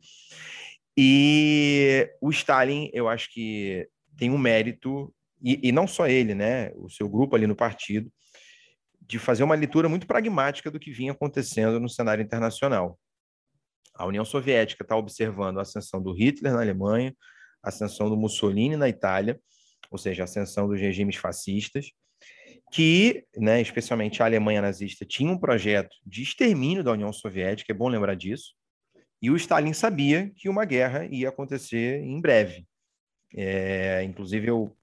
E 0.97 2.09
o 2.21 2.31
Stalin, 2.31 2.91
eu 2.93 3.09
acho 3.09 3.33
que 3.33 3.89
tem 4.17 4.31
um 4.31 4.39
mérito 4.39 5.12
e, 5.43 5.69
e 5.69 5.73
não 5.73 5.87
só 5.87 6.07
ele, 6.07 6.35
né, 6.35 6.71
o 6.77 6.89
seu 6.89 7.09
grupo 7.09 7.37
ali 7.37 7.47
no 7.47 7.55
partido, 7.55 8.11
de 9.01 9.19
fazer 9.19 9.43
uma 9.43 9.55
leitura 9.55 9.89
muito 9.89 10.07
pragmática 10.07 10.71
do 10.71 10.81
que 10.81 10.91
vinha 10.91 11.12
acontecendo 11.12 11.79
no 11.79 11.89
cenário 11.89 12.23
internacional. 12.23 12.99
A 13.95 14.07
União 14.07 14.25
Soviética 14.25 14.83
está 14.83 14.97
observando 14.97 15.59
a 15.59 15.62
ascensão 15.62 16.03
do 16.03 16.12
Hitler 16.12 16.53
na 16.53 16.62
Alemanha, 16.62 17.15
a 17.62 17.69
ascensão 17.69 18.09
do 18.09 18.17
Mussolini 18.17 18.77
na 18.77 18.89
Itália, 18.89 19.39
ou 19.91 19.99
seja, 19.99 20.23
a 20.23 20.25
ascensão 20.25 20.67
dos 20.67 20.81
regimes 20.81 21.17
fascistas, 21.17 21.91
que, 22.75 23.25
né, 23.37 23.61
especialmente 23.61 24.22
a 24.22 24.27
Alemanha 24.27 24.61
nazista, 24.61 25.05
tinha 25.05 25.31
um 25.31 25.39
projeto 25.39 25.95
de 26.05 26.22
extermínio 26.22 26.83
da 26.83 26.91
União 26.93 27.12
Soviética, 27.12 27.72
é 27.72 27.77
bom 27.77 27.89
lembrar 27.89 28.14
disso, 28.16 28.55
e 29.22 29.31
o 29.31 29.37
Stalin 29.37 29.72
sabia 29.72 30.31
que 30.35 30.49
uma 30.49 30.64
guerra 30.64 31.07
ia 31.07 31.29
acontecer 31.29 32.01
em 32.03 32.20
breve. 32.20 32.66
É, 33.37 34.03
inclusive, 34.03 34.49
eu 34.49 34.77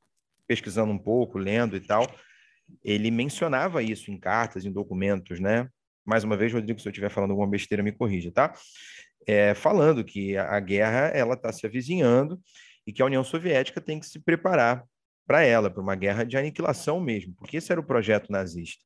pesquisando 0.48 0.92
um 0.92 0.98
pouco, 0.98 1.38
lendo 1.38 1.76
e 1.76 1.82
tal, 1.82 2.08
ele 2.84 3.12
mencionava 3.12 3.84
isso 3.84 4.10
em 4.10 4.18
cartas, 4.18 4.66
em 4.66 4.72
documentos, 4.72 5.40
né? 5.40 5.68
Mais 6.06 6.24
uma 6.24 6.38
vez, 6.38 6.54
Rodrigo, 6.54 6.80
se 6.80 6.88
eu 6.88 6.92
estiver 6.92 7.10
falando 7.10 7.32
alguma 7.32 7.48
besteira, 7.48 7.84
me 7.84 7.92
corrija, 7.92 8.32
tá? 8.32 8.54
é, 9.28 9.54
falando 9.54 10.04
que 10.04 10.38
a, 10.38 10.56
a 10.56 10.60
guerra 10.60 11.08
ela 11.14 11.36
está 11.36 11.52
se 11.52 11.66
avizinhando 11.66 12.40
e 12.86 12.92
que 12.92 13.02
a 13.02 13.06
União 13.06 13.24
Soviética 13.24 13.80
tem 13.80 14.00
que 14.00 14.06
se 14.06 14.20
preparar 14.20 14.84
para 15.26 15.44
ela, 15.44 15.70
para 15.70 15.82
uma 15.82 15.96
guerra 15.96 16.24
de 16.24 16.38
aniquilação 16.38 17.00
mesmo, 17.00 17.34
porque 17.36 17.58
esse 17.58 17.72
era 17.72 17.80
o 17.80 17.86
projeto 17.86 18.32
nazista. 18.32 18.84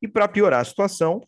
E 0.00 0.08
para 0.08 0.28
piorar 0.28 0.60
a 0.60 0.64
situação, 0.64 1.26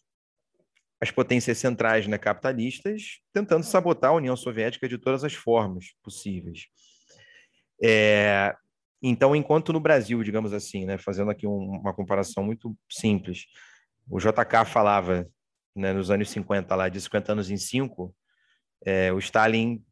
as 1.00 1.10
potências 1.10 1.58
centrais 1.58 2.06
né, 2.06 2.18
capitalistas 2.18 3.20
tentando 3.32 3.64
sabotar 3.64 4.10
a 4.10 4.14
União 4.14 4.36
Soviética 4.36 4.88
de 4.88 4.98
todas 4.98 5.24
as 5.24 5.34
formas 5.34 5.94
possíveis. 6.02 6.66
É, 7.82 8.54
então, 9.00 9.34
enquanto 9.34 9.72
no 9.72 9.80
Brasil, 9.80 10.22
digamos 10.22 10.52
assim, 10.52 10.84
né, 10.84 10.98
fazendo 10.98 11.30
aqui 11.30 11.46
um, 11.46 11.80
uma 11.80 11.94
comparação 11.94 12.42
muito 12.42 12.76
simples, 12.90 13.46
o 14.10 14.18
JK 14.18 14.64
falava 14.66 15.28
né, 15.74 15.92
nos 15.92 16.10
anos 16.10 16.28
50, 16.30 16.74
lá, 16.74 16.88
de 16.88 17.00
50 17.00 17.32
anos 17.32 17.50
em 17.50 17.56
5, 17.56 18.14
é, 18.84 19.12
o 19.12 19.18
Stalin 19.18 19.82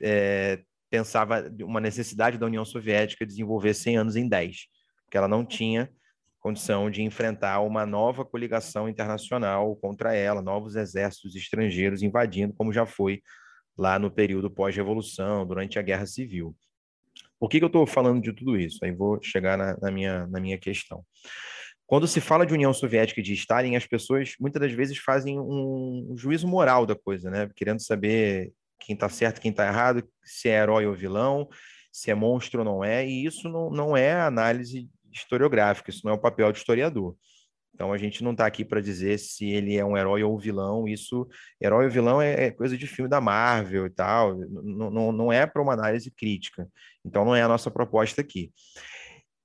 é, 0.00 0.62
pensava 0.92 1.50
uma 1.62 1.80
necessidade 1.80 2.36
da 2.36 2.44
União 2.44 2.66
Soviética 2.66 3.24
desenvolver 3.24 3.72
100 3.72 3.96
anos 3.96 4.14
em 4.14 4.28
10, 4.28 4.66
porque 5.04 5.16
ela 5.16 5.26
não 5.26 5.42
tinha 5.42 5.90
condição 6.38 6.90
de 6.90 7.00
enfrentar 7.02 7.60
uma 7.60 7.86
nova 7.86 8.26
coligação 8.26 8.90
internacional 8.90 9.74
contra 9.76 10.14
ela, 10.14 10.42
novos 10.42 10.76
exércitos 10.76 11.34
estrangeiros 11.34 12.02
invadindo, 12.02 12.52
como 12.52 12.74
já 12.74 12.84
foi 12.84 13.22
lá 13.78 13.98
no 13.98 14.10
período 14.10 14.50
pós-revolução, 14.50 15.46
durante 15.46 15.78
a 15.78 15.82
Guerra 15.82 16.04
Civil. 16.04 16.54
Por 17.40 17.48
que, 17.48 17.58
que 17.58 17.64
eu 17.64 17.68
estou 17.68 17.86
falando 17.86 18.20
de 18.20 18.32
tudo 18.34 18.58
isso? 18.58 18.84
Aí 18.84 18.92
vou 18.92 19.18
chegar 19.22 19.56
na, 19.56 19.78
na, 19.80 19.90
minha, 19.90 20.26
na 20.26 20.40
minha 20.40 20.58
questão. 20.58 21.02
Quando 21.86 22.06
se 22.06 22.20
fala 22.20 22.44
de 22.44 22.52
União 22.52 22.74
Soviética 22.74 23.20
e 23.20 23.22
de 23.22 23.32
Stalin, 23.32 23.76
as 23.76 23.86
pessoas 23.86 24.34
muitas 24.38 24.60
das 24.60 24.72
vezes 24.72 24.98
fazem 24.98 25.40
um, 25.40 26.12
juízo 26.16 26.46
moral 26.46 26.84
da 26.84 26.94
coisa, 26.94 27.30
né? 27.30 27.48
Querendo 27.56 27.80
saber 27.80 28.52
quem 28.84 28.94
está 28.94 29.08
certo, 29.08 29.40
quem 29.40 29.50
está 29.50 29.66
errado, 29.66 30.06
se 30.24 30.48
é 30.48 30.62
herói 30.62 30.86
ou 30.86 30.94
vilão, 30.94 31.48
se 31.90 32.10
é 32.10 32.14
monstro 32.14 32.60
ou 32.60 32.64
não 32.64 32.84
é, 32.84 33.06
e 33.06 33.24
isso 33.24 33.48
não, 33.48 33.70
não 33.70 33.96
é 33.96 34.12
análise 34.12 34.88
historiográfica, 35.12 35.90
isso 35.90 36.02
não 36.04 36.12
é 36.12 36.16
o 36.16 36.20
papel 36.20 36.50
do 36.50 36.56
historiador. 36.56 37.16
Então 37.74 37.92
a 37.92 37.98
gente 37.98 38.22
não 38.22 38.32
está 38.32 38.46
aqui 38.46 38.64
para 38.64 38.80
dizer 38.80 39.18
se 39.18 39.48
ele 39.48 39.76
é 39.76 39.84
um 39.84 39.96
herói 39.96 40.22
ou 40.22 40.38
vilão. 40.38 40.86
Isso, 40.86 41.26
herói 41.60 41.86
ou 41.86 41.90
vilão 41.90 42.20
é, 42.20 42.46
é 42.46 42.50
coisa 42.50 42.76
de 42.76 42.86
filme 42.86 43.08
da 43.08 43.20
Marvel 43.20 43.86
e 43.86 43.90
tal. 43.90 44.36
Não, 44.36 44.90
não, 44.90 45.12
não 45.12 45.32
é 45.32 45.46
para 45.46 45.62
uma 45.62 45.72
análise 45.72 46.10
crítica. 46.10 46.68
Então 47.04 47.24
não 47.24 47.34
é 47.34 47.42
a 47.42 47.48
nossa 47.48 47.70
proposta 47.70 48.20
aqui. 48.20 48.52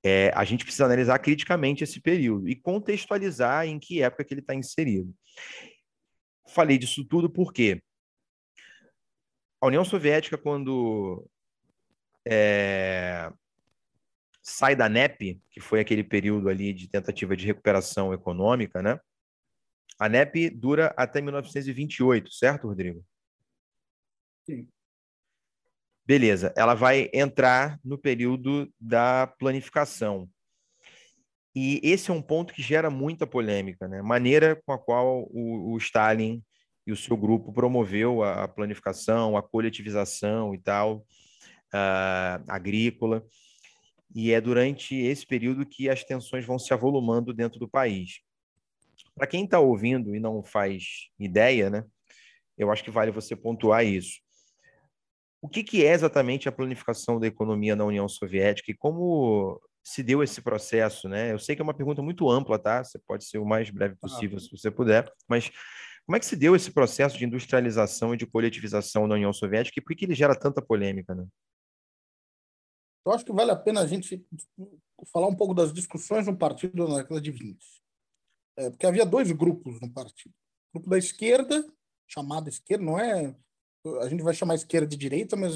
É, 0.04 0.30
a 0.34 0.44
gente 0.44 0.64
precisa 0.64 0.84
analisar 0.84 1.18
criticamente 1.18 1.82
esse 1.82 2.00
período 2.00 2.48
e 2.48 2.54
contextualizar 2.54 3.66
em 3.66 3.78
que 3.78 4.02
época 4.02 4.24
que 4.24 4.34
ele 4.34 4.40
está 4.40 4.54
inserido. 4.54 5.12
Falei 6.46 6.78
disso 6.78 7.04
tudo 7.04 7.28
porque 7.28 7.82
a 9.60 9.66
União 9.66 9.84
Soviética, 9.84 10.38
quando 10.38 11.28
é, 12.26 13.30
sai 14.42 14.76
da 14.76 14.88
NEP, 14.88 15.40
que 15.50 15.60
foi 15.60 15.80
aquele 15.80 16.04
período 16.04 16.48
ali 16.48 16.72
de 16.72 16.88
tentativa 16.88 17.36
de 17.36 17.46
recuperação 17.46 18.12
econômica, 18.12 18.80
né? 18.80 18.98
A 19.98 20.08
NEP 20.08 20.50
dura 20.50 20.94
até 20.96 21.20
1928, 21.20 22.32
certo, 22.32 22.68
Rodrigo? 22.68 23.04
Sim. 24.46 24.68
Beleza, 26.06 26.54
ela 26.56 26.74
vai 26.74 27.10
entrar 27.12 27.78
no 27.84 27.98
período 27.98 28.72
da 28.80 29.26
planificação. 29.26 30.30
E 31.54 31.80
esse 31.82 32.10
é 32.10 32.14
um 32.14 32.22
ponto 32.22 32.54
que 32.54 32.62
gera 32.62 32.88
muita 32.88 33.26
polêmica, 33.26 33.88
né? 33.88 34.00
Maneira 34.00 34.56
com 34.64 34.72
a 34.72 34.78
qual 34.78 35.28
o, 35.30 35.72
o 35.72 35.76
Stalin 35.78 36.42
e 36.88 36.92
o 36.92 36.96
seu 36.96 37.18
grupo 37.18 37.52
promoveu 37.52 38.22
a, 38.22 38.44
a 38.44 38.48
planificação, 38.48 39.36
a 39.36 39.42
coletivização 39.42 40.54
e 40.54 40.58
tal, 40.58 41.06
uh, 41.74 42.42
agrícola 42.48 43.22
e 44.14 44.32
é 44.32 44.40
durante 44.40 44.96
esse 44.96 45.26
período 45.26 45.66
que 45.66 45.90
as 45.90 46.02
tensões 46.02 46.46
vão 46.46 46.58
se 46.58 46.72
avolumando 46.72 47.34
dentro 47.34 47.58
do 47.60 47.68
país. 47.68 48.20
Para 49.14 49.26
quem 49.26 49.44
está 49.44 49.60
ouvindo 49.60 50.14
e 50.14 50.18
não 50.18 50.42
faz 50.42 51.10
ideia, 51.18 51.68
né, 51.68 51.84
eu 52.56 52.70
acho 52.72 52.82
que 52.82 52.90
vale 52.90 53.10
você 53.10 53.36
pontuar 53.36 53.84
isso. 53.84 54.20
O 55.42 55.48
que, 55.48 55.62
que 55.62 55.84
é 55.84 55.92
exatamente 55.92 56.48
a 56.48 56.52
planificação 56.52 57.20
da 57.20 57.26
economia 57.26 57.76
na 57.76 57.84
União 57.84 58.08
Soviética 58.08 58.70
e 58.72 58.74
como 58.74 59.60
se 59.84 60.02
deu 60.02 60.22
esse 60.22 60.40
processo, 60.40 61.08
né? 61.08 61.32
Eu 61.32 61.38
sei 61.38 61.54
que 61.54 61.62
é 61.62 61.64
uma 61.64 61.74
pergunta 61.74 62.02
muito 62.02 62.28
ampla, 62.28 62.58
tá? 62.58 62.82
Você 62.82 62.98
pode 62.98 63.24
ser 63.24 63.38
o 63.38 63.46
mais 63.46 63.70
breve 63.70 63.94
possível, 63.96 64.38
se 64.38 64.50
você 64.50 64.70
puder, 64.70 65.10
mas 65.28 65.50
como 66.08 66.16
é 66.16 66.20
que 66.20 66.24
se 66.24 66.36
deu 66.36 66.56
esse 66.56 66.70
processo 66.70 67.18
de 67.18 67.26
industrialização 67.26 68.14
e 68.14 68.16
de 68.16 68.24
coletivização 68.24 69.06
na 69.06 69.16
União 69.16 69.30
Soviética 69.30 69.78
e 69.78 69.82
por 69.82 69.94
que 69.94 70.06
ele 70.06 70.14
gera 70.14 70.34
tanta 70.34 70.62
polêmica, 70.62 71.14
né? 71.14 71.26
Eu 73.04 73.12
acho 73.12 73.26
que 73.26 73.32
vale 73.32 73.50
a 73.50 73.56
pena 73.56 73.82
a 73.82 73.86
gente 73.86 74.26
falar 75.12 75.26
um 75.26 75.36
pouco 75.36 75.52
das 75.52 75.70
discussões 75.70 76.26
no 76.26 76.34
partido 76.34 76.88
na 76.88 77.02
década 77.02 77.20
de 77.20 77.30
20. 77.30 77.58
É, 78.56 78.70
porque 78.70 78.86
havia 78.86 79.04
dois 79.04 79.30
grupos 79.32 79.78
no 79.82 79.92
partido. 79.92 80.34
O 80.70 80.78
grupo 80.78 80.88
da 80.88 80.96
esquerda, 80.96 81.62
chamada 82.06 82.48
esquerda, 82.48 82.82
não 82.82 82.98
é. 82.98 83.36
A 84.00 84.08
gente 84.08 84.22
vai 84.22 84.32
chamar 84.32 84.54
esquerda 84.54 84.86
de 84.86 84.96
direita, 84.96 85.36
mas, 85.36 85.52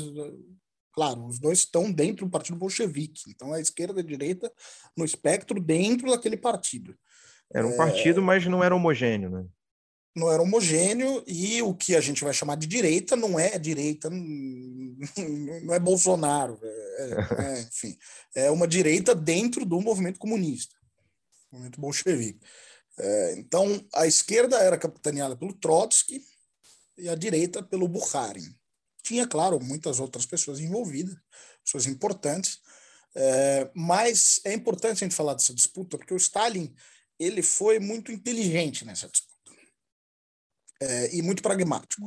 claro, 0.92 1.24
os 1.24 1.38
dois 1.38 1.61
estão 1.61 1.90
dentro 1.90 2.26
do 2.26 2.30
partido 2.30 2.59
bolchevique. 2.59 3.22
Então, 3.30 3.55
a 3.55 3.61
esquerda 3.61 4.00
e 4.00 4.05
a 4.05 4.07
direita 4.07 4.53
no 4.94 5.07
espectro 5.07 5.59
dentro 5.59 6.11
daquele 6.11 6.36
partido. 6.36 6.94
Era 7.55 7.66
um 7.66 7.74
partido, 7.74 8.20
é... 8.20 8.22
mas 8.22 8.44
não 8.44 8.62
era 8.62 8.76
homogêneo, 8.76 9.30
né? 9.30 9.46
Não 10.14 10.30
era 10.30 10.42
homogêneo 10.42 11.24
e 11.26 11.62
o 11.62 11.74
que 11.74 11.96
a 11.96 12.00
gente 12.00 12.22
vai 12.22 12.34
chamar 12.34 12.56
de 12.56 12.66
direita 12.66 13.16
não 13.16 13.38
é 13.38 13.58
direita, 13.58 14.10
não 14.10 15.74
é 15.74 15.78
Bolsonaro, 15.78 16.58
é, 16.62 17.08
é, 17.38 17.60
enfim, 17.68 17.98
é 18.34 18.50
uma 18.50 18.68
direita 18.68 19.14
dentro 19.14 19.64
do 19.64 19.80
movimento 19.80 20.18
comunista, 20.18 20.74
movimento 21.50 21.80
bolchevique. 21.80 22.40
É, 22.98 23.34
então, 23.38 23.82
a 23.94 24.06
esquerda 24.06 24.58
era 24.58 24.76
capitaneada 24.76 25.34
pelo 25.34 25.54
Trotsky 25.54 26.22
e 26.98 27.08
a 27.08 27.14
direita 27.14 27.62
pelo 27.62 27.88
Bukharin. 27.88 28.54
Tinha, 29.02 29.26
claro, 29.26 29.58
muitas 29.60 29.98
outras 29.98 30.26
pessoas 30.26 30.60
envolvidas, 30.60 31.16
pessoas 31.64 31.86
importantes, 31.86 32.60
é, 33.14 33.70
mas 33.74 34.40
é 34.44 34.52
importante 34.52 34.98
a 34.98 35.06
gente 35.06 35.14
falar 35.14 35.34
dessa 35.34 35.54
disputa 35.54 35.96
porque 35.96 36.14
o 36.14 36.18
Stalin 36.18 36.74
ele 37.18 37.42
foi 37.42 37.78
muito 37.78 38.12
inteligente 38.12 38.84
nessa 38.84 39.08
disputa 39.08 39.32
é, 40.83 41.16
e 41.16 41.22
muito 41.22 41.43
pragmático. 41.43 42.03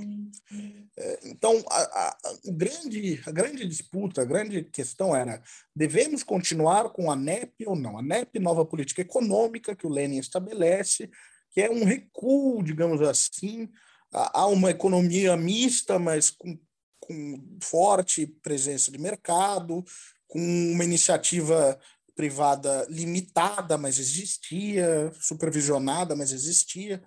É, 0.97 1.19
então, 1.23 1.63
a, 1.69 1.82
a, 1.82 2.09
a, 2.09 2.38
grande, 2.47 3.21
a 3.26 3.32
grande 3.32 3.65
disputa, 3.67 4.21
a 4.21 4.26
grande 4.26 4.63
questão 4.63 5.15
era: 5.15 5.41
devemos 5.73 6.23
continuar 6.23 6.89
com 6.89 7.09
a 7.09 7.15
NEP 7.15 7.65
ou 7.65 7.76
não? 7.76 7.97
A 7.97 8.01
NEP, 8.01 8.38
nova 8.39 8.65
política 8.65 9.01
econômica 9.01 9.76
que 9.76 9.88
o 9.88 9.89
Lenin 9.89 10.19
estabelece, 10.19 11.09
que 11.51 11.61
é 11.61 11.69
um 11.69 11.86
recuo, 11.86 12.61
digamos 12.61 13.01
assim, 13.01 13.69
a, 14.11 14.45
uma 14.47 14.71
economia 14.71 15.38
mista, 15.38 15.97
mas 15.97 16.30
com, 16.30 16.59
com 16.99 17.57
forte 17.61 18.28
presença 18.28 18.91
de 18.91 18.97
mercado, 18.97 19.86
com 20.28 20.39
uma 20.39 20.84
iniciativa 20.84 21.80
privada 22.13 22.86
limitada, 22.89 23.78
mas 23.78 23.99
existia, 23.99 25.11
supervisionada, 25.19 26.15
mas 26.15 26.32
existia. 26.32 27.01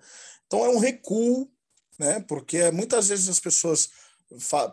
Então 0.45 0.65
é 0.65 0.69
um 0.69 0.79
recuo 0.79 1.47
né? 1.99 2.23
Porque 2.27 2.71
muitas 2.71 3.09
vezes 3.09 3.27
as 3.27 3.39
pessoas 3.39 3.89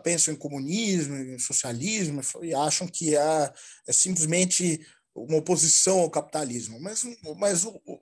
pensam 0.03 0.33
em 0.33 0.37
comunismo, 0.37 1.15
em 1.15 1.39
socialismo 1.39 2.21
e 2.41 2.53
acham 2.53 2.87
que 2.87 3.15
é, 3.15 3.53
é 3.87 3.91
simplesmente 3.91 4.85
uma 5.13 5.37
oposição 5.37 5.99
ao 5.99 6.09
capitalismo. 6.09 6.79
Mas, 6.79 7.03
mas 7.37 7.65
o, 7.65 7.81
o 7.85 7.99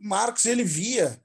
Marx 0.00 0.46
ele 0.46 0.64
via 0.64 1.20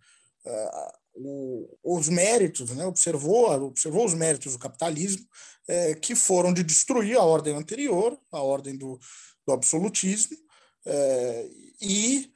o, 1.15 1.77
os 1.83 2.09
méritos, 2.09 2.71
né? 2.71 2.85
observou, 2.85 3.49
observou 3.63 4.05
os 4.05 4.13
méritos 4.13 4.53
do 4.53 4.59
capitalismo 4.59 5.25
é, 5.67 5.93
que 5.93 6.15
foram 6.15 6.53
de 6.53 6.63
destruir 6.63 7.17
a 7.17 7.23
ordem 7.23 7.55
anterior, 7.55 8.19
a 8.31 8.41
ordem 8.41 8.75
do, 8.77 8.99
do 9.45 9.53
absolutismo, 9.53 10.35
é, 10.85 11.49
e 11.81 12.31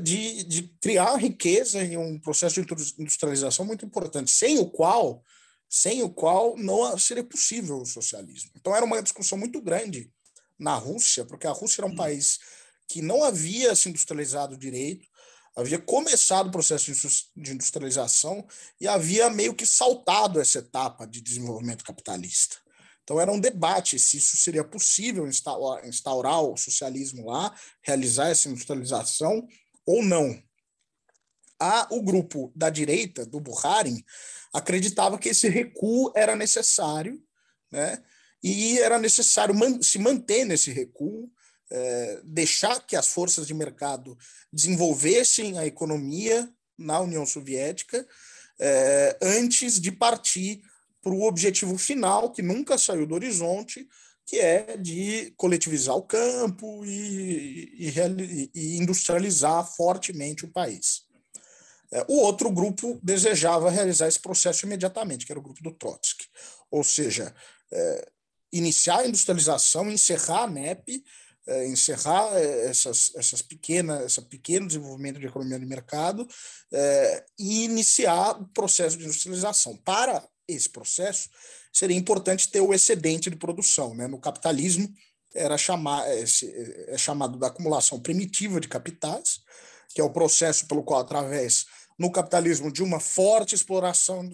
de, 0.00 0.44
de 0.44 0.62
criar 0.80 1.16
riqueza 1.16 1.82
em 1.82 1.96
um 1.96 2.18
processo 2.18 2.62
de 2.62 2.72
industrialização 2.98 3.64
muito 3.64 3.84
importante, 3.84 4.30
sem 4.30 4.58
o 4.58 4.66
qual 4.66 5.22
sem 5.68 6.02
o 6.04 6.08
qual 6.08 6.56
não 6.56 6.96
seria 6.96 7.24
possível 7.24 7.78
o 7.80 7.86
socialismo. 7.86 8.52
Então 8.54 8.76
era 8.76 8.84
uma 8.84 9.02
discussão 9.02 9.36
muito 9.36 9.60
grande 9.60 10.08
na 10.56 10.76
Rússia, 10.76 11.24
porque 11.24 11.48
a 11.48 11.52
Rússia 11.52 11.80
era 11.80 11.90
um 11.90 11.96
país 11.96 12.38
que 12.86 13.02
não 13.02 13.24
havia 13.24 13.74
se 13.74 13.88
industrializado 13.88 14.56
direito, 14.56 15.04
havia 15.56 15.80
começado 15.80 16.46
o 16.46 16.52
processo 16.52 16.92
de 17.36 17.52
industrialização 17.52 18.46
e 18.80 18.86
havia 18.86 19.28
meio 19.30 19.52
que 19.52 19.66
saltado 19.66 20.40
essa 20.40 20.58
etapa 20.58 21.06
de 21.06 21.20
desenvolvimento 21.20 21.84
capitalista. 21.84 22.56
Então 23.02 23.20
era 23.20 23.32
um 23.32 23.40
debate 23.40 23.98
se 23.98 24.16
isso 24.16 24.36
seria 24.36 24.64
possível 24.64 25.26
instaurar 25.26 26.40
o 26.40 26.56
socialismo 26.56 27.26
lá, 27.26 27.54
realizar 27.82 28.28
essa 28.28 28.48
industrialização 28.48 29.46
ou 29.86 30.02
não. 30.02 30.42
O 31.90 32.02
grupo 32.02 32.52
da 32.54 32.68
direita, 32.68 33.24
do 33.24 33.40
Bukharin, 33.40 34.04
acreditava 34.52 35.18
que 35.18 35.30
esse 35.30 35.48
recuo 35.48 36.12
era 36.14 36.36
necessário, 36.36 37.22
né? 37.70 38.02
e 38.42 38.78
era 38.78 38.98
necessário 38.98 39.54
man 39.54 39.80
se 39.80 39.98
manter 39.98 40.44
nesse 40.44 40.70
recuo, 40.70 41.30
é, 41.70 42.20
deixar 42.24 42.86
que 42.86 42.94
as 42.94 43.08
forças 43.08 43.46
de 43.46 43.54
mercado 43.54 44.16
desenvolvessem 44.52 45.58
a 45.58 45.66
economia 45.66 46.48
na 46.76 47.00
União 47.00 47.24
Soviética 47.24 48.06
é, 48.58 49.16
antes 49.22 49.80
de 49.80 49.90
partir 49.90 50.62
para 51.02 51.12
o 51.12 51.22
objetivo 51.22 51.76
final, 51.78 52.32
que 52.32 52.42
nunca 52.42 52.78
saiu 52.78 53.06
do 53.06 53.14
horizonte, 53.14 53.88
que 54.26 54.38
é 54.38 54.76
de 54.76 55.32
coletivizar 55.36 55.94
o 55.96 56.02
campo 56.02 56.84
e, 56.84 57.90
e, 57.94 58.50
e 58.54 58.76
industrializar 58.78 59.66
fortemente 59.66 60.44
o 60.44 60.50
país. 60.50 61.02
É, 61.92 62.04
o 62.08 62.16
outro 62.16 62.50
grupo 62.50 62.98
desejava 63.02 63.70
realizar 63.70 64.08
esse 64.08 64.18
processo 64.18 64.66
imediatamente, 64.66 65.24
que 65.24 65.32
era 65.32 65.38
o 65.38 65.42
grupo 65.42 65.62
do 65.62 65.72
Trotsky. 65.72 66.26
Ou 66.70 66.82
seja, 66.82 67.34
é, 67.72 68.08
iniciar 68.52 69.00
a 69.00 69.06
industrialização, 69.06 69.90
encerrar 69.90 70.44
a 70.44 70.50
NEP, 70.50 71.04
é, 71.46 71.66
encerrar 71.66 72.36
é, 72.36 72.66
essas, 72.66 73.12
essas 73.14 73.42
pequenas, 73.42 74.04
esse 74.04 74.22
pequeno 74.22 74.66
desenvolvimento 74.66 75.20
de 75.20 75.26
economia 75.26 75.58
de 75.58 75.66
mercado 75.66 76.26
é, 76.72 77.24
e 77.38 77.64
iniciar 77.64 78.40
o 78.40 78.48
processo 78.48 78.96
de 78.96 79.04
industrialização. 79.04 79.76
Para 79.76 80.26
esse 80.48 80.68
processo, 80.68 81.28
seria 81.72 81.96
importante 81.96 82.50
ter 82.50 82.60
o 82.60 82.72
excedente 82.72 83.30
de 83.30 83.36
produção. 83.36 83.94
Né? 83.94 84.06
No 84.06 84.20
capitalismo, 84.20 84.92
era 85.34 85.58
chamar, 85.58 86.06
é, 86.08 86.24
é 86.88 86.96
chamado 86.96 87.38
da 87.38 87.48
acumulação 87.48 88.00
primitiva 88.00 88.60
de 88.60 88.68
capitais, 88.68 89.40
que 89.92 90.00
é 90.00 90.04
o 90.04 90.12
processo 90.12 90.66
pelo 90.66 90.84
qual, 90.84 91.00
através, 91.00 91.66
no 91.98 92.10
capitalismo, 92.10 92.72
de 92.72 92.82
uma 92.82 93.00
forte 93.00 93.54
exploração 93.54 94.28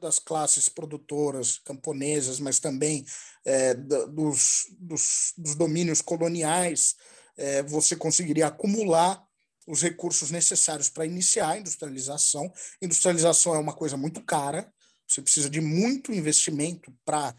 das 0.00 0.18
classes 0.18 0.68
produtoras 0.68 1.58
camponesas, 1.58 2.38
mas 2.38 2.60
também 2.60 3.04
é, 3.44 3.74
dos, 3.74 4.66
dos, 4.78 5.32
dos, 5.36 5.54
domínios 5.56 6.00
coloniais, 6.00 6.94
é, 7.36 7.62
você 7.64 7.96
conseguiria 7.96 8.46
acumular 8.46 9.22
os 9.66 9.82
recursos 9.82 10.30
necessários 10.30 10.88
para 10.88 11.06
iniciar 11.06 11.50
a 11.50 11.58
industrialização. 11.58 12.52
Industrialização 12.80 13.54
é 13.54 13.58
uma 13.58 13.74
coisa 13.74 13.96
muito 13.96 14.22
cara, 14.22 14.72
você 15.12 15.22
precisa 15.22 15.50
de 15.50 15.60
muito 15.60 16.12
investimento 16.12 16.92
para 17.04 17.34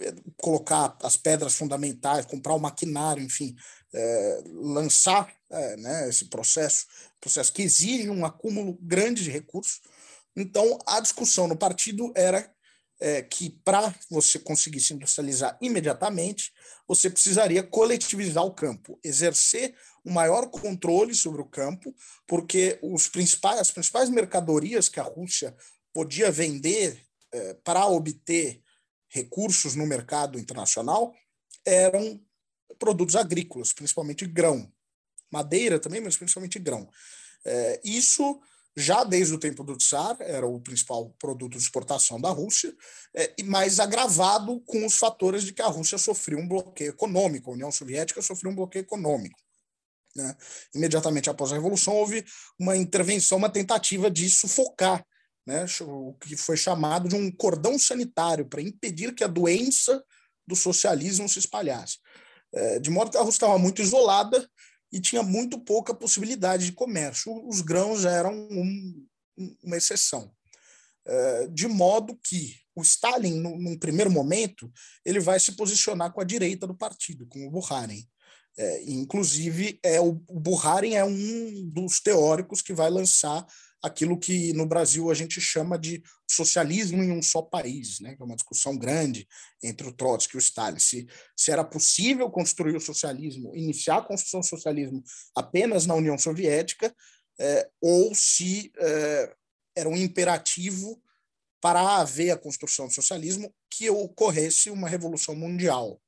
é, 0.00 0.14
colocar 0.36 0.96
as 1.02 1.16
pedras 1.16 1.54
fundamentais, 1.54 2.26
comprar 2.26 2.54
o 2.54 2.60
maquinário, 2.60 3.22
enfim, 3.22 3.54
é, 3.92 4.42
lançar 4.46 5.32
é, 5.50 5.76
né, 5.76 6.08
esse 6.08 6.26
processo, 6.26 6.86
processo 7.20 7.52
que 7.52 7.62
exige 7.62 8.08
um 8.08 8.24
acúmulo 8.24 8.78
grande 8.80 9.22
de 9.22 9.30
recursos. 9.30 9.80
Então, 10.36 10.78
a 10.86 11.00
discussão 11.00 11.48
no 11.48 11.56
partido 11.56 12.12
era 12.14 12.50
é, 13.00 13.22
que 13.22 13.50
para 13.64 13.94
você 14.10 14.38
conseguir 14.38 14.80
se 14.80 14.94
industrializar 14.94 15.58
imediatamente, 15.60 16.52
você 16.86 17.10
precisaria 17.10 17.62
coletivizar 17.62 18.44
o 18.44 18.54
campo, 18.54 18.98
exercer 19.02 19.74
um 20.04 20.12
maior 20.12 20.50
controle 20.50 21.14
sobre 21.14 21.40
o 21.42 21.46
campo, 21.46 21.94
porque 22.26 22.78
os 22.82 23.08
principais, 23.08 23.58
as 23.58 23.70
principais 23.70 24.08
mercadorias 24.08 24.88
que 24.88 25.00
a 25.00 25.04
Rússia 25.04 25.54
podia 25.92 26.30
vender 26.30 27.09
para 27.62 27.86
obter 27.86 28.62
recursos 29.08 29.74
no 29.74 29.86
mercado 29.86 30.38
internacional 30.38 31.14
eram 31.64 32.20
produtos 32.78 33.16
agrícolas, 33.16 33.72
principalmente 33.72 34.26
grão. 34.26 34.72
Madeira 35.30 35.78
também, 35.78 36.00
mas 36.00 36.16
principalmente 36.16 36.58
grão. 36.58 36.88
É, 37.44 37.80
isso 37.84 38.40
já 38.76 39.04
desde 39.04 39.34
o 39.34 39.38
tempo 39.38 39.64
do 39.64 39.76
Tsar, 39.76 40.16
era 40.20 40.46
o 40.46 40.60
principal 40.60 41.10
produto 41.18 41.52
de 41.52 41.58
exportação 41.58 42.20
da 42.20 42.30
Rússia, 42.30 42.74
é, 43.14 43.42
mais 43.42 43.80
agravado 43.80 44.60
com 44.60 44.86
os 44.86 44.96
fatores 44.96 45.42
de 45.42 45.52
que 45.52 45.62
a 45.62 45.66
Rússia 45.66 45.98
sofreu 45.98 46.38
um 46.38 46.48
bloqueio 46.48 46.90
econômico, 46.90 47.50
a 47.50 47.54
União 47.54 47.70
Soviética 47.70 48.22
sofreu 48.22 48.52
um 48.52 48.54
bloqueio 48.54 48.82
econômico. 48.82 49.38
Né? 50.14 50.36
Imediatamente 50.74 51.28
após 51.28 51.52
a 51.52 51.56
Revolução, 51.56 51.94
houve 51.94 52.24
uma 52.58 52.76
intervenção, 52.76 53.38
uma 53.38 53.50
tentativa 53.50 54.10
de 54.10 54.28
sufocar 54.30 55.04
né? 55.46 55.66
o 55.82 56.14
que 56.14 56.36
foi 56.36 56.56
chamado 56.56 57.08
de 57.08 57.14
um 57.14 57.30
cordão 57.30 57.78
sanitário 57.78 58.46
para 58.46 58.62
impedir 58.62 59.14
que 59.14 59.24
a 59.24 59.28
doença 59.28 60.02
do 60.46 60.56
socialismo 60.56 61.28
se 61.28 61.38
espalhasse. 61.38 61.98
É, 62.52 62.78
de 62.78 62.90
modo 62.90 63.10
que 63.10 63.16
a 63.16 63.20
Rússia 63.20 63.36
estava 63.36 63.58
muito 63.58 63.80
isolada 63.80 64.48
e 64.92 65.00
tinha 65.00 65.22
muito 65.22 65.58
pouca 65.60 65.94
possibilidade 65.94 66.66
de 66.66 66.72
comércio. 66.72 67.32
Os 67.46 67.60
grãos 67.60 68.04
eram 68.04 68.34
um, 68.34 69.06
uma 69.62 69.76
exceção. 69.76 70.32
É, 71.06 71.46
de 71.48 71.68
modo 71.68 72.18
que 72.22 72.56
o 72.74 72.82
Stalin, 72.82 73.40
num 73.40 73.78
primeiro 73.78 74.10
momento, 74.10 74.70
ele 75.04 75.20
vai 75.20 75.38
se 75.38 75.52
posicionar 75.52 76.12
com 76.12 76.20
a 76.20 76.24
direita 76.24 76.66
do 76.66 76.74
partido, 76.74 77.26
com 77.26 77.46
o 77.46 77.50
Bukharin. 77.50 78.04
É, 78.56 78.82
inclusive, 78.90 79.78
é, 79.82 80.00
o, 80.00 80.22
o 80.28 80.42
é 80.92 81.04
um 81.04 81.70
dos 81.70 82.00
teóricos 82.00 82.60
que 82.60 82.72
vai 82.72 82.90
lançar 82.90 83.46
aquilo 83.82 84.18
que 84.18 84.52
no 84.52 84.66
Brasil 84.66 85.10
a 85.10 85.14
gente 85.14 85.40
chama 85.40 85.78
de 85.78 86.02
socialismo 86.30 87.02
em 87.02 87.10
um 87.10 87.22
só 87.22 87.40
país, 87.42 88.00
né? 88.00 88.14
que 88.14 88.22
é 88.22 88.24
uma 88.24 88.36
discussão 88.36 88.76
grande 88.76 89.26
entre 89.62 89.88
o 89.88 89.92
Trotsky 89.92 90.36
e 90.36 90.38
o 90.38 90.40
Stalin, 90.40 90.78
se, 90.78 91.06
se 91.36 91.50
era 91.50 91.64
possível 91.64 92.30
construir 92.30 92.76
o 92.76 92.80
socialismo, 92.80 93.56
iniciar 93.56 93.98
a 93.98 94.02
construção 94.02 94.40
do 94.40 94.46
socialismo 94.46 95.02
apenas 95.34 95.86
na 95.86 95.94
União 95.94 96.18
Soviética, 96.18 96.94
é, 97.38 97.70
ou 97.80 98.14
se 98.14 98.70
é, 98.78 99.34
era 99.74 99.88
um 99.88 99.96
imperativo 99.96 101.02
para 101.60 101.98
haver 101.98 102.30
a 102.30 102.38
construção 102.38 102.86
do 102.86 102.92
socialismo 102.92 103.54
que 103.70 103.88
ocorresse 103.88 104.70
uma 104.70 104.88
revolução 104.88 105.34
mundial. 105.34 106.00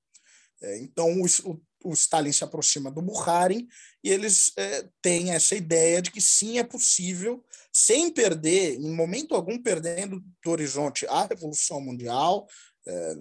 É, 0.63 0.79
então, 0.79 1.21
o, 1.21 1.27
o 1.51 1.61
Stalin 1.93 2.33
se 2.33 2.45
aproxima 2.45 2.91
do 2.91 3.03
Bukharin 3.03 3.67
e 4.03 4.11
eles 4.11 4.53
é, 4.57 4.89
têm 5.01 5.33
essa 5.33 5.55
ideia 5.55 6.01
de 6.01 6.11
que 6.11 6.21
sim, 6.21 6.59
é 6.59 6.65
possível, 6.65 7.45
sem 7.73 8.11
perder, 8.11 8.75
em 8.75 8.95
momento 8.95 9.35
algum, 9.35 9.61
perdendo 9.61 10.23
do 10.45 10.51
horizonte 10.51 11.07
a 11.07 11.25
Revolução 11.25 11.81
Mundial, 11.81 12.47
é, 12.87 13.15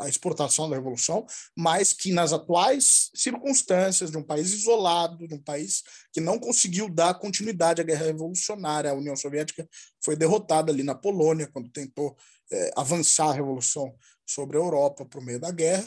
a 0.00 0.08
exportação 0.08 0.68
da 0.68 0.76
Revolução, 0.76 1.24
mas 1.56 1.92
que 1.92 2.12
nas 2.12 2.32
atuais 2.32 3.10
circunstâncias 3.14 4.10
de 4.10 4.16
um 4.16 4.22
país 4.22 4.52
isolado, 4.52 5.28
de 5.28 5.34
um 5.34 5.40
país 5.40 5.82
que 6.12 6.20
não 6.20 6.38
conseguiu 6.38 6.88
dar 6.88 7.14
continuidade 7.14 7.80
à 7.80 7.84
guerra 7.84 8.06
revolucionária, 8.06 8.90
a 8.90 8.94
União 8.94 9.16
Soviética 9.16 9.68
foi 10.04 10.16
derrotada 10.16 10.72
ali 10.72 10.82
na 10.82 10.94
Polônia, 10.94 11.48
quando 11.52 11.70
tentou 11.70 12.16
é, 12.50 12.70
avançar 12.76 13.28
a 13.30 13.34
Revolução 13.34 13.94
sobre 14.26 14.56
a 14.56 14.60
Europa 14.60 15.04
por 15.06 15.22
meio 15.22 15.38
da 15.38 15.50
guerra. 15.50 15.86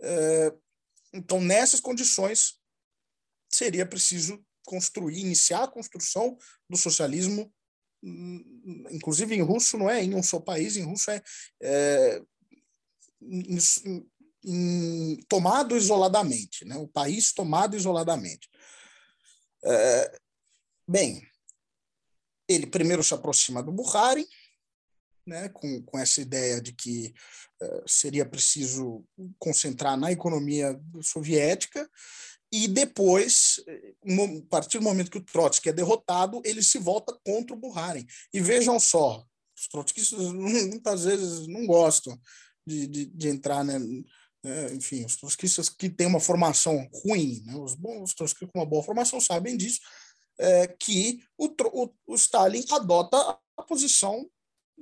É, 0.00 0.54
então, 1.12 1.40
nessas 1.40 1.80
condições, 1.80 2.58
seria 3.50 3.86
preciso 3.86 4.44
construir, 4.64 5.20
iniciar 5.20 5.64
a 5.64 5.68
construção 5.68 6.36
do 6.68 6.76
socialismo, 6.76 7.52
hum, 8.02 8.84
inclusive 8.90 9.34
em 9.34 9.42
russo 9.42 9.78
não 9.78 9.88
é 9.88 10.02
em 10.04 10.14
um 10.14 10.22
só 10.22 10.38
país, 10.38 10.76
em 10.76 10.82
russo 10.82 11.10
é, 11.10 11.22
é 11.62 12.22
em, 13.22 13.58
em, 14.44 15.16
tomado 15.28 15.76
isoladamente, 15.76 16.64
né? 16.64 16.76
o 16.76 16.86
país 16.86 17.32
tomado 17.32 17.74
isoladamente. 17.74 18.48
É, 19.64 20.20
bem, 20.86 21.26
ele 22.46 22.66
primeiro 22.66 23.02
se 23.02 23.14
aproxima 23.14 23.62
do 23.62 23.72
Bukharin, 23.72 24.26
né, 25.28 25.48
com, 25.50 25.82
com 25.82 25.98
essa 25.98 26.20
ideia 26.20 26.60
de 26.60 26.72
que 26.72 27.14
uh, 27.62 27.82
seria 27.86 28.26
preciso 28.26 29.04
concentrar 29.38 29.96
na 29.96 30.10
economia 30.10 30.80
soviética, 31.02 31.88
e 32.50 32.66
depois, 32.66 33.60
a 34.06 34.48
partir 34.48 34.78
do 34.78 34.84
momento 34.84 35.10
que 35.10 35.18
o 35.18 35.24
Trotsky 35.24 35.68
é 35.68 35.72
derrotado, 35.72 36.40
ele 36.44 36.62
se 36.62 36.78
volta 36.78 37.16
contra 37.22 37.54
o 37.54 37.58
Bukharin. 37.58 38.06
E 38.32 38.40
vejam 38.40 38.80
só, 38.80 39.22
os 39.54 39.68
trotskistas 39.68 40.18
muitas 40.32 41.04
vezes 41.04 41.46
não 41.46 41.66
gostam 41.66 42.18
de, 42.66 42.86
de, 42.86 43.04
de 43.04 43.28
entrar, 43.28 43.62
né, 43.62 43.78
é, 44.44 44.72
enfim, 44.72 45.04
os 45.04 45.16
trotskistas 45.16 45.68
que 45.68 45.90
têm 45.90 46.06
uma 46.06 46.20
formação 46.20 46.88
ruim, 47.04 47.42
né, 47.44 47.54
os 47.56 47.74
bons 47.74 48.14
trotskistas 48.14 48.50
com 48.50 48.60
uma 48.60 48.66
boa 48.66 48.82
formação 48.82 49.20
sabem 49.20 49.56
disso, 49.56 49.80
é, 50.38 50.66
que 50.68 51.20
o, 51.36 51.46
o, 51.46 51.94
o 52.06 52.14
Stalin 52.14 52.64
adota 52.70 53.38
a 53.56 53.62
posição 53.62 54.26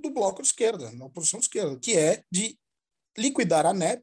do 0.01 0.11
bloco 0.11 0.43
de 0.43 0.49
esquerda, 0.49 0.91
na 0.93 1.07
oposição 1.07 1.41
de 1.41 1.47
esquerda, 1.47 1.79
que 1.79 1.97
é 1.97 2.23
de 2.31 2.59
liquidar 3.17 3.67
a 3.67 3.73
NEP 3.73 4.03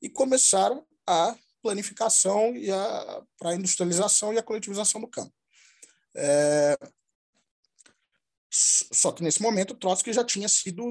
e 0.00 0.08
começar 0.08 0.70
a 1.06 1.36
planificação 1.62 2.56
e 2.56 2.70
a 2.70 3.22
para 3.38 3.54
industrialização 3.54 4.32
e 4.32 4.38
a 4.38 4.42
coletivização 4.42 5.00
do 5.00 5.08
campo. 5.08 5.32
É, 6.14 6.76
só 8.50 9.12
que 9.12 9.22
nesse 9.22 9.40
momento 9.40 9.74
Trotsky 9.74 10.12
já 10.12 10.24
tinha 10.24 10.48
sido 10.48 10.84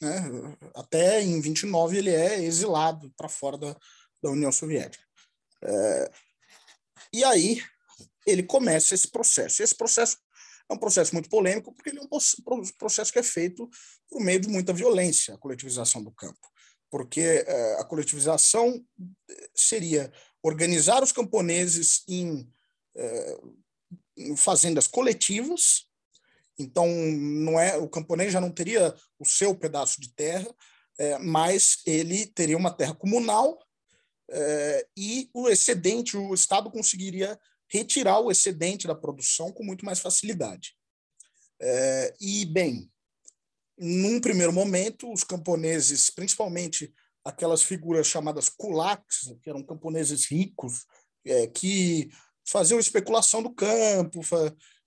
né, 0.00 0.56
até 0.74 1.22
em 1.22 1.40
29 1.40 1.98
ele 1.98 2.10
é 2.10 2.42
exilado 2.42 3.12
para 3.16 3.28
fora 3.28 3.56
da, 3.56 3.76
da 4.22 4.30
União 4.30 4.50
Soviética. 4.50 5.04
É, 5.62 6.10
e 7.12 7.24
aí 7.24 7.62
ele 8.26 8.42
começa 8.42 8.94
esse 8.94 9.08
processo. 9.08 9.62
Esse 9.62 9.74
processo 9.74 10.18
é 10.68 10.74
um 10.74 10.78
processo 10.78 11.14
muito 11.14 11.28
polêmico, 11.28 11.72
porque 11.72 11.90
ele 11.90 11.98
é 11.98 12.02
um 12.02 12.62
processo 12.76 13.12
que 13.12 13.18
é 13.18 13.22
feito 13.22 13.68
por 14.08 14.20
meio 14.20 14.40
de 14.40 14.48
muita 14.48 14.72
violência, 14.72 15.34
a 15.34 15.38
coletivização 15.38 16.02
do 16.02 16.10
campo. 16.10 16.46
Porque 16.90 17.20
é, 17.46 17.80
a 17.80 17.84
coletivização 17.84 18.84
seria 19.54 20.12
organizar 20.42 21.02
os 21.02 21.12
camponeses 21.12 22.02
em, 22.06 22.50
é, 22.94 23.38
em 24.16 24.36
fazendas 24.36 24.86
coletivas, 24.86 25.86
então 26.58 26.86
não 26.86 27.58
é 27.58 27.76
o 27.76 27.88
camponês 27.88 28.32
já 28.32 28.40
não 28.40 28.50
teria 28.50 28.94
o 29.18 29.24
seu 29.24 29.54
pedaço 29.54 30.00
de 30.00 30.12
terra, 30.12 30.48
mas 31.20 31.78
ele 31.86 32.26
teria 32.26 32.56
uma 32.56 32.72
terra 32.72 32.92
comunal 32.92 33.56
e 34.96 35.30
o 35.32 35.48
excedente, 35.48 36.16
o 36.16 36.34
Estado 36.34 36.68
conseguiria 36.68 37.38
retirar 37.70 38.20
o 38.20 38.30
excedente 38.30 38.86
da 38.86 38.94
produção 38.94 39.52
com 39.52 39.64
muito 39.64 39.84
mais 39.84 40.00
facilidade. 40.00 40.74
É, 41.60 42.14
e, 42.20 42.46
bem, 42.46 42.90
num 43.76 44.20
primeiro 44.20 44.52
momento, 44.52 45.12
os 45.12 45.24
camponeses, 45.24 46.10
principalmente 46.10 46.92
aquelas 47.24 47.62
figuras 47.62 48.06
chamadas 48.06 48.48
kulaks, 48.48 49.34
que 49.42 49.50
eram 49.50 49.62
camponeses 49.62 50.26
ricos, 50.26 50.86
é, 51.24 51.46
que 51.46 52.10
faziam 52.46 52.80
especulação 52.80 53.42
do 53.42 53.50
campo, 53.54 54.20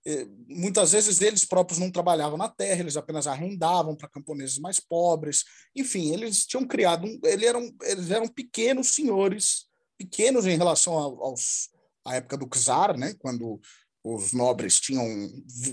é, 0.05 0.25
muitas 0.47 0.93
vezes 0.93 1.21
eles 1.21 1.45
próprios 1.45 1.79
não 1.79 1.91
trabalhavam 1.91 2.37
na 2.37 2.49
terra, 2.49 2.79
eles 2.79 2.97
apenas 2.97 3.27
arrendavam 3.27 3.95
para 3.95 4.09
camponeses 4.09 4.57
mais 4.57 4.79
pobres. 4.79 5.43
Enfim, 5.75 6.11
eles 6.11 6.45
tinham 6.45 6.65
criado, 6.65 7.05
um, 7.05 7.19
eles, 7.23 7.47
eram, 7.47 7.75
eles 7.83 8.09
eram 8.09 8.27
pequenos 8.27 8.87
senhores, 8.87 9.67
pequenos 9.97 10.47
em 10.47 10.57
relação 10.57 10.93
aos 10.93 11.69
à 12.05 12.15
época 12.15 12.37
do 12.37 12.47
czar, 12.47 12.97
né, 12.97 13.13
quando 13.19 13.59
os 14.03 14.33
nobres 14.33 14.79
tinham 14.79 15.05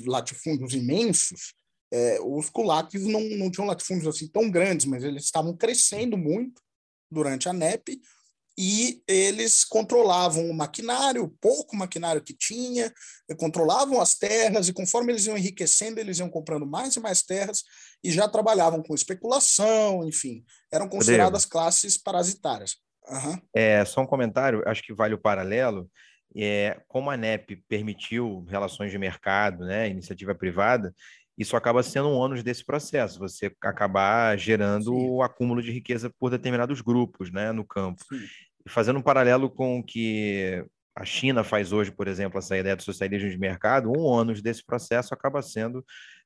latifúndios 0.06 0.74
imensos, 0.74 1.54
é, 1.90 2.18
os 2.20 2.50
kulaks 2.50 3.02
não, 3.04 3.20
não 3.20 3.50
tinham 3.50 3.66
latifúndios 3.66 4.14
assim 4.14 4.28
tão 4.28 4.50
grandes, 4.50 4.86
mas 4.86 5.02
eles 5.02 5.24
estavam 5.24 5.56
crescendo 5.56 6.16
muito 6.18 6.60
durante 7.10 7.48
a 7.48 7.52
NEP, 7.52 8.00
e 8.60 9.00
eles 9.06 9.64
controlavam 9.64 10.50
o 10.50 10.52
maquinário, 10.52 11.32
pouco 11.40 11.76
maquinário 11.76 12.20
que 12.20 12.34
tinha, 12.34 12.92
controlavam 13.38 14.00
as 14.00 14.16
terras, 14.16 14.68
e 14.68 14.72
conforme 14.72 15.12
eles 15.12 15.26
iam 15.26 15.38
enriquecendo, 15.38 16.00
eles 16.00 16.18
iam 16.18 16.28
comprando 16.28 16.66
mais 16.66 16.96
e 16.96 17.00
mais 17.00 17.22
terras, 17.22 17.62
e 18.02 18.10
já 18.10 18.28
trabalhavam 18.28 18.82
com 18.82 18.96
especulação, 18.96 20.04
enfim, 20.06 20.44
eram 20.72 20.88
consideradas 20.88 21.44
Rodrigo. 21.44 21.52
classes 21.52 21.96
parasitárias. 21.96 22.76
Uhum. 23.08 23.40
É, 23.54 23.84
só 23.84 24.00
um 24.00 24.06
comentário, 24.06 24.62
acho 24.66 24.82
que 24.82 24.92
vale 24.92 25.14
o 25.14 25.20
paralelo, 25.20 25.88
é, 26.38 26.80
como 26.86 27.10
a 27.10 27.16
NEP 27.16 27.56
permitiu 27.68 28.44
relações 28.48 28.90
de 28.90 28.98
mercado, 28.98 29.64
né, 29.64 29.88
iniciativa 29.88 30.34
privada, 30.34 30.94
isso 31.36 31.56
acaba 31.56 31.82
sendo 31.82 32.08
um 32.08 32.14
ônus 32.14 32.42
desse 32.42 32.64
processo, 32.64 33.18
você 33.18 33.52
acabar 33.60 34.36
gerando 34.36 34.92
Sim. 34.92 35.08
o 35.10 35.22
acúmulo 35.22 35.62
de 35.62 35.70
riqueza 35.70 36.12
por 36.18 36.30
determinados 36.30 36.80
grupos 36.80 37.30
né, 37.30 37.52
no 37.52 37.64
campo. 37.64 38.02
Sim 38.08 38.26
fazendo 38.68 38.98
um 38.98 39.02
paralelo 39.02 39.50
com 39.50 39.78
o 39.78 39.82
que 39.82 40.64
a 40.94 41.04
China 41.04 41.42
faz 41.42 41.72
hoje, 41.72 41.90
por 41.90 42.08
exemplo, 42.08 42.38
essa 42.38 42.56
ideia 42.56 42.76
do 42.76 42.82
socialismo 42.82 43.30
de 43.30 43.38
mercado, 43.38 43.90
um 43.90 44.00
ônus 44.00 44.42
desse 44.42 44.64
processo 44.64 45.14
acaba 45.14 45.42
sendo 45.42 45.84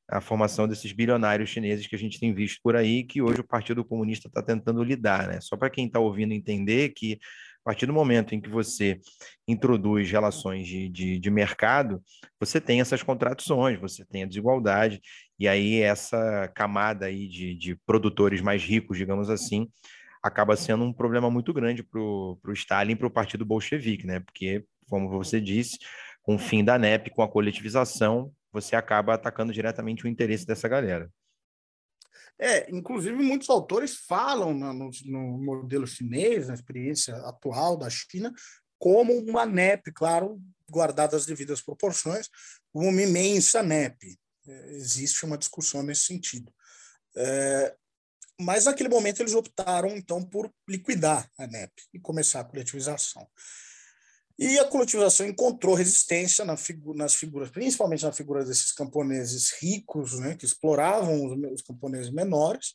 a 0.09 0.21
formação 0.21 0.67
desses 0.67 0.93
bilionários 0.93 1.51
chineses 1.51 1.87
que 1.87 1.95
a 1.95 1.99
gente 1.99 2.19
tem 2.19 2.35
visto 2.35 2.61
por 2.63 2.75
aí, 2.75 3.05
que 3.05 3.23
hoje 3.23 3.41
o 3.41 3.47
Partido 3.47 3.85
Comunista 3.85 4.29
está 4.29 4.43
tentando 4.43 4.83
lidar. 4.83 5.29
Né? 5.29 5.41
Só 5.41 5.57
para 5.57 5.71
quem 5.71 5.87
está 5.87 6.01
ouvindo 6.01 6.33
entender 6.33 6.91
que, 6.91 7.19
a 7.63 7.71
partir 7.71 7.87
do 7.87 7.93
momento 7.93 8.35
em 8.35 8.41
que 8.41 8.49
você 8.51 9.01
introduz 9.47 10.11
relações 10.11 10.67
de, 10.67 10.89
de, 10.89 11.19
de 11.19 11.31
mercado, 11.31 12.03
você 12.39 12.61
tem 12.61 12.81
essas 12.81 13.03
contradições, 13.05 13.79
você 13.79 14.05
tem 14.05 14.25
a 14.25 14.27
desigualdade, 14.27 15.01
e 15.39 15.47
aí 15.47 15.81
essa 15.81 16.51
camada 16.57 17.07
aí 17.07 17.29
de, 17.29 17.55
de 17.55 17.77
produtores 17.87 18.41
mais 18.41 18.65
ricos, 18.65 18.99
digamos 18.99 19.31
assim, 19.31 19.69
acaba 20.21 20.57
sendo 20.57 20.85
um 20.85 20.93
problema 20.93 21.31
muito 21.31 21.53
grande 21.53 21.85
para 21.85 22.01
o 22.01 22.39
Stalin 22.49 22.93
e 22.93 22.97
para 22.97 23.07
o 23.07 23.11
partido 23.11 23.45
bolchevique, 23.45 24.07
né? 24.07 24.19
Porque, 24.21 24.65
como 24.89 25.09
você 25.09 25.41
disse, 25.41 25.79
com 26.23 26.35
o 26.35 26.39
fim 26.39 26.65
da 26.65 26.77
NEP, 26.79 27.11
com 27.11 27.23
a 27.23 27.29
coletivização, 27.29 28.33
você 28.53 28.75
acaba 28.75 29.15
atacando 29.15 29.53
diretamente 29.53 30.05
o 30.05 30.09
interesse 30.09 30.47
dessa 30.47 30.69
galera. 30.69 31.09
É, 32.39 32.71
inclusive 32.71 33.17
muitos 33.17 33.49
autores 33.49 33.97
falam 33.97 34.53
no, 34.55 34.73
no, 34.73 34.91
no 35.05 35.39
modelo 35.39 35.87
chinês, 35.87 36.49
na 36.49 36.55
experiência 36.55 37.15
atual 37.27 37.77
da 37.77 37.89
China, 37.89 38.33
como 38.79 39.13
uma 39.19 39.47
NEP, 39.47 39.93
claro, 39.93 40.41
guardadas 40.71 41.23
as 41.23 41.27
devidas 41.27 41.61
proporções, 41.61 42.29
como 42.73 42.89
uma 42.89 43.03
imensa 43.03 43.63
NEP. 43.63 44.19
É, 44.47 44.73
existe 44.73 45.25
uma 45.25 45.39
discussão 45.39 45.83
nesse 45.83 46.03
sentido. 46.03 46.53
É, 47.17 47.77
mas 48.41 48.65
naquele 48.65 48.89
momento 48.89 49.21
eles 49.21 49.35
optaram 49.35 49.91
então 49.91 50.25
por 50.25 50.53
liquidar 50.69 51.31
a 51.39 51.47
NEP 51.47 51.73
e 51.95 52.01
começar 52.01 52.41
a 52.41 52.45
coletivização. 52.45 53.27
E 54.39 54.59
a 54.59 54.65
coletivização 54.65 55.27
encontrou 55.27 55.75
resistência 55.75 56.45
na 56.45 56.57
figu 56.57 56.95
nas 56.95 57.15
figuras, 57.15 57.51
principalmente 57.51 58.05
na 58.05 58.13
figura 58.13 58.45
desses 58.45 58.73
camponeses 58.73 59.53
ricos, 59.61 60.19
né, 60.19 60.35
que 60.35 60.45
exploravam 60.45 61.25
os, 61.25 61.53
os 61.53 61.63
camponeses 61.63 62.11
menores. 62.11 62.75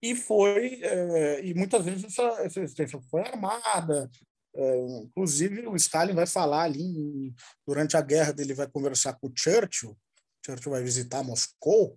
E 0.00 0.14
foi, 0.14 0.80
é, 0.82 1.44
e 1.44 1.54
muitas 1.54 1.84
vezes 1.84 2.04
essa, 2.04 2.42
resistência 2.42 3.00
foi 3.10 3.20
armada. 3.20 4.10
É, 4.54 4.78
inclusive, 5.04 5.66
o 5.66 5.76
Stalin 5.76 6.14
vai 6.14 6.26
falar 6.26 6.64
ali, 6.64 7.32
durante 7.66 7.96
a 7.96 8.00
guerra, 8.00 8.32
dele 8.32 8.54
vai 8.54 8.68
conversar 8.68 9.14
com 9.14 9.28
o 9.28 9.32
Churchill. 9.34 9.96
Churchill 10.44 10.72
vai 10.72 10.82
visitar 10.82 11.22
Moscou 11.22 11.96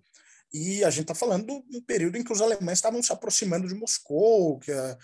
e 0.52 0.84
a 0.84 0.90
gente 0.90 1.02
está 1.02 1.14
falando 1.14 1.62
de 1.68 1.76
um 1.76 1.82
período 1.82 2.16
em 2.16 2.24
que 2.24 2.32
os 2.32 2.40
alemães 2.40 2.78
estavam 2.78 3.02
se 3.02 3.12
aproximando 3.12 3.68
de 3.68 3.74
Moscou, 3.74 4.58
que, 4.58 4.72
a, 4.72 4.96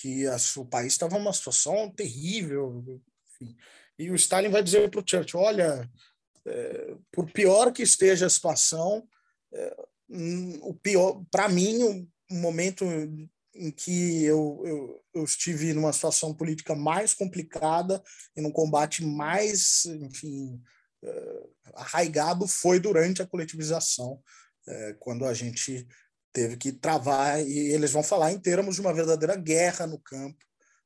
que 0.00 0.26
a, 0.26 0.36
o 0.56 0.64
país 0.64 0.92
estava 0.92 1.18
numa 1.18 1.32
situação 1.32 1.90
terrível. 1.90 2.84
Enfim. 3.32 3.56
E 3.98 4.10
o 4.10 4.14
Stalin 4.14 4.50
vai 4.50 4.62
dizer 4.62 4.88
para 4.90 5.00
o 5.00 5.04
Churchill: 5.06 5.40
olha, 5.40 5.90
é, 6.46 6.96
por 7.12 7.30
pior 7.30 7.72
que 7.72 7.82
esteja 7.82 8.26
a 8.26 8.30
situação, 8.30 9.06
é, 9.52 9.76
hum, 10.08 10.58
o 10.62 10.74
pior, 10.74 11.22
para 11.30 11.48
mim, 11.48 11.82
o, 11.82 12.08
momento 12.30 12.84
em 13.54 13.70
que 13.70 14.22
eu, 14.22 14.62
eu, 14.64 15.04
eu, 15.14 15.24
estive 15.24 15.72
numa 15.72 15.92
situação 15.92 16.34
política 16.34 16.74
mais 16.74 17.14
complicada 17.14 18.02
e 18.36 18.40
num 18.42 18.52
combate 18.52 19.02
mais, 19.02 19.86
enfim, 19.86 20.60
uh, 21.02 21.50
arraigado 21.74 22.46
foi 22.46 22.78
durante 22.78 23.22
a 23.22 23.26
coletivização 23.26 24.22
é, 24.66 24.96
quando 25.00 25.24
a 25.24 25.32
gente 25.32 25.88
teve 26.38 26.56
que 26.56 26.70
travar, 26.70 27.44
e 27.44 27.72
eles 27.72 27.90
vão 27.90 28.02
falar 28.02 28.30
em 28.30 28.38
termos 28.38 28.76
de 28.76 28.80
uma 28.80 28.94
verdadeira 28.94 29.34
guerra 29.34 29.88
no 29.88 29.98
campo 29.98 30.38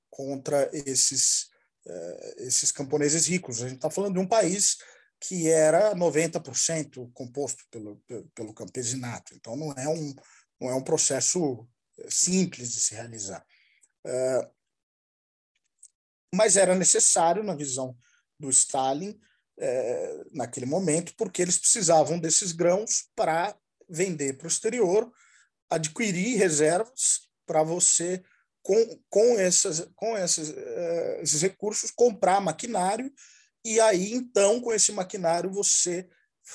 contra 0.09 0.70
esses, 0.72 1.50
é, 1.86 2.34
esses 2.46 2.72
camponeses 2.72 3.26
ricos. 3.26 3.61
A 3.61 3.68
gente 3.68 3.76
está 3.76 3.90
falando 3.90 4.14
de 4.14 4.18
um 4.18 4.26
país 4.26 4.78
que 5.20 5.50
era 5.50 5.94
90% 5.94 7.11
composto 7.12 7.64
pelo, 7.70 8.03
pelo 8.34 8.55
campesinato, 8.55 9.34
então 9.34 9.55
não 9.55 9.72
é 9.72 9.86
um, 9.86 10.14
não 10.59 10.70
é 10.70 10.74
um 10.74 10.82
processo 10.82 11.68
é, 11.98 12.11
simples 12.11 12.72
de 12.72 12.80
se 12.80 12.94
realizar. 12.94 13.44
É, 14.07 14.50
mas 16.34 16.57
era 16.57 16.74
necessário, 16.74 17.44
na 17.44 17.55
visão 17.55 17.94
do 18.40 18.48
Stalin, 18.48 19.20
naquele 20.32 20.66
momento, 20.66 21.14
porque 21.14 21.42
eles 21.42 21.59
precisavam 21.59 22.18
desses 22.18 22.53
grãos 22.53 23.11
para 23.14 23.55
vender 23.88 24.38
para 24.38 24.46
o 24.46 24.48
exterior, 24.48 25.12
adquirir 25.75 26.39
reservas 26.39 27.29
para 27.47 27.62
você, 27.62 28.23
com, 28.62 29.01
com, 29.11 29.39
essas, 29.39 29.89
com 29.97 30.16
esses, 30.16 30.51
uh, 30.51 31.20
esses 31.20 31.43
recursos, 31.43 31.91
comprar 31.91 32.41
maquinário 32.41 33.12
e 33.64 33.79
aí, 33.81 34.12
então, 34.12 34.61
com 34.61 34.73
esse 34.73 34.91
maquinário, 34.93 35.51
você 35.51 36.09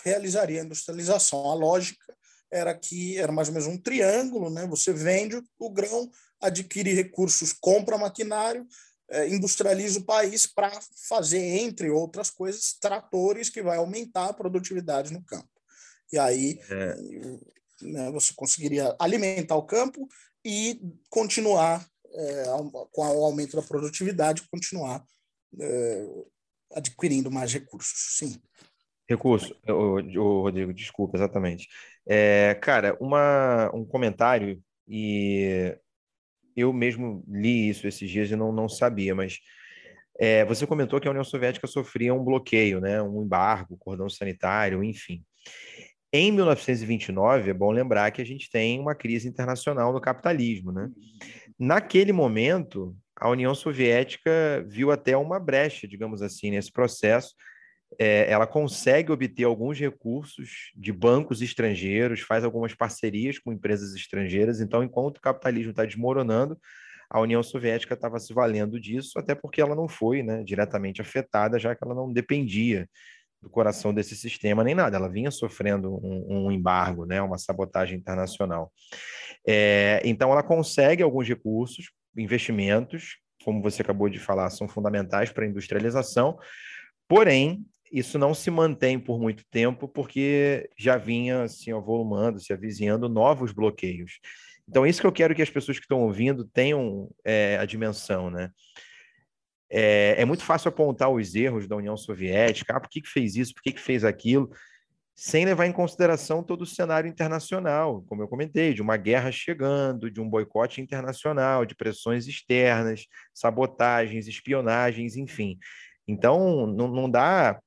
realizaria 0.04 0.62
a 0.62 0.66
industrialização. 0.66 1.50
A 1.50 1.54
lógica 1.54 2.14
era 2.52 2.78
que 2.78 3.18
era 3.18 3.32
mais 3.32 3.48
ou 3.48 3.54
menos 3.54 3.68
um 3.68 3.78
triângulo, 3.78 4.50
né? 4.50 4.68
Você 4.68 4.92
vende 4.92 5.42
o 5.58 5.70
grão, 5.70 6.10
adquire 6.42 6.94
recursos, 6.94 7.54
compra 7.54 7.98
maquinário, 7.98 8.68
eh, 9.10 9.30
industrializa 9.30 10.00
o 10.00 10.06
país 10.06 10.46
para 10.46 10.72
fazer, 11.08 11.40
entre 11.40 11.90
outras 11.90 12.30
coisas, 12.30 12.74
tratores 12.80 13.50
que 13.50 13.62
vai 13.62 13.78
aumentar 13.78 14.26
a 14.26 14.34
produtividade 14.34 15.14
no 15.14 15.24
campo. 15.24 15.50
E 16.12 16.18
aí 16.18 16.60
é. 16.70 16.96
Né, 17.82 18.12
você 18.12 18.34
conseguiria 18.36 18.96
alimentar 19.00 19.56
o 19.56 19.66
campo 19.66 20.08
e 20.44 20.82
continuar 21.10 21.86
é, 22.14 22.44
com 22.92 23.02
o 23.02 23.26
aumento 23.26 23.56
da 23.56 23.62
produtividade, 23.62 24.48
continuar 24.52 25.06
é, 25.60 26.08
adquirindo 26.74 27.30
mais 27.30 27.54
recursos. 27.54 28.18
Sim. 28.18 28.42
Recurso, 29.10 29.56
o, 29.68 30.42
Rodrigo, 30.42 30.74
desculpa, 30.74 31.18
exatamente. 31.18 31.68
É, 32.06 32.56
cara, 32.56 32.98
uma, 33.00 33.70
um 33.74 33.86
comentário, 33.86 34.62
e 34.88 35.78
eu 36.56 36.74
mesmo 36.74 37.24
li 37.28 37.70
isso 37.70 37.88
esses 37.88 38.10
dias 38.10 38.30
e 38.32 38.36
não, 38.36 38.52
não 38.52 38.68
sabia, 38.68 39.14
mas 39.16 39.40
É, 40.20 40.44
você 40.46 40.66
comentou 40.66 41.00
que 41.00 41.08
a 41.08 41.12
União 41.12 41.24
Soviética 41.24 41.68
sofria 41.68 42.12
um 42.12 42.24
bloqueio, 42.24 42.82
né, 42.82 43.00
um 43.00 43.22
embargo, 43.22 43.78
cordão 43.78 44.10
sanitário, 44.10 44.84
enfim. 44.84 45.24
Em 46.20 46.32
1929, 46.32 47.52
é 47.52 47.54
bom 47.54 47.70
lembrar 47.70 48.10
que 48.10 48.20
a 48.20 48.26
gente 48.26 48.50
tem 48.50 48.80
uma 48.80 48.96
crise 48.96 49.28
internacional 49.28 49.94
no 49.94 50.02
capitalismo. 50.02 50.72
Né? 50.72 50.90
Naquele 51.60 52.12
momento, 52.12 52.98
a 53.16 53.30
União 53.30 53.54
Soviética 53.54 54.66
viu 54.68 54.90
até 54.90 55.16
uma 55.16 55.40
brecha, 55.40 55.88
digamos 55.88 56.24
assim, 56.24 56.50
nesse 56.50 56.72
processo. 56.72 57.36
É, 58.00 58.32
ela 58.32 58.48
consegue 58.48 59.12
obter 59.12 59.44
alguns 59.44 59.78
recursos 59.78 60.72
de 60.76 60.92
bancos 60.92 61.44
estrangeiros, 61.44 62.22
faz 62.22 62.44
algumas 62.44 62.74
parcerias 62.74 63.38
com 63.38 63.54
empresas 63.54 63.94
estrangeiras. 63.94 64.60
Então, 64.60 64.84
enquanto 64.84 65.20
o 65.20 65.22
capitalismo 65.22 65.70
está 65.70 65.86
desmoronando, 65.86 66.58
a 67.12 67.22
União 67.22 67.44
Soviética 67.44 67.94
estava 67.94 68.18
se 68.18 68.34
valendo 68.34 68.80
disso, 68.80 69.20
até 69.20 69.36
porque 69.36 69.62
ela 69.62 69.76
não 69.76 69.88
foi 69.88 70.24
né, 70.24 70.44
diretamente 70.44 71.00
afetada, 71.00 71.60
já 71.60 71.76
que 71.76 71.84
ela 71.84 71.94
não 71.94 72.12
dependia 72.12 72.90
do 73.48 73.50
coração 73.50 73.94
desse 73.94 74.16
sistema 74.16 74.64
nem 74.64 74.76
nada. 74.76 74.98
Ela 74.98 75.08
vinha 75.08 75.32
sofrendo 75.32 75.96
um, 76.06 76.48
um 76.48 76.52
embargo, 76.52 77.06
né, 77.06 77.22
uma 77.22 77.38
sabotagem 77.38 77.98
internacional. 77.98 78.72
É, 79.48 80.02
então, 80.04 80.32
ela 80.32 80.44
consegue 80.44 81.02
alguns 81.02 81.28
recursos, 81.28 81.92
investimentos, 82.16 83.18
como 83.44 83.62
você 83.62 83.82
acabou 83.82 84.10
de 84.10 84.20
falar, 84.20 84.50
são 84.50 84.68
fundamentais 84.68 85.32
para 85.32 85.46
a 85.46 85.48
industrialização, 85.48 86.38
porém, 87.08 87.66
isso 87.90 88.20
não 88.20 88.34
se 88.34 88.52
mantém 88.52 89.00
por 89.00 89.18
muito 89.18 89.46
tempo, 89.50 89.88
porque 89.88 90.70
já 90.78 90.98
vinha 90.98 91.44
assim, 91.44 91.72
avolumando, 91.72 92.42
se 92.42 92.52
avizinhando 92.52 93.08
novos 93.08 93.54
bloqueios. 93.54 94.20
Então, 94.68 94.86
isso 94.86 95.00
que 95.00 95.08
eu 95.08 95.14
quero 95.14 95.34
que 95.34 95.42
as 95.42 95.50
pessoas 95.50 95.78
que 95.78 95.86
estão 95.86 96.02
ouvindo 96.02 96.44
tenham 96.44 97.10
é, 97.24 97.58
a 97.58 97.64
dimensão, 97.64 98.30
né? 98.30 98.50
É, 99.70 100.16
é, 100.22 100.26
muito 100.26 100.44
fácil 100.44 100.70
apontar 100.70 101.10
os 101.10 101.36
erros 101.36 101.68
da 101.68 101.76
União 101.76 101.98
Soviética, 101.98 102.76
ah, 102.76 102.80
por 102.80 102.90
que, 102.90 103.02
que 103.02 103.10
fez 103.10 103.36
isso, 103.36 103.54
por 103.54 103.62
que, 103.62 103.74
que 103.74 103.82
fez 103.82 104.04
aquilo, 104.06 104.50
sem 105.14 105.46
levar 105.46 105.66
em 105.66 105.72
consideração 105.72 106.44
todo 106.44 106.62
o 106.62 106.66
cenário 106.66 107.10
internacional, 107.10 108.04
como 108.08 108.22
eu 108.22 108.28
comentei, 108.28 108.74
de 108.74 108.82
uma 108.82 108.98
guerra 108.98 109.32
chegando, 109.32 110.12
de 110.12 110.22
um 110.22 110.30
boicote 110.30 110.80
internacional, 110.80 111.66
de 111.66 111.76
pressões 111.76 112.28
externas, 112.28 113.08
sabotagens, 113.34 114.28
espionagens, 114.28 115.18
enfim. 115.18 115.58
Então, 116.08 116.68
não, 116.68 116.88
não 116.88 117.10
dá 117.10 117.60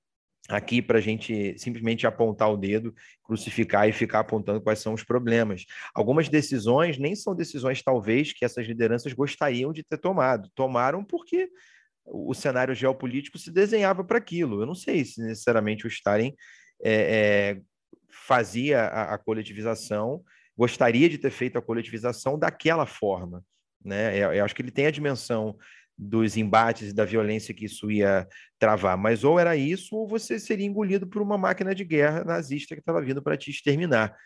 aqui 0.48 0.80
para 0.80 0.98
a 0.98 1.00
gente 1.00 1.58
simplesmente 1.58 2.06
apontar 2.06 2.50
o 2.52 2.56
dedo, 2.56 2.94
crucificar 3.22 3.88
e 3.88 3.92
ficar 3.92 4.20
apontando 4.20 4.60
quais 4.60 4.78
são 4.78 4.94
os 4.94 5.04
problemas. 5.04 5.64
Algumas 5.94 6.28
decisões 6.28 6.98
nem 6.98 7.14
são 7.14 7.34
decisões, 7.34 7.82
talvez, 7.82 8.32
que 8.32 8.44
essas 8.44 8.66
lideranças 8.66 9.12
gostariam 9.12 9.72
de 9.72 9.82
ter 9.82 9.98
tomado. 9.98 10.48
Tomaram 10.54 11.04
porque 11.04 11.50
o 12.04 12.34
cenário 12.34 12.74
geopolítico 12.74 13.38
se 13.38 13.50
desenhava 13.50 14.02
para 14.02 14.18
aquilo. 14.18 14.62
Eu 14.62 14.66
não 14.66 14.74
sei 14.74 15.04
se 15.04 15.20
necessariamente 15.20 15.86
o 15.86 15.88
Stalin 15.88 16.34
é, 16.82 16.92
é, 16.92 17.60
fazia 18.08 18.82
a, 18.82 19.14
a, 19.14 19.18
coletivização, 19.18 20.22
gostaria 20.56 21.08
de 21.08 21.18
ter 21.18 21.30
feito 21.30 21.58
a 21.58 21.62
coletivização 21.62 22.38
daquela 22.38 22.86
forma. 22.86 23.44
Né? 23.84 24.16
Eu, 24.18 24.32
eu 24.32 24.44
acho 24.44 24.54
que 24.54 24.62
ele 24.62 24.70
tem 24.70 24.86
a 24.86 24.90
dimensão 24.90 25.56
dos 25.96 26.36
embates 26.36 26.90
e 26.90 26.94
da 26.94 27.04
violência 27.04 27.52
que 27.52 27.66
isso 27.66 27.90
ia 27.90 28.26
travar. 28.58 28.96
Mas 28.96 29.22
ou 29.22 29.38
era 29.38 29.54
isso, 29.54 29.94
ou 29.94 30.08
você 30.08 30.38
seria 30.38 30.66
engolido 30.66 31.06
por 31.06 31.20
uma 31.20 31.36
máquina 31.36 31.74
de 31.74 31.84
guerra 31.84 32.24
nazista 32.24 32.74
que 32.74 32.80
estava 32.80 33.02
vindo 33.02 33.22
para 33.22 33.36
te 33.36 33.50
exterminar. 33.50 34.16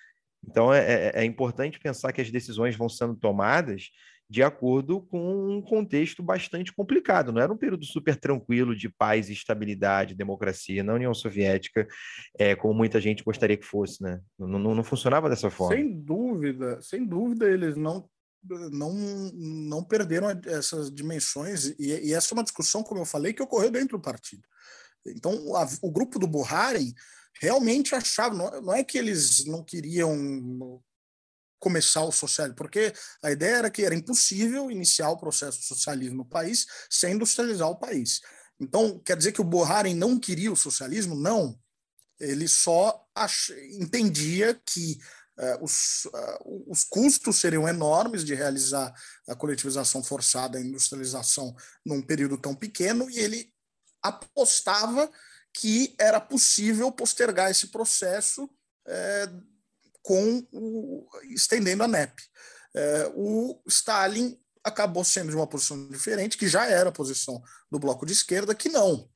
Então 0.48 0.72
é, 0.72 0.78
é, 0.78 1.12
é, 1.14 1.24
importante 1.24 1.80
pensar 1.80 2.12
que 2.12 2.20
as 2.20 2.30
decisões 2.30 2.76
vão 2.76 2.88
sendo 2.88 3.16
tomadas 3.16 3.90
de 4.28 4.42
acordo 4.42 5.02
com 5.02 5.56
um 5.56 5.62
contexto 5.62 6.22
bastante 6.22 6.72
complicado. 6.72 7.32
Não 7.32 7.40
era 7.40 7.52
um 7.52 7.56
período 7.56 7.84
super 7.84 8.16
tranquilo 8.16 8.74
de 8.74 8.88
paz, 8.88 9.28
estabilidade, 9.28 10.14
democracia 10.14 10.82
na 10.82 10.94
União 10.94 11.12
Soviética, 11.12 11.86
é, 12.38 12.54
como 12.56 12.74
muita 12.74 13.00
gente 13.00 13.22
gostaria 13.22 13.56
que 13.56 13.66
fosse, 13.66 14.02
né? 14.02 14.20
Não, 14.38 14.58
não, 14.58 14.74
não 14.74 14.84
funcionava 14.84 15.28
dessa 15.28 15.50
forma. 15.50 15.76
Sem 15.76 16.00
dúvida, 16.00 16.80
sem 16.80 17.06
dúvida, 17.06 17.50
eles 17.50 17.76
não 17.76 18.08
não, 18.70 18.92
não 19.32 19.82
perderam 19.82 20.28
essas 20.44 20.92
dimensões, 20.92 21.74
e, 21.78 22.08
e, 22.08 22.12
essa 22.12 22.34
é 22.34 22.36
uma 22.36 22.44
discussão, 22.44 22.82
como 22.82 23.00
eu 23.00 23.06
falei, 23.06 23.32
que 23.32 23.42
ocorreu 23.42 23.70
dentro 23.70 23.96
do 23.96 24.02
partido. 24.02 24.46
Então, 25.06 25.56
a, 25.56 25.66
o 25.82 25.90
grupo 25.90 26.18
do 26.18 26.26
Buhari 26.26 26.94
realmente 27.40 27.94
achava, 27.94 28.34
não, 28.34 28.60
não 28.60 28.74
é 28.74 28.84
que 28.84 28.98
eles 28.98 29.46
não 29.46 29.64
queriam 29.64 30.82
começar 31.64 32.04
o 32.04 32.12
socialismo, 32.12 32.56
porque 32.56 32.92
a 33.22 33.30
ideia 33.30 33.56
era 33.56 33.70
que 33.70 33.82
era 33.82 33.94
impossível 33.94 34.70
iniciar 34.70 35.10
o 35.10 35.16
processo 35.16 35.62
socialismo 35.62 36.18
no 36.18 36.24
país 36.26 36.66
sem 36.90 37.14
industrializar 37.14 37.68
o 37.68 37.78
país. 37.78 38.20
Então, 38.60 38.98
quer 38.98 39.16
dizer 39.16 39.32
que 39.32 39.40
o 39.40 39.50
Buhari 39.52 39.94
não 39.94 40.20
queria 40.20 40.52
o 40.52 40.56
socialismo? 40.56 41.14
Não. 41.16 41.58
Ele 42.20 42.46
só 42.46 43.02
ach... 43.14 43.50
entendia 43.80 44.60
que 44.66 44.98
uh, 45.38 45.64
os, 45.64 46.04
uh, 46.04 46.64
os 46.70 46.84
custos 46.84 47.36
seriam 47.36 47.66
enormes 47.66 48.24
de 48.24 48.34
realizar 48.34 48.92
a 49.26 49.34
coletivização 49.34 50.04
forçada, 50.04 50.58
a 50.58 50.60
industrialização 50.60 51.56
num 51.84 52.02
período 52.02 52.36
tão 52.36 52.54
pequeno, 52.54 53.10
e 53.10 53.18
ele 53.18 53.50
apostava 54.02 55.10
que 55.52 55.94
era 55.98 56.20
possível 56.20 56.92
postergar 56.92 57.50
esse 57.50 57.68
processo 57.68 58.50
eh, 58.86 59.28
com 60.04 60.46
o, 60.52 61.08
estendendo 61.30 61.82
a 61.82 61.88
NEP. 61.88 62.12
É, 62.76 63.10
o 63.14 63.58
Stalin 63.66 64.38
acabou 64.62 65.02
sendo 65.02 65.30
de 65.30 65.36
uma 65.36 65.46
posição 65.46 65.88
diferente, 65.88 66.36
que 66.36 66.46
já 66.46 66.66
era 66.66 66.90
a 66.90 66.92
posição 66.92 67.42
do 67.70 67.78
bloco 67.78 68.04
de 68.04 68.12
esquerda, 68.12 68.54
que 68.54 68.68
não, 68.68 69.08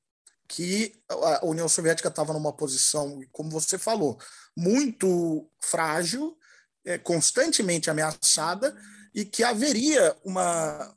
que 0.48 0.98
a 1.08 1.44
União 1.44 1.68
Soviética 1.68 2.08
estava 2.08 2.32
numa 2.32 2.52
posição, 2.52 3.20
como 3.30 3.50
você 3.50 3.78
falou, 3.78 4.18
muito 4.56 5.50
frágil, 5.60 6.36
é, 6.84 6.96
constantemente 6.96 7.90
ameaçada, 7.90 8.74
e 9.14 9.24
que 9.24 9.44
haveria 9.44 10.16
uma 10.24 10.96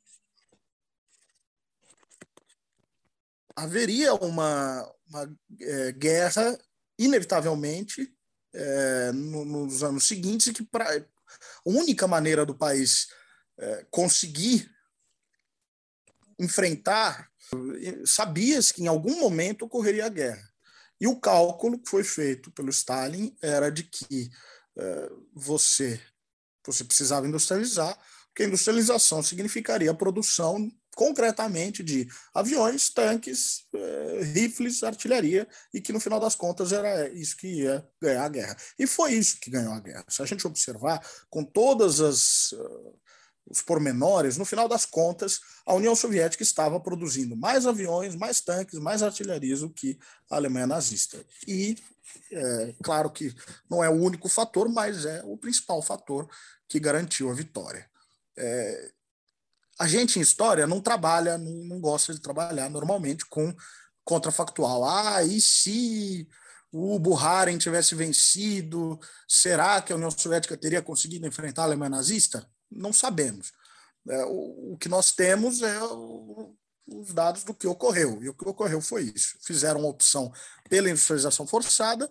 haveria 3.54 4.14
uma, 4.16 4.90
uma 5.08 5.38
é, 5.60 5.92
guerra 5.92 6.58
inevitavelmente 6.98 8.10
é, 8.54 9.12
no, 9.12 9.46
nos 9.46 9.84
anos 9.84 10.06
seguintes 10.06 10.48
e 10.48 10.54
que 10.54 10.64
pra, 10.64 10.86
a 10.98 11.04
única 11.66 12.08
maneira 12.08 12.46
do 12.46 12.56
país 12.56 13.08
é, 13.58 13.86
conseguir 13.90 14.70
enfrentar, 16.40 17.30
sabia-se 18.06 18.74
que 18.74 18.82
em 18.82 18.88
algum 18.88 19.20
momento 19.20 19.66
ocorreria 19.66 20.06
a 20.06 20.10
guerra. 20.10 20.50
E 21.00 21.08
o 21.08 21.20
cálculo 21.20 21.80
que 21.80 21.90
foi 21.90 22.04
feito 22.04 22.52
pelo 22.52 22.70
Stalin 22.70 23.36
era 23.42 23.72
de 23.72 23.84
que 23.84 24.30
é, 24.78 25.12
você, 25.34 26.00
você 26.66 26.84
precisava 26.84 27.28
industrializar, 27.28 27.98
porque 28.28 28.46
industrialização 28.46 29.22
significaria 29.22 29.92
a 29.92 29.96
produção 29.96 30.72
concretamente 30.96 31.84
de 31.84 32.08
aviões, 32.34 32.90
tanques, 32.90 33.66
eh, 33.74 34.22
rifles, 34.34 34.84
artilharia, 34.84 35.48
e 35.74 35.80
que 35.80 35.94
no 35.94 36.00
final 36.00 36.20
das 36.20 36.36
contas 36.36 36.72
era 36.72 37.10
isso 37.10 37.38
que 37.38 37.48
ia 37.48 37.88
ganhar 38.02 38.26
a 38.26 38.30
guerra. 38.30 38.58
E 38.78 38.86
foi 38.86 39.14
isso 39.14 39.40
que 39.40 39.50
ganhou 39.50 39.74
a 39.74 39.80
guerra. 39.80 40.06
Se 40.10 40.22
a 40.22 40.26
gente 40.26 40.46
observar, 40.46 41.02
com 41.30 41.44
todas 41.44 42.02
as 42.02 42.52
uh, 42.52 43.02
os 43.52 43.62
pormenores, 43.62 44.38
no 44.38 44.46
final 44.46 44.68
das 44.68 44.86
contas, 44.86 45.42
a 45.66 45.74
União 45.74 45.96
Soviética 45.96 46.44
estava 46.44 46.80
produzindo 46.80 47.36
mais 47.36 47.66
aviões, 47.66 48.16
mais 48.16 48.40
tanques, 48.40 48.80
mais 48.80 49.04
artilharias 49.04 49.60
do 49.60 49.70
que 49.70 50.00
a 50.30 50.38
Alemanha 50.38 50.68
nazista. 50.68 51.24
E 51.46 51.78
é, 52.32 52.76
claro 52.82 53.10
que 53.10 53.36
não 53.70 53.84
é 53.84 53.90
o 53.90 53.94
único 53.94 54.30
fator, 54.30 54.70
mas 54.70 55.06
é 55.06 55.22
o 55.26 55.38
principal 55.38 55.82
fator 55.82 56.30
que 56.68 56.80
garantiu 56.80 57.30
a 57.30 57.34
vitória. 57.34 57.90
É, 58.38 58.92
a 59.82 59.88
gente 59.88 60.20
em 60.20 60.22
história 60.22 60.68
não 60.68 60.80
trabalha, 60.80 61.40
não, 61.40 61.52
não 61.66 61.82
gosta 61.82 62.14
de 62.14 62.22
trabalhar 62.22 62.70
normalmente 62.70 63.26
com 63.26 63.52
contrafactual. 64.04 64.86
Ah, 64.86 65.24
e 65.24 65.42
se 65.42 66.28
o 66.72 67.00
Buharin 67.00 67.58
tivesse 67.58 67.96
vencido, 67.96 69.00
será 69.28 69.82
que 69.82 69.92
a 69.92 69.96
União 69.96 70.12
Soviética 70.12 70.56
teria 70.56 70.84
conseguido 70.84 71.26
enfrentar 71.26 71.64
a 71.64 71.66
Alemanha 71.66 71.90
nazista? 71.90 72.48
Não 72.70 72.94
sabemos. 72.94 73.52
É, 74.08 74.24
o, 74.26 74.74
o, 74.74 74.78
que 74.78 74.88
nós 74.88 75.12
temos 75.14 75.64
é 75.64 75.84
o, 75.84 76.56
os 76.88 77.12
dados 77.12 77.44
do 77.44 77.54
que 77.54 77.66
ocorreu. 77.66 78.22
E 78.22 78.30
o 78.30 78.36
que 78.36 78.48
ocorreu 78.48 78.82
foi 78.82 79.12
isso. 79.16 79.36
Fizeram 79.42 79.80
uma 79.80 79.90
opção 79.90 80.32
pela 80.70 80.92
industrialização 80.92 81.48
forçada, 81.48 82.08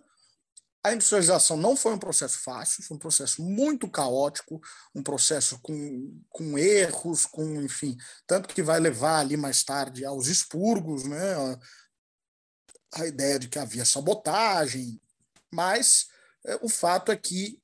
a 0.83 0.93
industrialização 0.93 1.57
não 1.57 1.77
foi 1.77 1.93
um 1.93 1.99
processo 1.99 2.39
fácil, 2.39 2.83
foi 2.83 2.97
um 2.97 3.01
processo 3.01 3.43
muito 3.43 3.89
caótico, 3.89 4.61
um 4.95 5.03
processo 5.03 5.59
com, 5.61 6.23
com 6.31 6.59
erros, 6.59 7.27
com, 7.27 7.61
enfim, 7.61 7.97
tanto 8.27 8.49
que 8.49 8.63
vai 8.63 8.81
levar 8.81 9.21
ali 9.21 9.37
mais 9.37 9.63
tarde 9.63 10.05
aos 10.05 10.27
expurgos, 10.27 11.05
né? 11.05 11.59
A, 12.95 13.07
ideia 13.07 13.39
de 13.39 13.49
que 13.49 13.59
havia 13.59 13.85
sabotagem, 13.85 15.01
mas 15.53 16.09
é, 16.45 16.59
o 16.63 16.69
fato 16.69 17.13
é 17.13 17.17
que 17.17 17.61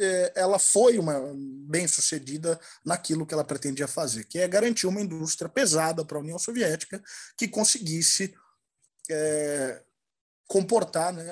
é, 0.00 0.32
ela 0.34 0.58
foi 0.58 0.98
uma 0.98 1.20
bem 1.68 1.86
sucedida 1.86 2.58
naquilo 2.84 3.26
que 3.26 3.34
ela 3.34 3.44
pretendia 3.44 3.86
fazer, 3.86 4.24
que 4.24 4.38
é 4.38 4.48
garantir 4.48 4.86
uma 4.86 5.00
indústria 5.00 5.48
pesada 5.48 6.04
para 6.04 6.18
a 6.18 6.20
União 6.20 6.38
Soviética 6.38 7.02
que 7.36 7.46
conseguisse 7.46 8.34
é, 9.10 9.82
comportar, 10.48 11.12
né, 11.12 11.24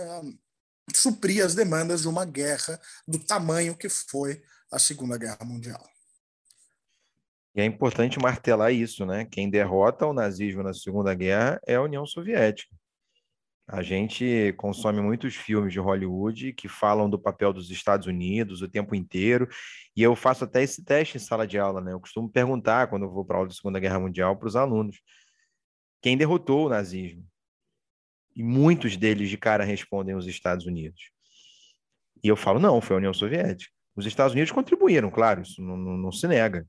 suprir 0.94 1.44
as 1.44 1.54
demandas 1.54 2.02
de 2.02 2.08
uma 2.08 2.24
guerra 2.24 2.80
do 3.06 3.18
tamanho 3.18 3.76
que 3.76 3.88
foi 3.88 4.42
a 4.70 4.78
Segunda 4.78 5.16
Guerra 5.18 5.44
Mundial. 5.44 5.84
E 7.54 7.60
é 7.60 7.64
importante 7.64 8.18
martelar 8.18 8.72
isso, 8.72 9.06
né? 9.06 9.24
Quem 9.24 9.48
derrota 9.48 10.06
o 10.06 10.12
nazismo 10.12 10.62
na 10.62 10.74
Segunda 10.74 11.14
Guerra 11.14 11.58
é 11.66 11.76
a 11.76 11.82
União 11.82 12.04
Soviética. 12.04 12.74
A 13.68 13.82
gente 13.82 14.54
consome 14.58 15.00
muitos 15.00 15.34
filmes 15.34 15.72
de 15.72 15.80
Hollywood 15.80 16.52
que 16.52 16.68
falam 16.68 17.10
do 17.10 17.18
papel 17.18 17.52
dos 17.52 17.68
Estados 17.68 18.06
Unidos 18.06 18.62
o 18.62 18.68
tempo 18.68 18.94
inteiro, 18.94 19.48
e 19.96 20.02
eu 20.02 20.14
faço 20.14 20.44
até 20.44 20.62
esse 20.62 20.84
teste 20.84 21.16
em 21.16 21.20
sala 21.20 21.46
de 21.46 21.58
aula, 21.58 21.80
né? 21.80 21.92
Eu 21.92 21.98
costumo 21.98 22.30
perguntar, 22.30 22.88
quando 22.88 23.06
eu 23.06 23.10
vou 23.10 23.24
para 23.24 23.38
aula 23.38 23.48
de 23.48 23.56
Segunda 23.56 23.80
Guerra 23.80 23.98
Mundial, 23.98 24.36
para 24.36 24.46
os 24.46 24.54
alunos: 24.54 25.00
quem 26.00 26.16
derrotou 26.16 26.66
o 26.66 26.68
nazismo? 26.68 27.26
E 28.36 28.42
muitos 28.42 28.96
deles 28.96 29.30
de 29.30 29.38
cara 29.38 29.64
respondem 29.64 30.14
os 30.14 30.26
Estados 30.26 30.66
Unidos. 30.66 31.10
E 32.22 32.28
eu 32.28 32.36
falo: 32.36 32.60
não, 32.60 32.80
foi 32.80 32.94
a 32.94 32.98
União 32.98 33.14
Soviética. 33.14 33.72
Os 33.96 34.04
Estados 34.04 34.34
Unidos 34.34 34.52
contribuíram, 34.52 35.10
claro, 35.10 35.40
isso 35.40 35.62
não, 35.62 35.76
não, 35.76 35.96
não 35.96 36.12
se 36.12 36.28
nega. 36.28 36.66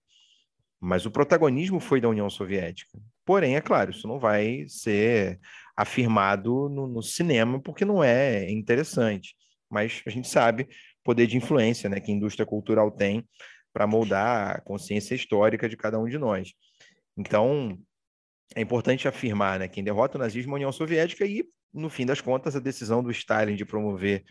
Mas 0.79 1.05
o 1.05 1.11
protagonismo 1.11 1.79
foi 1.79 1.99
da 1.99 2.07
União 2.07 2.29
Soviética. 2.29 2.97
Porém, 3.25 3.55
é 3.57 3.61
claro, 3.61 3.91
isso 3.91 4.07
não 4.07 4.19
vai 4.19 4.65
ser 4.69 5.39
afirmado 5.75 6.69
no, 6.69 6.87
no, 6.87 7.03
cinema 7.03 7.59
porque 7.61 7.83
não 7.83 8.03
é 8.03 8.49
interessante. 8.49 9.35
Mas 9.69 10.01
a 10.05 10.09
gente 10.09 10.29
sabe 10.29 10.67
poder 11.03 11.27
de 11.27 11.35
influência 11.35 11.89
né, 11.89 11.99
que 11.99 12.11
a 12.11 12.15
indústria 12.15 12.45
cultural 12.45 12.89
tem 12.89 13.27
para 13.73 13.85
moldar 13.85 14.55
a 14.55 14.61
consciência 14.61 15.13
histórica 15.13 15.67
de 15.67 15.75
cada 15.75 15.99
um 15.99 16.07
de 16.07 16.17
nós. 16.17 16.53
Então, 17.17 17.77
é 18.55 18.61
importante 18.61 19.07
afirmar 19.07 19.59
né, 19.59 19.67
quem 19.67 19.83
derrota 19.83 20.17
o 20.17 20.21
nazismo 20.21 20.51
é 20.51 20.53
a 20.53 20.55
União 20.55 20.71
Soviética 20.71 21.25
e, 21.25 21.43
no 21.73 21.89
fim 21.89 22.05
das 22.05 22.21
contas, 22.21 22.55
a 22.55 22.59
decisão 22.59 23.03
do 23.03 23.11
Stalin 23.11 23.55
de 23.55 23.65
promover 23.65 24.23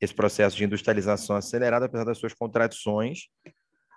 esse 0.00 0.14
processo 0.14 0.56
de 0.56 0.64
industrialização 0.64 1.36
acelerada, 1.36 1.86
apesar 1.86 2.04
das 2.04 2.18
suas 2.18 2.32
contradições, 2.32 3.28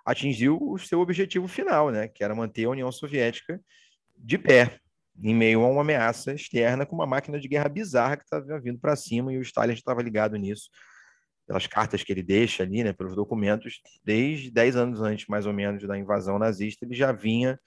atingiu 0.04 0.58
o 0.60 0.78
seu 0.78 1.00
objetivo 1.00 1.46
final, 1.46 1.90
né, 1.90 2.08
que 2.08 2.24
era 2.24 2.34
manter 2.34 2.64
a 2.64 2.70
União 2.70 2.90
Soviética 2.90 3.60
de 4.16 4.36
pé, 4.36 4.78
em 5.22 5.34
meio 5.34 5.62
a 5.62 5.68
uma 5.68 5.82
ameaça 5.82 6.32
externa 6.32 6.86
com 6.86 6.96
uma 6.96 7.06
máquina 7.06 7.38
de 7.38 7.46
guerra 7.46 7.68
bizarra 7.68 8.16
que 8.16 8.24
estava 8.24 8.60
vindo 8.60 8.78
para 8.78 8.96
cima 8.96 9.32
e 9.32 9.38
o 9.38 9.42
Stalin 9.42 9.74
estava 9.74 10.02
ligado 10.02 10.36
nisso, 10.36 10.70
pelas 11.46 11.66
cartas 11.66 12.02
que 12.02 12.12
ele 12.12 12.22
deixa 12.22 12.62
ali, 12.62 12.82
né, 12.82 12.92
pelos 12.92 13.14
documentos, 13.14 13.80
desde 14.04 14.50
10 14.50 14.76
anos 14.76 15.00
antes, 15.00 15.26
mais 15.26 15.46
ou 15.46 15.52
menos, 15.52 15.86
da 15.86 15.98
invasão 15.98 16.38
nazista, 16.38 16.84
ele 16.84 16.94
já 16.94 17.12
vinha 17.12 17.58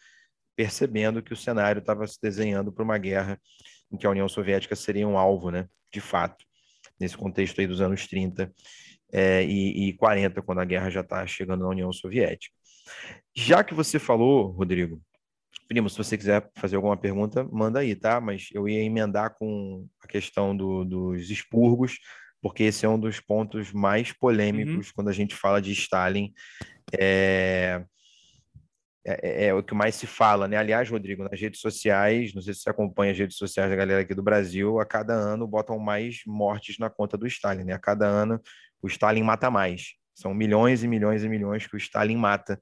percebendo 0.55 1.21
que 1.21 1.33
o 1.33 1.37
cenário 1.37 1.79
estava 1.79 2.07
se 2.07 2.17
desenhando 2.21 2.71
para 2.71 2.83
uma 2.83 2.97
guerra 2.97 3.39
em 3.91 3.97
que 3.97 4.05
a 4.05 4.09
União 4.09 4.27
Soviética 4.27 4.75
seria 4.75 5.07
um 5.07 5.17
alvo, 5.17 5.51
né, 5.51 5.67
de 5.91 6.01
fato, 6.01 6.43
nesse 6.99 7.17
contexto 7.17 7.59
aí 7.59 7.67
dos 7.67 7.81
anos 7.81 8.07
30 8.07 8.51
é, 9.11 9.43
e, 9.43 9.89
e 9.89 9.93
40, 9.93 10.41
quando 10.41 10.59
a 10.59 10.65
guerra 10.65 10.89
já 10.89 11.01
está 11.01 11.25
chegando 11.25 11.63
na 11.63 11.69
União 11.69 11.91
Soviética. 11.91 12.55
Já 13.35 13.63
que 13.63 13.73
você 13.73 13.97
falou, 13.99 14.51
Rodrigo, 14.51 15.01
primo, 15.67 15.89
se 15.89 15.97
você 15.97 16.17
quiser 16.17 16.49
fazer 16.55 16.75
alguma 16.75 16.97
pergunta, 16.97 17.43
manda 17.51 17.79
aí, 17.79 17.95
tá? 17.95 18.21
Mas 18.21 18.49
eu 18.53 18.67
ia 18.67 18.81
emendar 18.83 19.35
com 19.37 19.87
a 20.01 20.07
questão 20.07 20.55
do, 20.55 20.83
dos 20.85 21.29
expurgos, 21.29 21.97
porque 22.41 22.63
esse 22.63 22.85
é 22.85 22.89
um 22.89 22.99
dos 22.99 23.19
pontos 23.19 23.71
mais 23.71 24.11
polêmicos 24.11 24.87
uhum. 24.87 24.93
quando 24.95 25.09
a 25.09 25.13
gente 25.13 25.35
fala 25.35 25.61
de 25.61 25.71
Stalin. 25.71 26.33
É, 26.97 27.83
é, 29.05 29.19
é, 29.21 29.45
é, 29.45 29.53
o 29.53 29.61
que 29.61 29.75
mais 29.75 29.93
se 29.95 30.07
fala, 30.07 30.47
né? 30.47 30.57
Aliás, 30.57 30.89
Rodrigo, 30.89 31.23
nas 31.23 31.39
redes 31.39 31.59
sociais, 31.59 32.33
não 32.33 32.41
sei 32.41 32.53
se 32.53 32.61
você 32.61 32.69
acompanha 32.71 33.11
as 33.11 33.17
redes 33.17 33.37
sociais 33.37 33.69
da 33.69 33.75
galera 33.75 34.01
aqui 34.01 34.15
do 34.15 34.23
Brasil, 34.23 34.79
a 34.79 34.85
cada 34.85 35.13
ano 35.13 35.47
botam 35.47 35.77
mais 35.77 36.21
mortes 36.25 36.79
na 36.79 36.89
conta 36.89 37.15
do 37.15 37.27
Stalin, 37.27 37.63
né? 37.63 37.73
A 37.73 37.79
cada 37.79 38.07
ano 38.07 38.41
o 38.81 38.87
Stalin 38.87 39.21
mata 39.21 39.51
mais. 39.51 39.93
São 40.15 40.33
milhões 40.33 40.83
e 40.83 40.87
milhões 40.87 41.23
e 41.23 41.29
milhões 41.29 41.67
que 41.67 41.75
o 41.75 41.77
Stalin 41.77 42.17
mata 42.17 42.59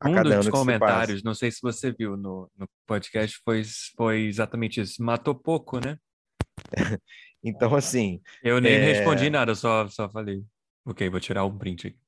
a 0.00 0.08
um 0.08 0.14
cada 0.14 0.36
dos 0.36 0.48
comentários, 0.48 1.22
não 1.22 1.34
sei 1.34 1.50
se 1.50 1.60
você 1.62 1.92
viu 1.92 2.16
no, 2.16 2.50
no 2.58 2.68
podcast, 2.86 3.40
foi, 3.44 3.62
foi 3.96 4.22
exatamente 4.22 4.80
isso. 4.80 5.02
Matou 5.02 5.34
pouco, 5.34 5.78
né? 5.78 5.96
então, 7.42 7.74
assim. 7.74 8.20
Eu 8.42 8.60
nem 8.60 8.74
é... 8.74 8.84
respondi 8.84 9.30
nada, 9.30 9.54
só, 9.54 9.86
só 9.88 10.08
falei. 10.08 10.42
Ok, 10.84 11.08
vou 11.08 11.20
tirar 11.20 11.44
um 11.44 11.56
print 11.56 11.86
aqui. 11.86 12.03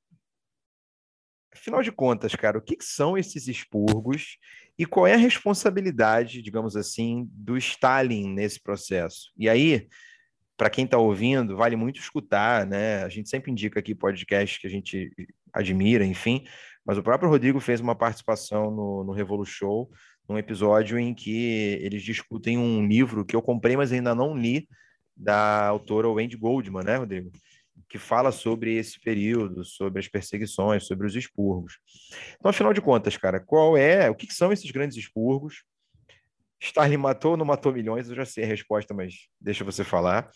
Afinal 1.56 1.82
de 1.82 1.90
contas, 1.90 2.34
cara, 2.34 2.58
o 2.58 2.62
que, 2.62 2.76
são 2.80 3.16
esses 3.16 3.48
expurgos 3.48 4.36
e 4.78 4.84
qual 4.84 5.06
é 5.06 5.14
a 5.14 5.18
responsabilidade, 5.18 6.42
digamos 6.42 6.76
assim, 6.76 7.26
do 7.32 7.56
Stalin 7.56 8.28
nesse 8.28 8.62
processo? 8.62 9.32
E 9.36 9.48
aí, 9.48 9.88
para 10.56 10.68
quem 10.68 10.84
está 10.84 10.98
ouvindo, 10.98 11.56
vale 11.56 11.74
muito 11.74 11.98
escutar, 11.98 12.66
né? 12.66 13.02
A 13.02 13.08
gente 13.08 13.30
sempre 13.30 13.50
indica 13.50 13.80
aqui 13.80 13.94
podcasts 13.94 14.58
que 14.58 14.66
a 14.66 14.70
gente 14.70 15.10
admira, 15.52 16.04
enfim, 16.04 16.44
mas 16.84 16.98
o 16.98 17.02
próprio 17.02 17.30
Rodrigo 17.30 17.58
fez 17.58 17.80
uma 17.80 17.94
participação 17.94 18.70
no, 18.70 19.04
no 19.04 19.12
Revolu 19.12 19.46
Show, 19.46 19.90
num 20.28 20.36
episódio 20.36 20.98
em 20.98 21.14
que 21.14 21.78
eles 21.80 22.02
discutem 22.02 22.58
um 22.58 22.86
livro 22.86 23.24
que 23.24 23.34
eu 23.34 23.40
comprei, 23.40 23.76
mas 23.76 23.92
ainda 23.92 24.14
não 24.14 24.36
li, 24.36 24.68
da 25.16 25.66
autora 25.66 26.10
Wendy 26.10 26.36
Goldman, 26.36 26.84
né, 26.84 26.96
Rodrigo? 26.96 27.30
Que 27.88 27.98
fala 27.98 28.32
sobre 28.32 28.74
esse 28.74 29.00
período, 29.00 29.64
sobre 29.64 30.00
as 30.00 30.08
perseguições, 30.08 30.86
sobre 30.86 31.06
os 31.06 31.14
expurgos. 31.14 31.78
Então, 32.34 32.50
afinal 32.50 32.72
de 32.72 32.80
contas, 32.80 33.16
cara, 33.16 33.40
qual 33.40 33.76
é, 33.76 34.10
o 34.10 34.14
que 34.14 34.32
são 34.32 34.52
esses 34.52 34.70
grandes 34.70 34.96
expurgos? 34.96 35.64
Stalin 36.60 36.96
matou 36.96 37.32
ou 37.32 37.36
não 37.36 37.44
matou 37.44 37.72
milhões? 37.72 38.08
Eu 38.08 38.16
já 38.16 38.24
sei 38.24 38.44
a 38.44 38.46
resposta, 38.46 38.94
mas 38.94 39.28
deixa 39.40 39.62
você 39.64 39.84
falar. 39.84 40.30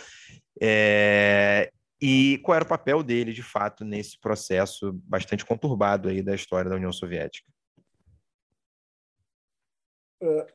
É, 0.60 1.72
e 2.00 2.38
qual 2.38 2.56
era 2.56 2.64
o 2.64 2.68
papel 2.68 3.02
dele, 3.02 3.32
de 3.32 3.42
fato, 3.42 3.84
nesse 3.84 4.18
processo 4.18 4.92
bastante 5.04 5.44
conturbado 5.44 6.08
aí 6.08 6.22
da 6.22 6.34
história 6.34 6.70
da 6.70 6.76
União 6.76 6.92
Soviética? 6.92 7.50
É, 10.22 10.46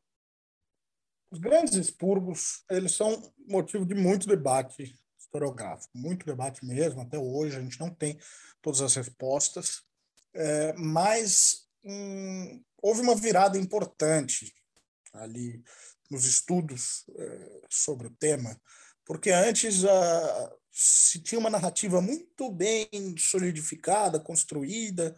os 1.32 1.40
grandes 1.40 1.76
expurgos, 1.76 2.64
eles 2.70 2.94
são 2.94 3.22
motivo 3.48 3.86
de 3.86 3.94
muito 3.94 4.28
debate 4.28 4.96
historiográfico, 5.36 5.98
muito 5.98 6.26
debate 6.26 6.66
mesmo, 6.66 7.02
até 7.02 7.18
hoje 7.18 7.58
a 7.58 7.62
gente 7.62 7.80
não 7.80 7.90
tem 7.90 8.18
todas 8.62 8.82
as 8.82 8.96
respostas, 8.96 9.84
é, 10.34 10.74
mas 10.74 11.68
hum, 11.84 12.64
houve 12.82 13.02
uma 13.02 13.16
virada 13.16 13.58
importante 13.58 14.54
ali 15.14 15.62
nos 16.10 16.26
estudos 16.26 17.06
é, 17.18 17.62
sobre 17.70 18.08
o 18.08 18.16
tema, 18.18 18.60
porque 19.06 19.32
antes 19.32 19.84
a, 19.86 20.54
se 20.72 21.20
tinha 21.20 21.40
uma 21.40 21.50
narrativa 21.50 22.02
muito 22.02 22.52
bem 22.52 22.88
solidificada, 23.18 24.20
construída, 24.20 25.16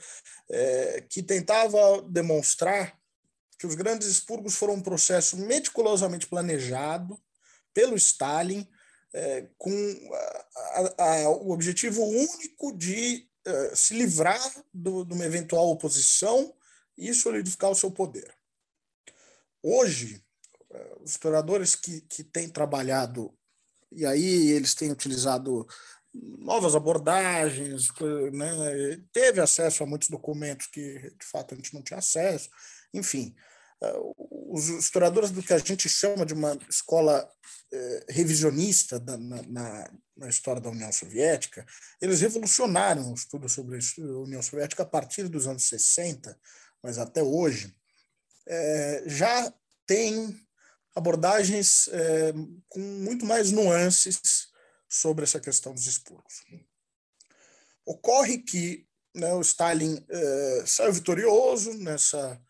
é, 0.49 1.05
que 1.09 1.23
tentava 1.23 2.01
demonstrar 2.03 2.97
que 3.57 3.65
os 3.65 3.73
grandes 3.73 4.07
expurgos 4.07 4.55
foram 4.55 4.75
um 4.75 4.83
processo 4.83 5.35
meticulosamente 5.37 6.27
planejado 6.27 7.19
pelo 7.73 7.95
Stalin, 7.95 8.67
é, 9.17 9.47
com 9.57 9.71
a, 10.53 11.03
a, 11.03 11.29
o 11.29 11.49
objetivo 11.49 12.03
único 12.03 12.71
de 12.77 13.27
é, 13.43 13.75
se 13.75 13.95
livrar 13.95 14.39
do, 14.71 15.03
de 15.03 15.13
uma 15.13 15.25
eventual 15.25 15.69
oposição 15.69 16.53
e 16.95 17.11
solidificar 17.15 17.71
o 17.71 17.75
seu 17.75 17.89
poder. 17.89 18.31
Hoje, 19.63 20.23
é, 20.69 20.95
os 21.01 21.11
historiadores 21.11 21.73
que, 21.73 22.01
que 22.01 22.23
têm 22.23 22.47
trabalhado 22.47 23.33
e 23.91 24.05
aí 24.05 24.51
eles 24.51 24.75
têm 24.75 24.91
utilizado 24.91 25.67
novas 26.13 26.75
abordagens, 26.75 27.87
né? 28.33 29.01
teve 29.11 29.39
acesso 29.39 29.83
a 29.83 29.87
muitos 29.87 30.09
documentos 30.09 30.67
que 30.67 30.99
de 31.17 31.25
fato 31.25 31.53
a 31.53 31.57
gente 31.57 31.73
não 31.73 31.81
tinha 31.81 31.99
acesso, 31.99 32.49
enfim. 32.93 33.35
Eh, 33.81 33.93
os 34.49 34.69
historiadores 34.69 35.31
do 35.31 35.43
que 35.43 35.53
a 35.53 35.57
gente 35.57 35.87
chama 35.87 36.25
de 36.25 36.33
uma 36.33 36.57
escola 36.69 37.29
eh, 37.71 38.05
revisionista 38.09 38.99
na, 38.99 39.17
na, 39.17 39.91
na, 40.15 40.29
história 40.29 40.61
da 40.61 40.69
União 40.69 40.91
Soviética, 40.91 41.65
eles 42.01 42.21
revolucionaram 42.21 43.11
o 43.11 43.15
estudo 43.15 43.47
sobre 43.47 43.77
a 43.77 44.01
União 44.19 44.41
Soviética 44.41 44.83
a 44.83 44.85
partir 44.85 45.27
dos 45.27 45.47
anos 45.47 45.67
60, 45.67 46.37
mas 46.81 46.97
até 46.97 47.21
hoje, 47.21 47.75
eh, 48.47 49.03
já 49.05 49.53
tem 49.85 50.35
abordagens 50.97 51.87
é, 51.89 52.33
com 52.67 52.79
muito 52.79 53.23
mais 53.25 53.51
nuances 53.51 54.47
sobre 54.89 55.23
essa 55.23 55.39
questão 55.39 55.73
dos 55.73 55.85
expurgos. 55.85 56.43
Ocorre 57.85 58.39
que 58.39 58.87
né, 59.15 59.31
o 59.33 59.41
Stalin 59.41 60.03
é, 60.09 60.63
saiu 60.65 60.91
vitorioso 60.91 61.73
nessa, 61.75 62.41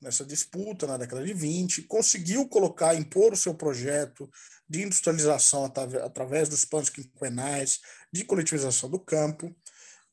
nessa 0.00 0.24
disputa 0.24 0.86
na 0.86 0.96
década 0.96 1.24
de 1.24 1.32
20, 1.32 1.82
conseguiu 1.82 2.48
colocar, 2.48 2.94
impor 2.94 3.32
o 3.32 3.36
seu 3.36 3.54
projeto 3.54 4.30
de 4.68 4.82
industrialização 4.82 5.64
através 6.04 6.48
dos 6.48 6.64
planos 6.64 6.90
quinquenais, 6.90 7.80
de 8.12 8.24
coletivização 8.24 8.90
do 8.90 8.98
campo, 8.98 9.54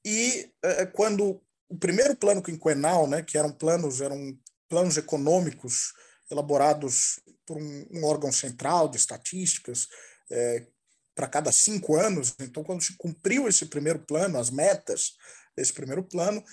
e 0.05 0.51
é, 0.61 0.85
quando 0.85 1.41
o 1.69 1.77
primeiro 1.77 2.15
plano 2.15 2.41
quinquenal, 2.41 3.07
né, 3.07 3.23
que 3.23 3.37
eram 3.37 3.51
planos, 3.51 4.01
eram 4.01 4.37
planos 4.67 4.97
econômicos 4.97 5.93
elaborados 6.29 7.19
por 7.45 7.57
um, 7.57 7.87
um 7.91 8.05
órgão 8.05 8.31
central 8.31 8.87
de 8.89 8.97
estatísticas 8.97 9.87
é, 10.31 10.67
para 11.15 11.27
cada 11.27 11.51
cinco 11.51 11.95
anos. 11.95 12.33
Então, 12.39 12.63
quando 12.63 12.83
se 12.83 12.97
cumpriu 12.97 13.47
esse 13.47 13.65
primeiro 13.67 13.99
plano, 13.99 14.39
as 14.39 14.49
metas 14.49 15.13
desse 15.55 15.73
primeiro 15.73 16.03
plano, 16.03 16.43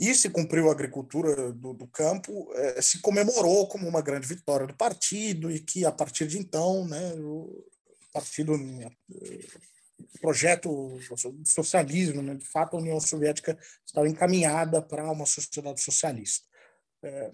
e 0.00 0.12
se 0.14 0.30
cumpriu 0.30 0.70
a 0.70 0.72
agricultura 0.72 1.52
do, 1.52 1.74
do 1.74 1.86
campo, 1.86 2.50
é, 2.54 2.80
se 2.80 3.02
comemorou 3.02 3.68
como 3.68 3.86
uma 3.86 4.00
grande 4.00 4.26
vitória 4.26 4.66
do 4.66 4.74
partido 4.74 5.50
e 5.50 5.60
que, 5.60 5.84
a 5.84 5.92
partir 5.92 6.26
de 6.26 6.38
então, 6.38 6.88
né, 6.88 7.12
o 7.16 7.62
partido 8.10 8.54
projeto 10.22 10.98
socialismo, 11.44 12.22
né? 12.22 12.34
de 12.34 12.46
fato 12.46 12.74
a 12.74 12.80
União 12.80 12.98
Soviética 12.98 13.58
estava 13.84 14.08
encaminhada 14.08 14.80
para 14.80 15.12
uma 15.12 15.26
sociedade 15.26 15.82
socialista. 15.82 16.46
É, 17.02 17.30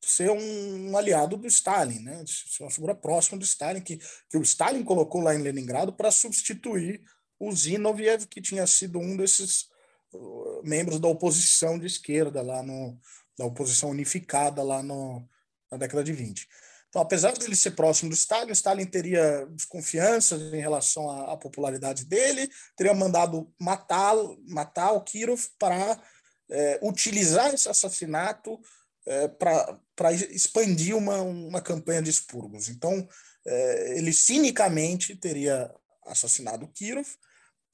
ser 0.01 0.30
um, 0.30 0.96
aliado 0.96 1.36
do 1.36 1.46
Stalin, 1.46 2.01
né? 2.01 2.24
ser 2.26 2.62
uma 2.62 2.70
figura 2.70 2.94
próxima 2.94 3.38
do 3.38 3.44
Stalin, 3.44 3.80
que, 3.80 3.98
que 4.28 4.38
o 4.38 4.42
Stalin 4.42 4.82
colocou 4.82 5.20
lá 5.20 5.34
em 5.34 5.42
Leningrado 5.42 5.92
para 5.92 6.11
substituir 6.11 7.03
o 7.38 7.53
Zinoviev, 7.53 8.26
que 8.26 8.40
tinha 8.40 8.66
sido 8.66 8.98
um 8.98 9.16
desses 9.16 9.68
uh, 10.12 10.61
membros 10.64 10.98
da 10.98 11.09
oposição 11.09 11.78
de 11.78 11.86
esquerda 11.86 12.42
lá 12.42 12.62
no, 12.62 12.98
da 13.38 13.44
oposição 13.44 13.90
unificada 13.90 14.62
lá 14.62 14.82
no, 14.82 15.26
na 15.70 15.78
década 15.78 16.05
de 16.05 16.12
20. 16.12 16.48
Então, 16.90 17.03
apesar 17.03 17.32
de 17.32 17.44
ele 17.44 17.55
ser 17.55 17.70
próximo 17.70 18.11
do 18.11 18.16
Stalin, 18.16 18.51
Stalin 18.51 18.84
teria 18.84 19.46
desconfianças 19.46 20.53
em 20.53 20.61
relação 20.61 21.09
à, 21.09 21.32
à 21.32 21.36
popularidade 21.36 22.05
dele, 22.05 22.51
teria 22.76 22.92
mandado 22.92 23.51
matar, 23.59 24.14
matar 24.48 24.92
o 24.92 25.01
Kirov 25.03 25.40
para 25.59 26.03
é, 26.51 26.80
utilizar 26.82 27.55
esse 27.55 27.68
assassinato 27.68 28.61
é, 29.07 29.28
para 29.28 29.78
expandir 30.12 30.96
uma, 30.96 31.20
uma 31.20 31.61
campanha 31.61 32.03
de 32.03 32.11
expurgos. 32.11 32.68
Então, 32.68 33.07
é, 33.46 33.98
ele 33.98 34.12
cinicamente 34.12 35.14
teria 35.16 35.70
assassinado 36.07 36.68
Kirov 36.68 37.07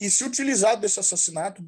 e 0.00 0.10
se 0.10 0.24
utilizado 0.24 0.80
desse 0.80 1.00
assassinato 1.00 1.64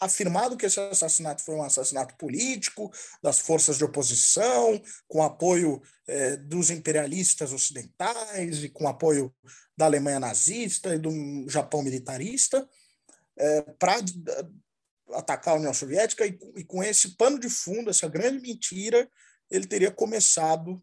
afirmado 0.00 0.56
que 0.56 0.64
esse 0.64 0.80
assassinato 0.80 1.42
foi 1.42 1.54
um 1.54 1.62
assassinato 1.62 2.16
político 2.16 2.90
das 3.22 3.38
forças 3.38 3.76
de 3.76 3.84
oposição, 3.84 4.80
com 5.06 5.22
apoio 5.22 5.82
é, 6.08 6.36
dos 6.38 6.70
imperialistas 6.70 7.52
ocidentais 7.52 8.64
e 8.64 8.70
com 8.70 8.88
apoio 8.88 9.32
da 9.76 9.84
Alemanha 9.84 10.18
nazista 10.18 10.94
e 10.94 10.98
do 10.98 11.46
Japão 11.48 11.82
militarista, 11.82 12.66
é, 13.38 13.62
para 13.78 13.96
atacar 15.12 15.54
a 15.54 15.58
União 15.58 15.74
Soviética, 15.74 16.26
e, 16.26 16.38
e 16.56 16.64
com 16.64 16.82
esse 16.82 17.16
pano 17.16 17.38
de 17.38 17.50
fundo, 17.50 17.90
essa 17.90 18.08
grande 18.08 18.40
mentira, 18.40 19.06
ele 19.50 19.66
teria 19.66 19.90
começado 19.90 20.82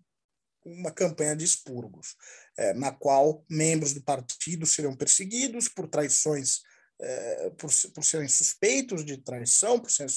uma 0.65 0.91
campanha 0.91 1.35
de 1.35 1.45
expurgos, 1.45 2.15
é, 2.57 2.73
na 2.73 2.91
qual 2.91 3.45
membros 3.49 3.93
do 3.93 4.03
partido 4.03 4.65
seriam 4.65 4.95
perseguidos 4.95 5.69
por 5.69 5.87
traições 5.87 6.61
é, 6.99 7.49
por, 7.51 7.71
por 7.93 8.03
serem 8.03 8.27
suspeitos 8.27 9.05
de 9.05 9.17
traição, 9.17 9.79
por 9.79 9.91
serem, 9.91 10.13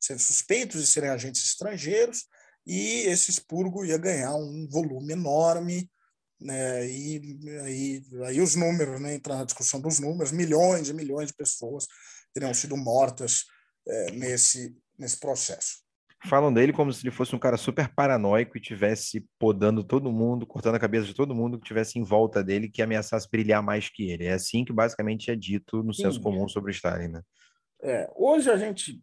serem 0.00 0.18
suspeitos 0.20 0.80
de 0.80 0.86
serem 0.86 1.10
agentes 1.10 1.42
estrangeiros, 1.42 2.26
e 2.64 3.00
esse 3.08 3.30
expurgo 3.30 3.84
ia 3.84 3.98
ganhar 3.98 4.34
um 4.36 4.68
volume 4.68 5.12
enorme, 5.12 5.90
né, 6.40 6.86
e 6.88 7.20
aí, 7.64 8.02
aí 8.26 8.40
os 8.40 8.54
números, 8.54 9.00
né, 9.00 9.14
entrar 9.14 9.36
na 9.36 9.44
discussão 9.44 9.80
dos 9.80 9.98
números, 9.98 10.32
milhões 10.32 10.88
e 10.88 10.94
milhões 10.94 11.28
de 11.28 11.34
pessoas 11.34 11.86
teriam 12.32 12.54
sido 12.54 12.76
mortas 12.76 13.44
é, 13.86 14.12
nesse, 14.12 14.76
nesse 14.98 15.18
processo 15.18 15.81
falam 16.24 16.52
dele 16.52 16.72
como 16.72 16.92
se 16.92 17.04
ele 17.04 17.14
fosse 17.14 17.34
um 17.34 17.38
cara 17.38 17.56
super 17.56 17.92
paranoico 17.94 18.56
e 18.56 18.60
tivesse 18.60 19.26
podando 19.38 19.82
todo 19.82 20.12
mundo, 20.12 20.46
cortando 20.46 20.76
a 20.76 20.80
cabeça 20.80 21.06
de 21.06 21.14
todo 21.14 21.34
mundo 21.34 21.58
que 21.58 21.66
tivesse 21.66 21.98
em 21.98 22.02
volta 22.02 22.42
dele 22.42 22.68
que 22.68 22.82
ameaçasse 22.82 23.28
brilhar 23.30 23.62
mais 23.62 23.88
que 23.88 24.10
ele. 24.10 24.26
É 24.26 24.32
assim 24.32 24.64
que 24.64 24.72
basicamente 24.72 25.30
é 25.30 25.36
dito 25.36 25.82
no 25.82 25.92
senso 25.92 26.20
comum 26.20 26.48
sobre 26.48 26.72
Stalin, 26.72 27.08
né? 27.08 27.22
É, 27.82 28.08
hoje 28.14 28.50
a 28.50 28.56
gente 28.56 29.02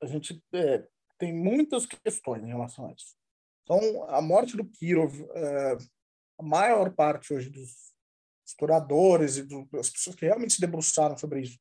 a 0.00 0.06
gente 0.06 0.42
é, 0.52 0.84
tem 1.18 1.32
muitas 1.32 1.86
questões 1.86 2.42
em 2.42 2.48
relação 2.48 2.86
a 2.86 2.92
isso. 2.92 3.14
Então, 3.62 4.04
a 4.08 4.20
morte 4.20 4.56
do 4.56 4.64
Kirov, 4.64 5.14
é, 5.34 5.76
a 6.38 6.42
maior 6.42 6.92
parte 6.92 7.32
hoje 7.32 7.48
dos 7.48 7.92
historiadores 8.44 9.36
e 9.36 9.46
das 9.70 9.90
pessoas 9.90 10.16
que 10.16 10.26
realmente 10.26 10.54
se 10.54 10.60
debruçaram 10.60 11.16
sobre 11.16 11.42
isso, 11.42 11.56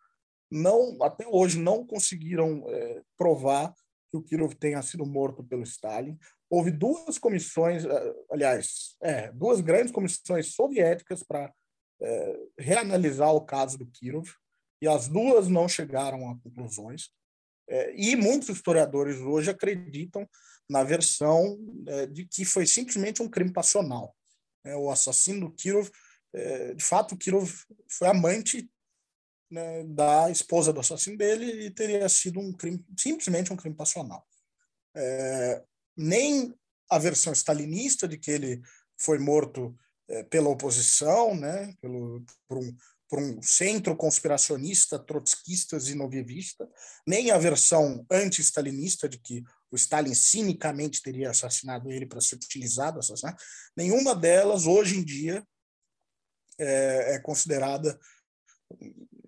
não 0.50 0.98
até 1.02 1.28
hoje 1.28 1.60
não 1.60 1.86
conseguiram 1.86 2.64
é, 2.68 3.02
provar 3.16 3.74
que 4.12 4.18
o 4.18 4.22
Kirov 4.22 4.54
tenha 4.56 4.82
sido 4.82 5.06
morto 5.06 5.42
pelo 5.44 5.64
Stalin. 5.64 6.18
Houve 6.50 6.70
duas 6.70 7.18
comissões, 7.18 7.86
eh, 7.86 8.14
aliás, 8.30 8.98
é, 9.02 9.32
duas 9.32 9.62
grandes 9.62 9.92
comissões 9.92 10.54
soviéticas 10.54 11.24
para 11.24 11.52
é, 12.02 12.40
reanalisar 12.60 13.34
o 13.34 13.46
caso 13.46 13.78
do 13.78 13.86
Kirov, 13.86 14.28
e 14.82 14.88
as 14.88 15.08
duas 15.08 15.48
não 15.48 15.70
chegaram 15.70 16.30
a 16.30 16.38
conclusões. 16.40 17.10
É, 17.70 17.96
e 17.96 18.16
muitos 18.16 18.50
historiadores 18.50 19.18
hoje 19.20 19.50
acreditam 19.50 20.28
na 20.70 20.84
versão 20.84 21.58
é, 21.88 22.08
de 22.08 22.26
que 22.26 22.44
foi 22.44 22.66
simplesmente 22.66 23.22
um 23.22 23.30
crime 23.30 23.54
passional. 23.54 24.14
É, 24.66 24.76
o 24.76 24.92
assassino 24.92 25.48
do 25.48 25.56
Kirov, 25.56 25.90
de 26.78 26.84
fato, 26.84 27.14
o 27.14 27.18
Kirov 27.18 27.52
foi 27.90 28.08
amante 28.08 28.70
né, 29.52 29.84
da 29.84 30.32
esposa 30.32 30.72
do 30.72 30.80
assassino 30.80 31.18
dele 31.18 31.66
e 31.66 31.70
teria 31.70 32.08
sido 32.08 32.40
um 32.40 32.54
crime, 32.54 32.84
simplesmente 32.98 33.52
um 33.52 33.58
crime 33.58 33.76
passional. 33.76 34.26
É, 34.96 35.64
nem 35.96 36.56
a 36.90 36.98
versão 36.98 37.34
stalinista 37.34 38.08
de 38.08 38.18
que 38.18 38.32
ele 38.32 38.62
foi 38.98 39.20
morto 39.20 39.78
é, 40.08 40.24
pela 40.24 40.50
oposição, 40.50 41.36
né, 41.36 41.76
pelo, 41.82 42.24
por, 42.48 42.58
um, 42.58 42.76
por 43.10 43.20
um 43.20 43.42
centro 43.42 43.96
conspiracionista, 43.96 44.98
trotskista 44.98 45.78
e 45.78 45.96
novievista, 45.96 46.70
nem 47.06 47.32
a 47.32 47.38
versão 47.38 48.06
anti-stalinista 48.10 49.10
de 49.10 49.20
que 49.20 49.44
o 49.70 49.76
Stalin 49.76 50.14
cinicamente 50.14 51.02
teria 51.02 51.30
assassinado 51.30 51.92
ele 51.92 52.06
para 52.06 52.22
ser 52.22 52.36
utilizado, 52.36 53.00
nenhuma 53.76 54.16
delas, 54.16 54.66
hoje 54.66 54.98
em 54.98 55.04
dia, 55.04 55.46
é, 56.58 57.16
é 57.16 57.20
considerada 57.20 58.00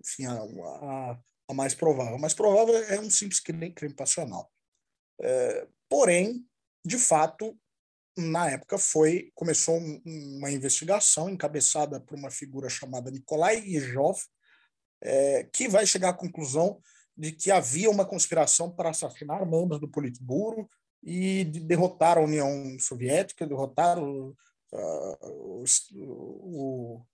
enfim, 0.04 0.26
a, 0.26 0.32
a, 0.32 1.18
a, 1.48 1.54
mais 1.54 1.74
provável. 1.74 2.16
A 2.16 2.18
mais 2.18 2.34
provável 2.34 2.76
é 2.76 3.00
um 3.00 3.10
simples 3.10 3.40
crime, 3.40 3.72
crime 3.72 3.94
passional. 3.94 4.50
É, 5.20 5.66
porém, 5.88 6.46
de 6.84 6.98
fato, 6.98 7.58
na 8.16 8.50
época 8.50 8.78
foi 8.78 9.32
começou 9.34 9.76
uma 10.04 10.50
investigação 10.50 11.28
encabeçada 11.28 12.00
por 12.00 12.16
uma 12.16 12.30
figura 12.30 12.68
chamada 12.68 13.10
Nikolai 13.10 13.58
Yezhov, 13.66 14.20
é, 15.00 15.44
que 15.44 15.68
vai 15.68 15.86
chegar 15.86 16.10
à 16.10 16.14
conclusão 16.14 16.80
de 17.16 17.32
que 17.32 17.50
havia 17.50 17.90
uma 17.90 18.04
conspiração 18.04 18.70
para 18.70 18.90
assassinar 18.90 19.44
membros 19.48 19.80
do 19.80 19.88
Politburo 19.88 20.68
e 21.02 21.44
de 21.44 21.60
derrotar 21.60 22.18
a 22.18 22.22
União 22.22 22.76
Soviética, 22.78 23.46
derrotar 23.46 23.98
o, 23.98 24.34
uh, 24.72 25.62
o, 25.62 25.64
o, 25.92 27.06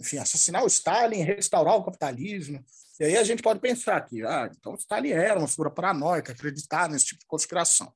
enfim, 0.00 0.18
assassinar 0.18 0.62
o 0.62 0.66
Stalin, 0.66 1.22
restaurar 1.22 1.76
o 1.76 1.84
capitalismo. 1.84 2.64
E 3.00 3.04
aí 3.04 3.16
a 3.16 3.24
gente 3.24 3.42
pode 3.42 3.60
pensar 3.60 4.00
que, 4.02 4.22
ah, 4.24 4.50
então 4.50 4.72
o 4.72 4.76
Stalin 4.76 5.10
era 5.10 5.38
uma 5.38 5.48
figura 5.48 5.70
paranoica, 5.70 6.32
acreditar 6.32 6.88
nesse 6.88 7.06
tipo 7.06 7.20
de 7.20 7.26
conspiração. 7.26 7.92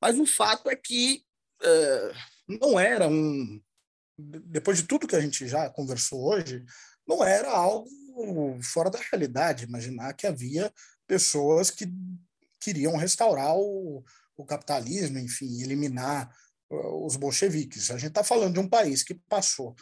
Mas 0.00 0.18
o 0.18 0.26
fato 0.26 0.68
é 0.68 0.76
que 0.76 1.22
é, 1.62 2.12
não 2.48 2.78
era 2.78 3.08
um. 3.08 3.60
Depois 4.18 4.78
de 4.78 4.84
tudo 4.84 5.06
que 5.06 5.16
a 5.16 5.20
gente 5.20 5.46
já 5.46 5.68
conversou 5.70 6.22
hoje, 6.22 6.64
não 7.06 7.24
era 7.24 7.50
algo 7.50 7.88
fora 8.62 8.90
da 8.90 8.98
realidade 8.98 9.64
imaginar 9.64 10.14
que 10.14 10.26
havia 10.26 10.72
pessoas 11.06 11.70
que 11.70 11.86
queriam 12.58 12.96
restaurar 12.96 13.54
o, 13.56 14.02
o 14.36 14.44
capitalismo, 14.44 15.18
enfim, 15.18 15.62
eliminar 15.62 16.34
os 16.68 17.16
bolcheviques. 17.16 17.90
A 17.90 17.98
gente 17.98 18.08
está 18.08 18.24
falando 18.24 18.54
de 18.54 18.60
um 18.60 18.68
país 18.68 19.02
que 19.02 19.14
passou 19.28 19.76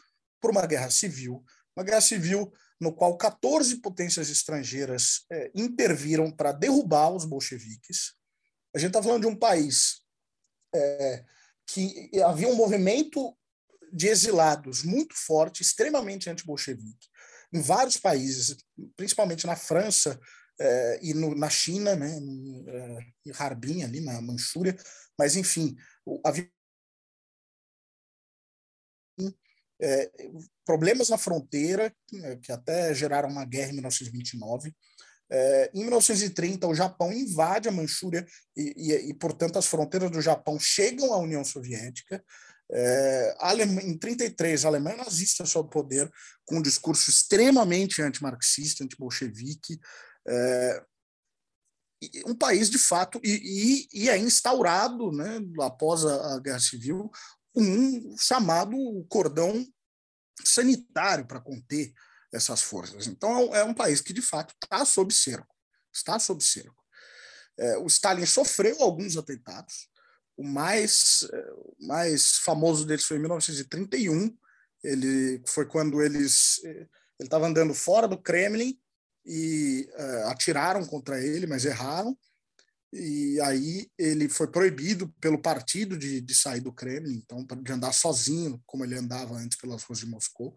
por 0.44 0.50
uma 0.50 0.66
guerra 0.66 0.90
civil, 0.90 1.42
uma 1.74 1.82
guerra 1.82 2.02
civil 2.02 2.52
no 2.78 2.92
qual 2.92 3.16
14 3.16 3.76
potências 3.76 4.28
estrangeiras 4.28 5.24
é, 5.32 5.50
interviram 5.54 6.30
para 6.30 6.52
derrubar 6.52 7.08
os 7.08 7.24
bolcheviques. 7.24 8.12
A 8.76 8.78
gente 8.78 8.88
está 8.88 9.02
falando 9.02 9.22
de 9.22 9.26
um 9.26 9.34
país 9.34 10.02
é, 10.74 11.24
que 11.66 12.10
havia 12.22 12.46
um 12.46 12.56
movimento 12.56 13.34
de 13.90 14.06
exilados 14.08 14.82
muito 14.82 15.14
forte, 15.14 15.62
extremamente 15.62 16.28
anti-bolchevique, 16.28 17.08
em 17.50 17.62
vários 17.62 17.96
países, 17.96 18.54
principalmente 18.98 19.46
na 19.46 19.56
França 19.56 20.20
é, 20.60 20.98
e 21.02 21.14
no, 21.14 21.34
na 21.34 21.48
China, 21.48 21.96
né, 21.96 22.18
em, 22.18 22.64
é, 22.68 22.98
em 23.28 23.32
Harbin, 23.32 23.82
ali 23.82 24.02
na 24.02 24.20
Manchúria, 24.20 24.76
mas 25.18 25.36
enfim, 25.36 25.74
havia 26.22 26.50
é, 29.80 30.10
problemas 30.64 31.08
na 31.08 31.18
fronteira, 31.18 31.94
né, 32.12 32.36
que 32.36 32.52
até 32.52 32.94
geraram 32.94 33.28
uma 33.28 33.44
guerra 33.44 33.70
em 33.70 33.74
1929. 33.74 34.74
É, 35.30 35.70
em 35.74 35.80
1930, 35.80 36.66
o 36.66 36.74
Japão 36.74 37.12
invade 37.12 37.68
a 37.68 37.72
Manchúria 37.72 38.26
e, 38.56 38.74
e, 38.76 39.10
e, 39.10 39.14
portanto, 39.14 39.58
as 39.58 39.66
fronteiras 39.66 40.10
do 40.10 40.20
Japão 40.20 40.58
chegam 40.58 41.12
à 41.12 41.18
União 41.18 41.44
Soviética. 41.44 42.22
É, 42.70 43.34
em 43.82 43.98
33, 43.98 44.64
a 44.64 44.68
Alemanha 44.68 44.98
nazista 44.98 45.44
sob 45.44 45.70
poder, 45.70 46.10
com 46.46 46.56
um 46.56 46.62
discurso 46.62 47.10
extremamente 47.10 48.02
antimarxista, 48.02 48.84
anti-bolchevique. 48.84 49.78
É, 50.26 50.82
um 52.26 52.34
país, 52.34 52.70
de 52.70 52.78
fato, 52.78 53.20
e, 53.24 53.88
e, 53.92 54.08
é 54.08 54.18
instaurado, 54.18 55.10
né, 55.10 55.40
após 55.60 56.04
a, 56.04 56.34
a 56.34 56.40
Guerra 56.40 56.60
Civil, 56.60 57.10
um 57.54 58.16
chamado 58.18 58.76
cordão 59.08 59.66
sanitário 60.44 61.26
para 61.26 61.40
conter 61.40 61.92
essas 62.32 62.62
forças. 62.62 63.06
Então, 63.06 63.54
é 63.54 63.62
um 63.64 63.74
país 63.74 64.00
que, 64.00 64.12
de 64.12 64.22
fato, 64.22 64.54
está 64.62 64.84
sob 64.84 65.12
cerco. 65.14 65.54
Está 65.92 66.18
sob 66.18 66.42
cerco. 66.42 66.82
É, 67.56 67.78
o 67.78 67.86
Stalin 67.86 68.26
sofreu 68.26 68.82
alguns 68.82 69.16
atentados. 69.16 69.88
O 70.36 70.42
mais, 70.42 71.28
é, 71.32 71.52
mais 71.86 72.38
famoso 72.38 72.84
deles 72.84 73.04
foi 73.04 73.18
em 73.18 73.20
1931. 73.20 74.36
Ele 74.82 75.42
foi 75.46 75.64
quando 75.66 76.02
eles 76.02 76.60
é, 76.64 76.88
ele 77.18 77.26
estava 77.26 77.46
andando 77.46 77.72
fora 77.74 78.08
do 78.08 78.20
Kremlin 78.20 78.78
e 79.24 79.88
uh, 79.94 80.28
atiraram 80.28 80.84
contra 80.84 81.22
ele, 81.24 81.46
mas 81.46 81.64
erraram 81.64 82.16
e 82.94 83.40
aí 83.40 83.88
ele 83.98 84.28
foi 84.28 84.46
proibido 84.46 85.12
pelo 85.20 85.40
partido 85.40 85.98
de, 85.98 86.20
de 86.20 86.34
sair 86.34 86.60
do 86.60 86.72
Kremlin, 86.72 87.20
então 87.24 87.44
de 87.44 87.72
andar 87.72 87.92
sozinho, 87.92 88.62
como 88.64 88.84
ele 88.84 88.96
andava 88.96 89.34
antes 89.34 89.58
pelas 89.58 89.82
ruas 89.82 89.98
de 89.98 90.06
Moscou. 90.06 90.54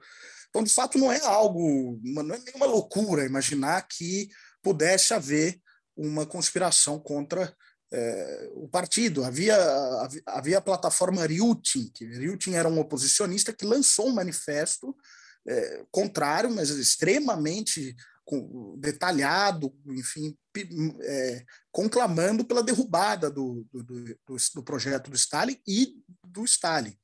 Então, 0.49 0.63
de 0.63 0.71
fato, 0.71 0.99
não 0.99 1.11
é 1.11 1.19
algo, 1.25 1.99
não 2.03 2.35
é 2.35 2.39
nenhuma 2.39 2.67
loucura 2.67 3.25
imaginar 3.25 3.81
que 3.87 4.29
pudesse 4.61 5.13
haver 5.13 5.59
uma 5.95 6.27
conspiração 6.27 6.99
contra 6.99 7.51
é, 7.91 8.49
o 8.53 8.67
partido. 8.67 9.23
Havia, 9.23 9.57
havia 10.27 10.59
a 10.59 10.61
plataforma 10.61 11.25
Ryutin, 11.25 11.89
que 11.93 12.05
Ryutin 12.05 12.53
era 12.53 12.69
um 12.69 12.79
oposicionista 12.79 13.51
que 13.51 13.65
lançou 13.65 14.09
um 14.09 14.13
manifesto 14.13 14.95
é, 15.47 15.83
contrário, 15.91 16.51
mas 16.51 16.69
extremamente 16.69 17.95
detalhado, 18.77 19.73
enfim, 19.87 20.37
é, 21.01 21.45
conclamando 21.71 22.43
pela 22.43 22.63
derrubada 22.63 23.29
do, 23.29 23.65
do, 23.71 23.83
do, 23.83 24.15
do, 24.55 24.63
projeto 24.63 25.09
do 25.09 25.15
Stalin 25.15 25.57
e 25.65 25.95
do 26.25 26.43
Stalin. 26.43 26.97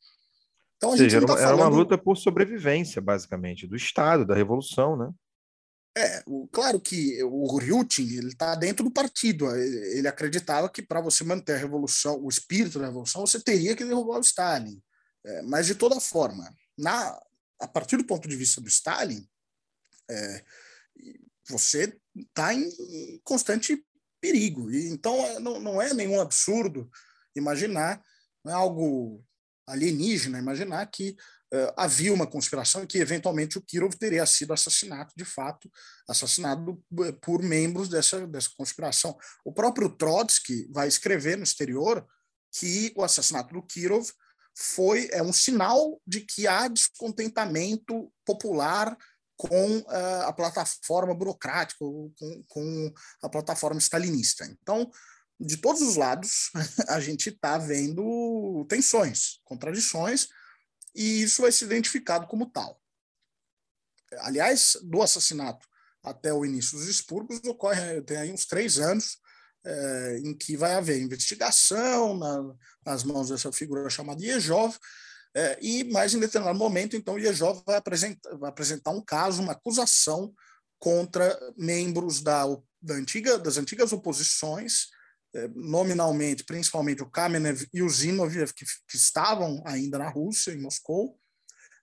Então, 0.75 0.89
a 0.89 0.91
Ou 0.93 0.97
seja, 0.97 1.17
era, 1.17 1.25
tá 1.25 1.33
falando... 1.33 1.47
era, 1.47 1.55
uma 1.55 1.67
luta 1.69 1.97
por 1.97 2.17
sobrevivência, 2.17 3.01
basicamente, 3.01 3.65
do 3.65 3.75
Estado, 3.75 4.25
da 4.25 4.35
Revolução, 4.35 4.97
né? 4.97 5.09
É, 5.95 6.23
o, 6.25 6.47
claro 6.47 6.79
que 6.79 7.23
o 7.23 7.55
Ryutin 7.57 8.17
ele 8.17 8.29
está 8.29 8.55
dentro 8.55 8.83
do 8.83 8.91
partido. 8.91 9.49
Ele 9.55 10.07
acreditava 10.07 10.67
que 10.67 10.81
para 10.81 10.99
você 10.99 11.23
manter 11.23 11.53
a 11.53 11.57
revolução, 11.57 12.19
o 12.19 12.27
espírito 12.27 12.79
da 12.79 12.87
revolução, 12.87 13.25
você 13.25 13.39
teria 13.39 13.75
que 13.75 13.85
derrubar 13.85 14.17
o 14.17 14.21
Stalin. 14.21 14.81
É, 15.25 15.41
mas 15.43 15.67
de 15.67 15.75
toda 15.75 15.99
forma, 16.01 16.51
na, 16.77 17.17
a 17.61 17.67
partir 17.67 17.95
do 17.95 18.05
ponto 18.05 18.27
de 18.27 18.35
vista 18.35 18.59
do 18.59 18.67
Stalin, 18.67 19.25
é, 20.09 20.43
você 21.47 21.95
está 22.15 22.53
em 22.53 22.69
constante 23.23 23.83
perigo. 24.21 24.71
E, 24.71 24.87
então, 24.87 25.15
é, 25.25 25.39
não, 25.39 25.59
não 25.59 25.81
é 25.81 25.93
nenhum 25.93 26.21
absurdo 26.21 26.89
imaginar, 27.35 28.01
não 28.43 28.51
é 28.51 28.55
algo 28.55 29.23
alienígena 29.67 30.39
imaginar 30.39 30.85
que 30.87 31.15
uh, 31.53 31.73
havia 31.77 32.13
uma 32.13 32.27
conspiração 32.27 32.83
e 32.83 32.87
que, 32.87 32.97
eventualmente, 32.97 33.57
o 33.57 33.61
Kirov 33.61 33.95
teria 33.95 34.25
sido 34.25 34.53
assassinado, 34.53 35.11
de 35.15 35.25
fato, 35.25 35.69
assassinado 36.07 36.81
eh, 37.01 37.11
por 37.13 37.41
membros 37.41 37.89
dessa, 37.89 38.27
dessa 38.27 38.49
conspiração. 38.57 39.17
O 39.43 39.53
próprio 39.53 39.89
Trotsky 39.89 40.67
vai 40.71 40.87
escrever 40.87 41.37
no 41.37 41.43
exterior 41.43 42.05
que 42.51 42.93
o 42.95 43.03
assassinato 43.03 43.53
do 43.53 43.63
Kirov 43.63 44.05
foi 44.55 45.09
é 45.11 45.23
um 45.23 45.33
sinal 45.33 45.99
de 46.05 46.21
que 46.21 46.47
há 46.47 46.67
descontentamento 46.67 48.11
popular 48.25 48.95
com 49.47 49.79
uh, 49.79 50.21
a 50.25 50.31
plataforma 50.31 51.13
burocrática, 51.13 51.79
com, 51.79 52.43
com, 52.47 52.93
a 53.21 53.27
plataforma 53.27 53.79
stalinista. 53.79 54.45
Então, 54.45 54.89
de 55.37 55.57
todos 55.57 55.81
os 55.81 55.97
lados, 55.97 56.49
a 56.87 56.99
gente 57.01 57.29
está 57.29 57.57
vendo 57.57 58.65
tensões, 58.69 59.41
contradições, 59.43 60.29
e 60.95 61.23
isso 61.23 61.41
vai 61.41 61.51
ser 61.51 61.65
identificado 61.65 62.25
como 62.27 62.49
tal. 62.49 62.79
Aliás, 64.19 64.77
do 64.83 65.01
assassinato 65.01 65.67
até 66.01 66.33
o 66.33 66.45
início 66.45 66.77
dos 66.77 66.87
expurgos, 66.87 67.43
ocorre 67.43 68.01
tem 68.03 68.17
aí 68.17 68.31
uns 68.31 68.45
três 68.45 68.77
anos 68.77 69.17
é, 69.65 70.19
em 70.23 70.33
que 70.37 70.55
vai 70.55 70.75
haver 70.75 71.01
investigação 71.01 72.17
na, 72.17 72.55
nas 72.85 73.03
mãos 73.03 73.29
dessa 73.29 73.51
figura 73.51 73.89
chamada 73.89 74.23
Yezhov, 74.23 74.77
é, 75.35 75.57
e 75.61 75.83
mais 75.85 76.13
em 76.13 76.19
determinado 76.19 76.57
momento, 76.57 76.95
então, 76.95 77.17
Yejov 77.17 77.63
vai 77.65 77.77
apresentar, 77.77 78.35
vai 78.37 78.49
apresentar 78.49 78.91
um 78.91 79.01
caso, 79.01 79.41
uma 79.41 79.53
acusação 79.53 80.33
contra 80.77 81.37
membros 81.57 82.21
da, 82.21 82.43
da 82.81 82.93
antiga, 82.93 83.39
das 83.39 83.57
antigas 83.57 83.91
oposições, 83.91 84.87
é, 85.33 85.47
nominalmente, 85.55 86.43
principalmente 86.43 87.01
o 87.01 87.09
Kamenev 87.09 87.65
e 87.73 87.81
o 87.81 87.89
Zinoviev, 87.89 88.53
que, 88.53 88.65
que 88.87 88.95
estavam 88.95 89.63
ainda 89.65 89.97
na 89.97 90.09
Rússia, 90.09 90.51
em 90.51 90.61
Moscou, 90.61 91.17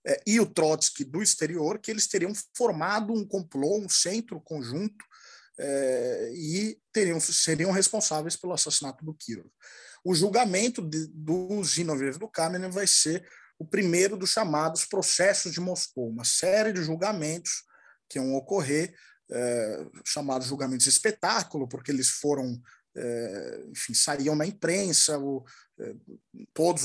é, 0.07 0.23
e 0.25 0.39
o 0.39 0.47
Trotsky 0.47 1.03
do 1.03 1.21
exterior, 1.21 1.81
que 1.81 1.91
eles 1.91 2.07
teriam 2.07 2.33
formado 2.57 3.13
um 3.13 3.27
complô, 3.27 3.79
um 3.79 3.89
centro 3.89 4.41
conjunto, 4.41 5.05
e 6.33 6.79
teriam, 6.91 7.21
seriam 7.21 7.71
responsáveis 7.71 8.35
pelo 8.35 8.55
assassinato 8.55 9.05
do 9.05 9.13
Kirov. 9.13 9.47
O 10.05 10.15
julgamento 10.15 10.83
de, 10.83 11.07
do 11.09 11.63
Zinoviev 11.63 12.19
do 12.19 12.29
Kamenev 12.29 12.73
vai 12.73 12.87
ser 12.87 13.27
o 13.59 13.65
primeiro 13.65 14.17
dos 14.17 14.31
chamados 14.31 14.87
processos 14.87 15.53
de 15.53 15.61
Moscou, 15.61 16.09
uma 16.09 16.25
série 16.25 16.73
de 16.73 16.83
julgamentos 16.83 17.65
que 18.09 18.19
vão 18.19 18.35
ocorrer, 18.35 18.95
é, 19.31 19.87
chamados 20.05 20.49
julgamentos 20.49 20.87
espetáculo, 20.87 21.69
porque 21.69 21.93
eles 21.93 22.09
foram, 22.09 22.61
é, 22.97 23.65
enfim, 23.71 23.93
saíam 23.93 24.35
na 24.35 24.47
imprensa, 24.47 25.19
o, 25.19 25.45
é, 25.79 25.95
todos, 26.55 26.83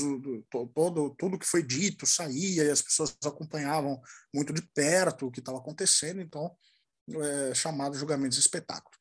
to, 0.50 0.70
todo, 0.74 1.10
tudo 1.16 1.38
que 1.38 1.46
foi 1.46 1.62
dito 1.62 2.06
saía 2.06 2.64
e 2.64 2.70
as 2.70 2.82
pessoas 2.82 3.16
acompanhavam 3.24 4.00
muito 4.32 4.52
de 4.52 4.60
perto 4.60 5.26
o 5.26 5.30
que 5.30 5.40
estava 5.40 5.58
acontecendo, 5.58 6.20
então, 6.20 6.54
chamados 7.54 7.98
julgamentos 7.98 8.36
espetáculo. 8.36 8.96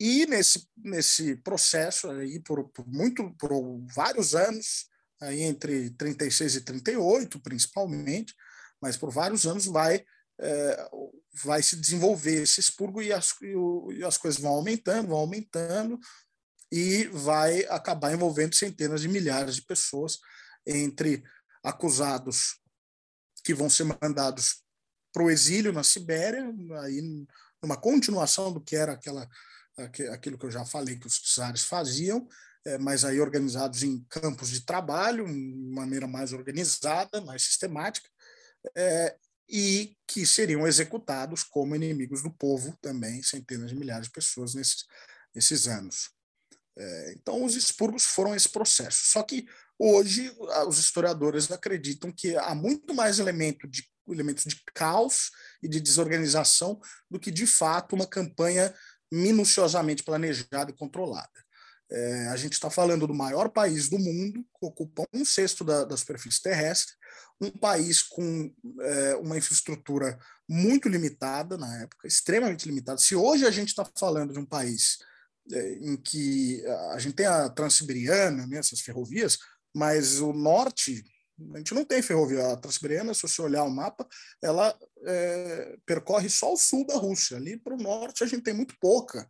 E 0.00 0.26
nesse, 0.26 0.68
nesse 0.76 1.36
processo, 1.36 2.10
aí, 2.10 2.40
por, 2.40 2.68
por, 2.70 2.86
muito, 2.86 3.30
por 3.34 3.52
vários 3.94 4.34
anos, 4.34 4.86
aí 5.20 5.42
entre 5.42 5.90
36 5.90 6.56
e 6.56 6.60
38, 6.62 7.40
principalmente, 7.40 8.34
mas 8.80 8.96
por 8.96 9.10
vários 9.10 9.46
anos 9.46 9.66
vai 9.66 10.04
é, 10.40 10.90
vai 11.44 11.62
se 11.62 11.76
desenvolver 11.76 12.42
esse 12.42 12.60
expurgo 12.60 13.02
e 13.02 13.12
as, 13.12 13.34
e, 13.42 13.54
o, 13.54 13.92
e 13.92 14.02
as 14.02 14.16
coisas 14.16 14.40
vão 14.40 14.52
aumentando, 14.52 15.08
vão 15.08 15.18
aumentando 15.18 16.00
e 16.72 17.04
vai 17.08 17.64
acabar 17.66 18.12
envolvendo 18.12 18.54
centenas 18.54 19.02
de 19.02 19.08
milhares 19.08 19.56
de 19.56 19.62
pessoas 19.62 20.18
entre 20.66 21.22
acusados 21.62 22.58
que 23.44 23.52
vão 23.52 23.68
ser 23.68 23.84
mandados 23.84 24.62
para 25.12 25.22
o 25.22 25.30
exílio 25.30 25.72
na 25.72 25.82
Sibéria, 25.82 26.44
aí 26.82 27.26
numa 27.62 27.76
continuação 27.76 28.52
do 28.52 28.60
que 28.60 28.76
era 28.76 28.92
aquela 28.92 29.28
aquilo 29.82 30.38
que 30.38 30.46
eu 30.46 30.50
já 30.50 30.64
falei 30.64 30.98
que 30.98 31.06
os 31.06 31.18
czares 31.18 31.62
faziam, 31.62 32.26
é, 32.64 32.78
mas 32.78 33.04
aí 33.04 33.20
organizados 33.20 33.82
em 33.82 34.04
campos 34.08 34.50
de 34.50 34.64
trabalho, 34.64 35.26
de 35.26 35.32
maneira 35.72 36.06
mais 36.06 36.32
organizada, 36.32 37.20
mais 37.20 37.42
sistemática, 37.42 38.08
é, 38.76 39.16
e 39.48 39.96
que 40.06 40.26
seriam 40.26 40.66
executados 40.66 41.42
como 41.42 41.74
inimigos 41.74 42.22
do 42.22 42.30
povo 42.30 42.76
também, 42.80 43.22
centenas 43.22 43.70
de 43.70 43.76
milhares 43.76 44.06
de 44.06 44.12
pessoas 44.12 44.54
nesses, 44.54 44.84
nesses 45.34 45.66
anos. 45.66 46.10
É, 46.78 47.12
então, 47.16 47.44
os 47.44 47.56
expurgos 47.56 48.04
foram 48.04 48.34
esse 48.34 48.48
processo. 48.48 49.00
Só 49.06 49.22
que 49.22 49.46
Hoje, 49.82 50.30
os 50.68 50.78
historiadores 50.78 51.50
acreditam 51.50 52.12
que 52.12 52.36
há 52.36 52.54
muito 52.54 52.94
mais 52.94 53.18
elemento 53.18 53.66
de, 53.66 53.82
elementos 54.06 54.44
de 54.44 54.62
caos 54.74 55.30
e 55.62 55.66
de 55.66 55.80
desorganização 55.80 56.78
do 57.10 57.18
que, 57.18 57.30
de 57.30 57.46
fato, 57.46 57.94
uma 57.94 58.06
campanha 58.06 58.74
minuciosamente 59.10 60.02
planejada 60.02 60.70
e 60.70 60.76
controlada. 60.76 61.28
É, 61.90 62.28
a 62.28 62.36
gente 62.36 62.52
está 62.52 62.70
falando 62.70 63.06
do 63.06 63.14
maior 63.14 63.48
país 63.48 63.88
do 63.88 63.98
mundo, 63.98 64.44
que 64.44 64.66
ocupa 64.66 65.04
um 65.12 65.24
sexto 65.24 65.64
da, 65.64 65.84
da 65.84 65.96
superfície 65.96 66.40
terrestre, 66.40 66.94
um 67.40 67.50
país 67.50 68.02
com 68.02 68.52
é, 68.80 69.16
uma 69.16 69.36
infraestrutura 69.36 70.18
muito 70.48 70.88
limitada 70.88 71.56
na 71.56 71.82
época, 71.82 72.06
extremamente 72.06 72.66
limitada. 72.66 72.98
Se 72.98 73.16
hoje 73.16 73.44
a 73.44 73.50
gente 73.50 73.68
está 73.68 73.84
falando 73.98 74.32
de 74.32 74.38
um 74.38 74.46
país 74.46 74.98
é, 75.50 75.72
em 75.80 75.96
que 75.96 76.64
a 76.92 76.98
gente 76.98 77.14
tem 77.14 77.26
a 77.26 77.48
Transiberiana, 77.48 78.46
né, 78.46 78.58
essas 78.58 78.80
ferrovias, 78.80 79.38
mas 79.74 80.20
o 80.20 80.32
norte, 80.32 81.02
a 81.54 81.58
gente 81.58 81.74
não 81.74 81.84
tem 81.84 82.02
ferrovia. 82.02 82.52
A 82.52 82.56
Transiberiana, 82.56 83.14
se 83.14 83.22
você 83.22 83.40
olhar 83.42 83.64
o 83.64 83.70
mapa, 83.70 84.06
ela 84.42 84.76
é, 85.04 85.76
percorre 85.86 86.28
só 86.28 86.52
o 86.52 86.56
sul 86.56 86.86
da 86.86 86.96
Rússia. 86.96 87.36
Ali 87.36 87.56
para 87.56 87.74
o 87.74 87.82
norte 87.82 88.24
a 88.24 88.26
gente 88.26 88.42
tem 88.42 88.54
muito 88.54 88.74
pouca 88.80 89.28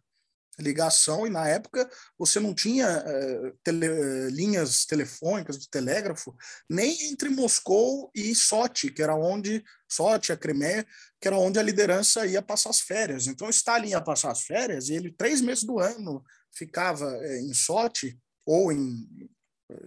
ligação, 0.61 1.27
e 1.27 1.31
na 1.31 1.49
época 1.49 1.89
você 2.19 2.39
não 2.39 2.55
tinha 2.55 2.87
é, 2.87 3.53
tele, 3.65 4.31
linhas 4.31 4.85
telefônicas 4.85 5.59
de 5.59 5.69
telégrafo 5.69 6.37
nem 6.69 7.11
entre 7.11 7.28
Moscou 7.31 8.11
e 8.15 8.35
Sochi, 8.35 8.91
que 8.91 9.03
era 9.03 9.15
onde 9.15 9.65
Sochi, 9.89 10.32
a 10.32 10.37
Crimeia, 10.37 10.87
que 11.20 11.28
era 11.28 11.39
onde 11.39 11.59
a 11.59 11.62
liderança 11.62 12.27
ia 12.27 12.43
passar 12.43 12.70
as 12.70 12.81
férias. 12.81 13.27
Então 13.27 13.49
Stalin 13.49 13.91
ia 13.91 14.01
passar 14.01 14.31
as 14.31 14.43
férias 14.43 14.89
e 14.89 14.95
ele 14.95 15.11
três 15.11 15.41
meses 15.41 15.65
do 15.65 15.78
ano 15.78 16.23
ficava 16.53 17.11
é, 17.24 17.41
em 17.41 17.55
Sochi 17.55 18.19
ou 18.45 18.73
em 18.73 19.07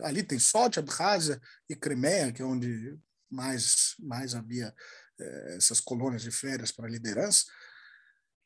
ali 0.02 0.24
tem 0.24 0.40
Sochi, 0.40 0.80
Abkhazia 0.80 1.40
e 1.70 1.76
Crimeia, 1.76 2.32
que 2.32 2.42
é 2.42 2.46
onde 2.46 2.98
mais, 3.30 3.96
mais 4.00 4.36
havia 4.36 4.74
é, 5.20 5.56
essas 5.58 5.80
colônias 5.80 6.22
de 6.22 6.32
férias 6.32 6.72
para 6.72 6.90
liderança, 6.90 7.46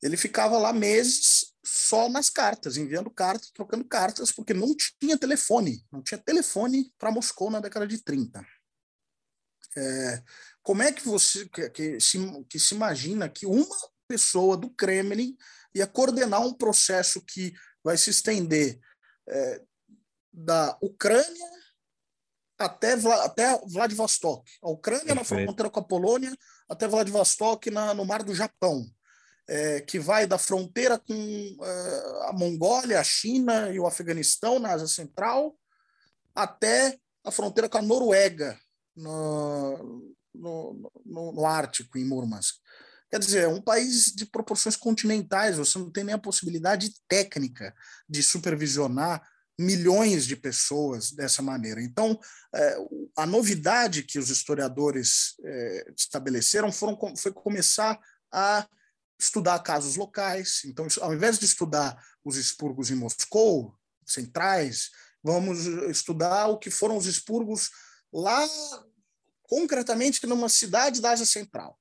ele 0.01 0.15
ficava 0.15 0.57
lá 0.57 0.71
meses 0.71 1.53
só 1.65 2.07
nas 2.07 2.29
cartas, 2.29 2.77
enviando 2.77 3.09
cartas, 3.09 3.49
trocando 3.51 3.83
cartas, 3.83 4.31
porque 4.31 4.53
não 4.53 4.75
tinha 4.75 5.17
telefone, 5.17 5.85
não 5.91 6.01
tinha 6.01 6.17
telefone 6.17 6.93
para 6.97 7.11
Moscou 7.11 7.49
na 7.49 7.59
década 7.59 7.87
de 7.87 8.01
30. 8.03 8.45
É, 9.75 10.23
como 10.61 10.83
é 10.83 10.91
que 10.91 11.05
você 11.05 11.47
que, 11.49 11.69
que, 11.69 11.99
se, 11.99 12.17
que 12.49 12.59
se 12.59 12.75
imagina 12.75 13.29
que 13.29 13.45
uma 13.45 13.75
pessoa 14.07 14.55
do 14.55 14.69
Kremlin 14.69 15.35
ia 15.73 15.87
coordenar 15.87 16.41
um 16.41 16.53
processo 16.53 17.21
que 17.21 17.53
vai 17.83 17.97
se 17.97 18.09
estender 18.09 18.79
é, 19.27 19.61
da 20.37 20.77
Ucrânia 20.81 21.49
até, 22.59 22.93
até 22.93 23.59
Vladivostok. 23.67 24.49
A 24.61 24.69
Ucrânia 24.69 25.15
Perfeito. 25.15 25.33
na 25.33 25.45
fronteira 25.45 25.69
com 25.69 25.79
a 25.79 25.83
Polônia 25.83 26.37
até 26.69 26.87
Vladivostok 26.87 27.71
na, 27.71 27.93
no 27.93 28.05
Mar 28.05 28.21
do 28.23 28.35
Japão. 28.35 28.85
É, 29.49 29.79
que 29.79 29.97
vai 29.97 30.27
da 30.27 30.37
fronteira 30.37 30.99
com 30.99 31.13
uh, 31.13 32.23
a 32.23 32.33
Mongólia, 32.33 32.99
a 32.99 33.03
China 33.03 33.69
e 33.71 33.79
o 33.79 33.87
Afeganistão, 33.87 34.59
na 34.59 34.73
Ásia 34.73 34.87
Central, 34.87 35.57
até 36.35 36.99
a 37.23 37.31
fronteira 37.31 37.69
com 37.69 37.77
a 37.77 37.81
Noruega, 37.81 38.59
no, 38.93 40.13
no, 40.35 40.91
no, 41.05 41.31
no 41.31 41.45
Ártico, 41.45 41.97
em 41.97 42.03
Murmansk. 42.03 42.57
Quer 43.09 43.19
dizer, 43.19 43.43
é 43.43 43.47
um 43.47 43.61
país 43.61 44.11
de 44.13 44.25
proporções 44.25 44.75
continentais, 44.75 45.55
você 45.55 45.79
não 45.79 45.89
tem 45.89 46.03
nem 46.03 46.15
a 46.15 46.19
possibilidade 46.19 46.91
técnica 47.07 47.73
de 48.09 48.21
supervisionar 48.21 49.25
milhões 49.57 50.25
de 50.25 50.35
pessoas 50.35 51.11
dessa 51.11 51.41
maneira. 51.41 51.81
Então, 51.81 52.19
é, 52.53 52.77
a 53.15 53.25
novidade 53.25 54.03
que 54.03 54.19
os 54.19 54.29
historiadores 54.29 55.35
é, 55.43 55.93
estabeleceram 55.95 56.71
foram, 56.71 56.97
foi 57.15 57.31
começar 57.31 57.99
a 58.31 58.67
estudar 59.19 59.59
casos 59.59 59.95
locais. 59.95 60.61
Então, 60.65 60.85
ao 61.01 61.13
invés 61.13 61.39
de 61.39 61.45
estudar 61.45 61.99
os 62.23 62.37
expurgos 62.37 62.91
em 62.91 62.95
Moscou, 62.95 63.75
centrais, 64.05 64.91
vamos 65.23 65.65
estudar 65.89 66.47
o 66.47 66.57
que 66.57 66.69
foram 66.69 66.95
os 66.95 67.07
expurgos 67.07 67.71
lá, 68.13 68.47
concretamente, 69.43 70.25
numa 70.27 70.49
cidade 70.49 71.01
da 71.01 71.11
Ásia 71.11 71.25
Central. 71.25 71.79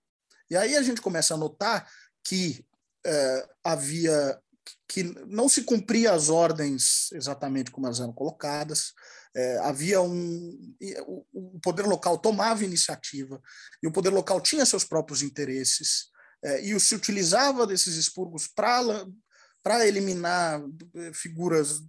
E 0.51 0.57
aí 0.57 0.77
a 0.77 0.82
gente 0.82 1.01
começa 1.01 1.35
a 1.35 1.36
notar 1.36 1.90
que 2.24 2.65
é, 3.05 3.48
havia 3.62 4.40
que 4.89 5.03
não 5.27 5.49
se 5.49 5.63
cumpria 5.63 6.13
as 6.13 6.29
ordens 6.29 7.11
exatamente 7.13 7.71
como 7.71 7.87
elas 7.87 8.01
eram 8.01 8.13
colocadas, 8.13 8.93
é, 9.35 9.59
havia 9.59 10.01
um 10.01 10.75
o, 11.07 11.27
o, 11.33 11.61
poder 11.61 11.85
local 11.85 12.17
tomava 12.17 12.65
iniciativa 12.65 13.41
e 13.83 13.87
o 13.87 13.93
poder 13.93 14.11
local 14.11 14.41
tinha 14.41 14.65
seus 14.65 14.85
próprios 14.85 15.23
interesses 15.23 16.07
é, 16.43 16.61
e 16.61 16.79
se 16.81 16.95
utilizava 16.95 17.67
desses 17.67 17.97
expurgos 17.97 18.47
para 18.47 19.87
eliminar 19.87 20.63
é, 20.95 21.13
figuras 21.13 21.83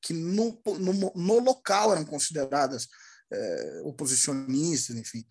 que 0.00 0.12
no, 0.12 0.60
no, 0.78 1.12
no 1.14 1.38
local 1.40 1.92
eram 1.92 2.04
consideradas 2.04 2.88
é, 3.30 3.80
oposicionistas, 3.84 4.96
enfim, 4.96 5.24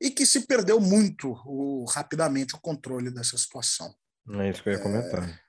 e 0.00 0.10
que 0.10 0.26
se 0.26 0.40
perdeu 0.40 0.80
muito 0.80 1.32
o, 1.46 1.84
rapidamente 1.84 2.54
o 2.54 2.60
controle 2.60 3.10
dessa 3.10 3.36
situação. 3.36 3.94
É 4.30 4.50
isso 4.50 4.62
que 4.62 4.68
eu 4.68 4.74
ia 4.74 4.82
comentar. 4.82 5.47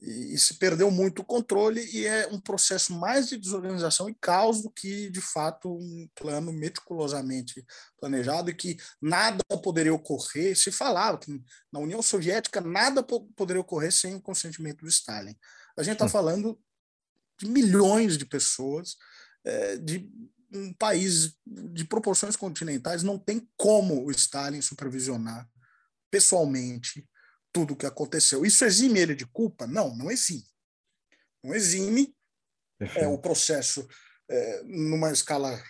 E, 0.00 0.34
e, 0.34 0.38
se 0.38 0.54
perdeu 0.54 0.90
muito 0.90 1.22
o 1.22 1.24
controle 1.24 1.80
e 1.92 2.04
é 2.04 2.26
um 2.26 2.40
processo 2.40 2.92
mais 2.92 3.28
de 3.28 3.36
desorganização 3.36 4.08
e 4.08 4.14
caos 4.14 4.60
do 4.60 4.70
que, 4.70 5.08
de 5.08 5.20
fato, 5.20 5.72
um 5.72 6.08
plano 6.14 6.52
meticulosamente 6.52 7.64
planejado 7.98 8.50
e 8.50 8.54
que 8.54 8.76
nada 9.00 9.42
poderia 9.62 9.94
ocorrer. 9.94 10.56
Se 10.56 10.72
falava 10.72 11.18
que 11.18 11.40
na 11.72 11.78
União 11.78 12.02
Soviética 12.02 12.60
nada 12.60 13.02
poderia 13.02 13.60
ocorrer 13.60 13.92
sem 13.92 14.14
o 14.16 14.20
consentimento 14.20 14.82
do 14.82 14.88
Stalin. 14.88 15.36
A 15.76 15.82
gente 15.82 15.94
está 15.94 16.08
falando 16.08 16.58
de 17.38 17.48
milhões 17.48 18.18
de 18.18 18.26
pessoas, 18.26 18.96
é, 19.44 19.76
de 19.76 20.10
um 20.52 20.72
país 20.72 21.36
de 21.46 21.84
proporções 21.84 22.36
continentais, 22.36 23.02
não 23.02 23.18
tem 23.18 23.48
como 23.56 24.04
o 24.04 24.10
Stalin 24.10 24.62
supervisionar 24.62 25.48
pessoalmente 26.10 27.08
tudo 27.54 27.74
o 27.74 27.76
que 27.76 27.86
aconteceu. 27.86 28.44
Isso 28.44 28.64
exime 28.64 28.98
ele 28.98 29.14
de 29.14 29.24
culpa? 29.24 29.64
Não, 29.64 29.96
não 29.96 30.10
exime. 30.10 30.44
Não 31.42 31.54
exime. 31.54 32.12
É, 32.96 33.06
o 33.06 33.16
processo, 33.16 33.88
é, 34.28 34.62
numa 34.64 35.12
escala 35.12 35.62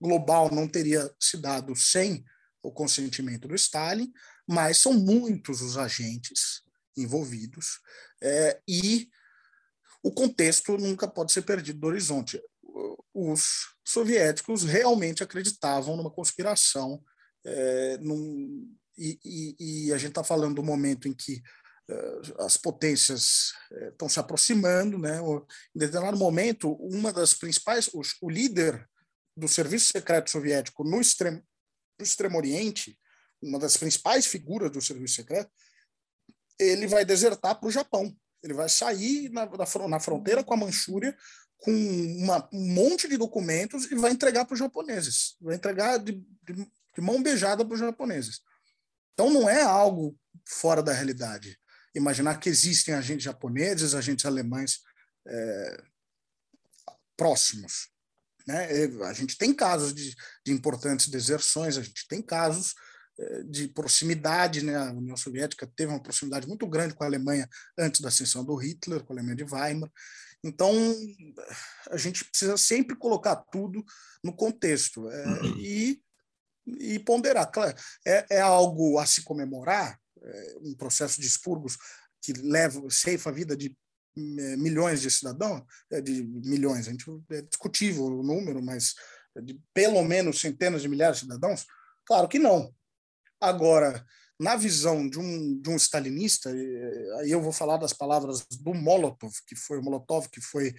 global, 0.00 0.52
não 0.52 0.66
teria 0.66 1.08
se 1.20 1.36
dado 1.36 1.76
sem 1.76 2.24
o 2.60 2.72
consentimento 2.72 3.46
do 3.46 3.54
Stalin, 3.54 4.12
mas 4.46 4.78
são 4.78 4.92
muitos 4.92 5.62
os 5.62 5.78
agentes 5.78 6.62
envolvidos 6.96 7.78
é, 8.20 8.60
e 8.66 9.08
o 10.02 10.10
contexto 10.12 10.76
nunca 10.76 11.06
pode 11.06 11.32
ser 11.32 11.42
perdido 11.42 11.78
do 11.78 11.86
horizonte. 11.86 12.42
Os 13.14 13.76
soviéticos 13.84 14.64
realmente 14.64 15.22
acreditavam 15.22 15.96
numa 15.96 16.10
conspiração, 16.10 17.02
é, 17.44 17.98
num, 17.98 18.76
e, 18.96 19.18
e, 19.24 19.86
e 19.86 19.92
a 19.92 19.98
gente 19.98 20.10
está 20.10 20.24
falando 20.24 20.56
do 20.56 20.62
momento 20.62 21.08
em 21.08 21.12
que 21.12 21.42
uh, 21.90 22.42
as 22.42 22.56
potências 22.56 23.52
estão 23.90 24.06
uh, 24.06 24.10
se 24.10 24.18
aproximando, 24.18 24.98
né? 24.98 25.20
Em 25.74 25.78
determinado 25.78 26.16
momento, 26.16 26.72
uma 26.74 27.12
das 27.12 27.34
principais, 27.34 27.88
o, 27.88 28.00
o 28.22 28.30
líder 28.30 28.88
do 29.36 29.48
serviço 29.48 29.92
secreto 29.92 30.30
soviético 30.30 30.82
no 30.82 31.00
extremo, 31.00 31.42
no 31.98 32.04
extremo 32.04 32.38
Oriente, 32.38 32.98
uma 33.42 33.58
das 33.58 33.76
principais 33.76 34.26
figuras 34.26 34.70
do 34.70 34.80
serviço 34.80 35.16
secreto, 35.16 35.50
ele 36.58 36.86
vai 36.86 37.04
desertar 37.04 37.58
para 37.58 37.68
o 37.68 37.72
Japão. 37.72 38.16
Ele 38.42 38.54
vai 38.54 38.68
sair 38.68 39.28
na, 39.30 39.46
na, 39.46 39.88
na 39.88 40.00
fronteira 40.00 40.42
com 40.42 40.54
a 40.54 40.56
Manchúria 40.56 41.16
com 41.58 41.72
uma, 41.72 42.48
um 42.52 42.74
monte 42.74 43.08
de 43.08 43.16
documentos 43.16 43.90
e 43.90 43.94
vai 43.94 44.12
entregar 44.12 44.44
para 44.44 44.54
os 44.54 44.58
japoneses. 44.58 45.36
Vai 45.40 45.56
entregar 45.56 45.98
de, 45.98 46.12
de, 46.42 46.54
de 46.54 47.00
mão 47.00 47.22
beijada 47.22 47.64
para 47.64 47.74
os 47.74 47.80
japoneses. 47.80 48.40
Então 49.16 49.32
não 49.32 49.48
é 49.48 49.62
algo 49.62 50.14
fora 50.46 50.82
da 50.82 50.92
realidade. 50.92 51.58
Imaginar 51.94 52.38
que 52.38 52.50
existem 52.50 52.94
agentes 52.94 53.24
japoneses, 53.24 53.94
agentes 53.94 54.26
alemães 54.26 54.80
é, 55.26 55.82
próximos. 57.16 57.88
Né? 58.46 58.68
A 59.06 59.12
gente 59.14 59.38
tem 59.38 59.54
casos 59.54 59.94
de, 59.94 60.14
de, 60.44 60.52
importantes 60.52 61.08
deserções, 61.08 61.78
a 61.78 61.82
gente 61.82 62.06
tem 62.06 62.20
casos 62.20 62.74
é, 63.18 63.42
de 63.44 63.68
proximidade. 63.68 64.62
Né? 64.62 64.76
A 64.76 64.92
União 64.92 65.16
Soviética 65.16 65.66
teve 65.74 65.90
uma 65.90 66.02
proximidade 66.02 66.46
muito 66.46 66.66
grande 66.66 66.94
com 66.94 67.02
a 67.02 67.06
Alemanha 67.06 67.48
antes 67.78 68.02
da 68.02 68.08
ascensão 68.08 68.44
do 68.44 68.54
Hitler, 68.54 69.02
com 69.02 69.14
a 69.14 69.16
Alemanha 69.16 69.36
de 69.36 69.44
Weimar. 69.44 69.90
Então, 70.44 70.70
a 71.90 71.96
gente 71.96 72.22
precisa 72.22 72.58
sempre 72.58 72.94
colocar 72.94 73.36
tudo 73.36 73.82
no 74.22 74.36
contexto. 74.36 75.08
É, 75.10 75.46
e 75.58 76.02
e 76.66 76.98
ponderar. 76.98 77.50
Claro, 77.50 77.76
é, 78.06 78.26
é 78.30 78.40
algo 78.40 78.98
a 78.98 79.06
se 79.06 79.22
comemorar, 79.22 79.98
é 80.22 80.56
um 80.62 80.74
processo 80.74 81.20
de 81.20 81.26
expurgos 81.26 81.76
que 82.22 82.32
leva, 82.32 82.82
ceifa 82.90 83.30
a 83.30 83.32
vida 83.32 83.56
de 83.56 83.76
é, 84.16 84.56
milhões 84.56 85.00
de 85.00 85.10
cidadãos, 85.10 85.62
é, 85.90 86.00
de 86.00 86.24
milhões, 86.24 86.88
a 86.88 86.90
gente, 86.90 87.04
é 87.30 87.42
discutível 87.42 88.04
o 88.04 88.22
número, 88.22 88.62
mas 88.62 88.94
de 89.42 89.60
pelo 89.74 90.02
menos 90.02 90.40
centenas 90.40 90.82
de 90.82 90.88
milhares 90.88 91.18
de 91.18 91.24
cidadãos? 91.24 91.66
Claro 92.04 92.26
que 92.26 92.38
não. 92.38 92.74
Agora, 93.40 94.04
na 94.38 94.56
visão 94.56 95.08
de 95.08 95.18
um, 95.18 95.60
de 95.60 95.70
um 95.70 95.76
stalinista, 95.76 96.50
aí 96.50 97.30
eu 97.30 97.40
vou 97.40 97.52
falar 97.52 97.76
das 97.76 97.92
palavras 97.92 98.46
do 98.60 98.74
Molotov, 98.74 99.32
que 99.46 99.54
foi 99.54 99.78
o 99.78 99.82
Molotov, 99.82 100.28
que 100.28 100.40
foi 100.40 100.68
é, 100.68 100.74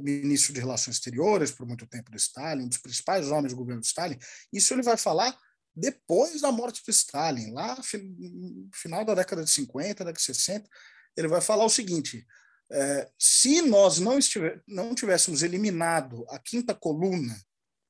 ministro 0.00 0.52
de 0.52 0.60
Relações 0.60 0.96
Exteriores 0.96 1.50
por 1.50 1.66
muito 1.66 1.86
tempo 1.86 2.10
do 2.10 2.16
Stalin, 2.16 2.64
um 2.64 2.68
dos 2.68 2.78
principais 2.78 3.30
homens 3.30 3.52
do 3.52 3.56
governo 3.56 3.80
do 3.80 3.86
Stalin, 3.86 4.18
isso 4.52 4.72
ele 4.72 4.82
vai 4.82 4.96
falar 4.96 5.36
depois 5.76 6.40
da 6.40 6.50
morte 6.50 6.82
de 6.82 6.90
Stalin, 6.90 7.52
lá 7.52 7.76
no 7.76 8.70
final 8.72 9.04
da 9.04 9.14
década 9.14 9.44
de 9.44 9.50
50, 9.50 10.04
década 10.04 10.12
de 10.12 10.22
60, 10.22 10.66
ele 11.14 11.28
vai 11.28 11.42
falar 11.42 11.66
o 11.66 11.70
seguinte: 11.70 12.26
é, 12.72 13.10
se 13.18 13.60
nós 13.60 13.98
não, 13.98 14.18
estiver, 14.18 14.62
não 14.66 14.94
tivéssemos 14.94 15.42
eliminado 15.42 16.24
a 16.30 16.38
quinta 16.38 16.74
coluna 16.74 17.38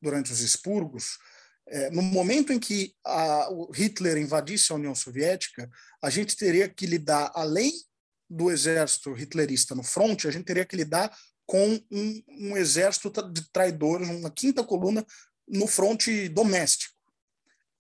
durante 0.02 0.32
os 0.32 0.40
expurgos, 0.40 1.16
é, 1.68 1.90
no 1.90 2.02
momento 2.02 2.52
em 2.52 2.58
que 2.58 2.92
a, 3.04 3.50
o 3.50 3.70
Hitler 3.70 4.16
invadisse 4.18 4.72
a 4.72 4.76
União 4.76 4.94
Soviética, 4.94 5.70
a 6.02 6.10
gente 6.10 6.36
teria 6.36 6.68
que 6.68 6.86
lidar, 6.86 7.30
além 7.34 7.72
do 8.28 8.50
exército 8.50 9.16
hitlerista 9.16 9.76
no 9.76 9.84
fronte, 9.84 10.26
a 10.26 10.30
gente 10.32 10.44
teria 10.44 10.64
que 10.64 10.74
lidar 10.74 11.16
com 11.46 11.80
um, 11.90 12.22
um 12.28 12.56
exército 12.56 13.10
de 13.30 13.48
traidores, 13.50 14.08
uma 14.08 14.30
quinta 14.30 14.64
coluna 14.64 15.06
no 15.48 15.66
fronte 15.66 16.28
doméstico. 16.28 16.94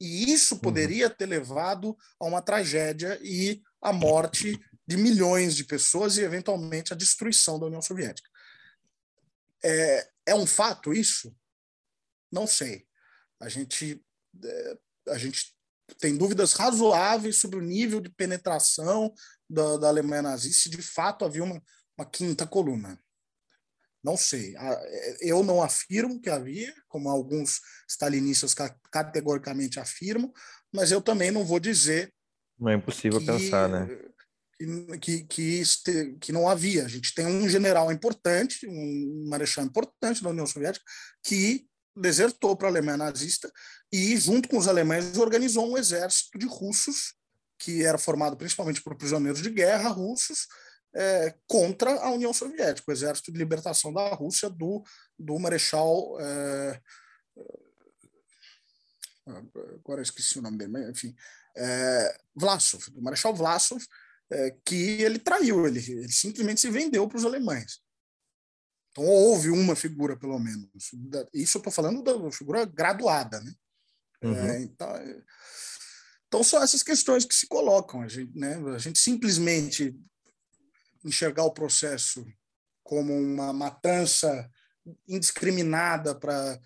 E 0.00 0.32
isso 0.32 0.54
uhum. 0.54 0.60
poderia 0.60 1.10
ter 1.10 1.26
levado 1.26 1.96
a 2.20 2.26
uma 2.26 2.40
tragédia 2.40 3.18
e 3.22 3.60
a 3.82 3.92
morte 3.92 4.58
de 4.86 4.96
milhões 4.96 5.56
de 5.56 5.64
pessoas 5.64 6.16
e, 6.16 6.22
eventualmente, 6.22 6.92
a 6.92 6.96
destruição 6.96 7.58
da 7.58 7.66
União 7.66 7.82
Soviética. 7.82 8.28
É, 9.64 10.08
é 10.26 10.34
um 10.34 10.46
fato 10.46 10.92
isso? 10.92 11.34
Não 12.30 12.46
sei. 12.46 12.86
A 13.40 13.48
gente, 13.48 14.00
é, 14.44 14.78
a 15.08 15.18
gente 15.18 15.56
tem 15.98 16.16
dúvidas 16.16 16.52
razoáveis 16.52 17.38
sobre 17.38 17.58
o 17.58 17.62
nível 17.62 18.00
de 18.00 18.10
penetração 18.10 19.12
da, 19.48 19.76
da 19.76 19.88
Alemanha 19.88 20.22
nazista, 20.22 20.64
se 20.64 20.70
de 20.70 20.82
fato 20.82 21.24
havia 21.24 21.42
uma, 21.42 21.62
uma 21.98 22.06
quinta 22.08 22.46
coluna. 22.46 23.00
Não 24.06 24.16
sei. 24.16 24.54
É, 24.56 25.16
eu 25.20 25.42
não 25.42 25.60
afirmo 25.60 26.20
que 26.20 26.30
havia, 26.30 26.72
como 26.86 27.10
alguns 27.10 27.60
stalinistas 27.88 28.54
categoricamente 28.88 29.80
afirmam, 29.80 30.32
mas 30.72 30.92
eu 30.92 31.00
também 31.00 31.32
não 31.32 31.44
vou 31.44 31.58
dizer. 31.58 32.14
Não 32.56 32.70
é 32.70 32.74
impossível 32.76 33.18
que, 33.18 33.26
pensar, 33.26 33.68
né? 33.68 33.88
Que, 35.00 35.24
que, 35.24 35.62
que, 36.20 36.30
não 36.30 36.48
havia. 36.48 36.84
A 36.84 36.88
gente 36.88 37.12
tem 37.14 37.26
um 37.26 37.48
general 37.48 37.90
importante, 37.90 38.64
um 38.68 39.26
marechal 39.28 39.64
importante 39.64 40.22
da 40.22 40.30
União 40.30 40.46
Soviética, 40.46 40.84
que 41.24 41.66
desertou 41.96 42.56
para 42.56 42.68
a 42.68 42.70
Alemanha 42.70 42.98
nazista 42.98 43.52
e, 43.92 44.16
junto 44.16 44.48
com 44.48 44.56
os 44.56 44.68
alemães, 44.68 45.16
organizou 45.16 45.68
um 45.68 45.76
exército 45.76 46.38
de 46.38 46.46
russos, 46.46 47.14
que 47.58 47.84
era 47.84 47.98
formado 47.98 48.36
principalmente 48.36 48.80
por 48.80 48.96
prisioneiros 48.96 49.42
de 49.42 49.50
guerra 49.50 49.88
russos, 49.88 50.46
é, 50.96 51.34
contra 51.46 51.90
a 52.00 52.10
União 52.10 52.32
Soviética, 52.32 52.90
o 52.90 52.92
Exército 52.92 53.30
de 53.30 53.38
Libertação 53.38 53.92
da 53.92 54.08
Rússia 54.14 54.48
do, 54.48 54.82
do 55.18 55.38
Marechal. 55.38 56.18
É, 56.18 56.80
agora 59.78 60.00
esqueci 60.00 60.38
o 60.38 60.42
nome 60.42 60.56
dele, 60.56 60.72
mas 60.72 60.88
enfim, 60.88 61.14
é, 61.54 62.18
Vlasov, 62.34 62.90
do 62.90 63.02
Marechal 63.02 63.34
Vlasov, 63.34 63.84
é, 64.30 64.56
que 64.64 65.02
ele 65.02 65.18
traiu, 65.18 65.66
ele, 65.66 65.78
ele 65.78 66.12
simplesmente 66.12 66.60
se 66.60 66.70
vendeu 66.70 67.06
para 67.06 67.18
os 67.18 67.24
alemães. 67.24 67.80
Então 68.90 69.04
houve 69.04 69.50
uma 69.50 69.76
figura, 69.76 70.16
pelo 70.16 70.38
menos. 70.38 70.70
Isso 71.34 71.58
eu 71.58 71.60
estou 71.60 71.72
falando 71.72 72.02
da 72.02 72.32
figura 72.32 72.64
graduada, 72.64 73.38
né? 73.42 73.52
É, 74.22 74.26
uhum. 74.26 74.62
então, 74.62 75.24
então 76.26 76.42
são 76.42 76.62
essas 76.62 76.82
questões 76.82 77.26
que 77.26 77.34
se 77.34 77.46
colocam. 77.46 78.00
A 78.00 78.08
gente, 78.08 78.34
né, 78.34 78.56
a 78.74 78.78
gente 78.78 78.98
simplesmente 78.98 79.94
enxergar 81.06 81.44
o 81.44 81.52
processo 81.52 82.26
como 82.82 83.12
uma 83.12 83.52
matança 83.52 84.50
indiscriminada 85.08 86.14
para 86.14 86.60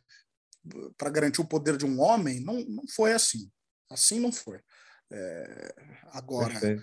para 0.97 1.11
garantir 1.11 1.41
o 1.41 1.47
poder 1.47 1.77
de 1.77 1.87
um 1.87 2.01
homem, 2.01 2.41
não, 2.41 2.61
não 2.67 2.85
foi 2.95 3.13
assim. 3.13 3.51
Assim 3.89 4.21
não 4.21 4.31
foi. 4.31 4.61
É, 5.11 5.75
agora, 6.13 6.53
Perfeito. 6.53 6.83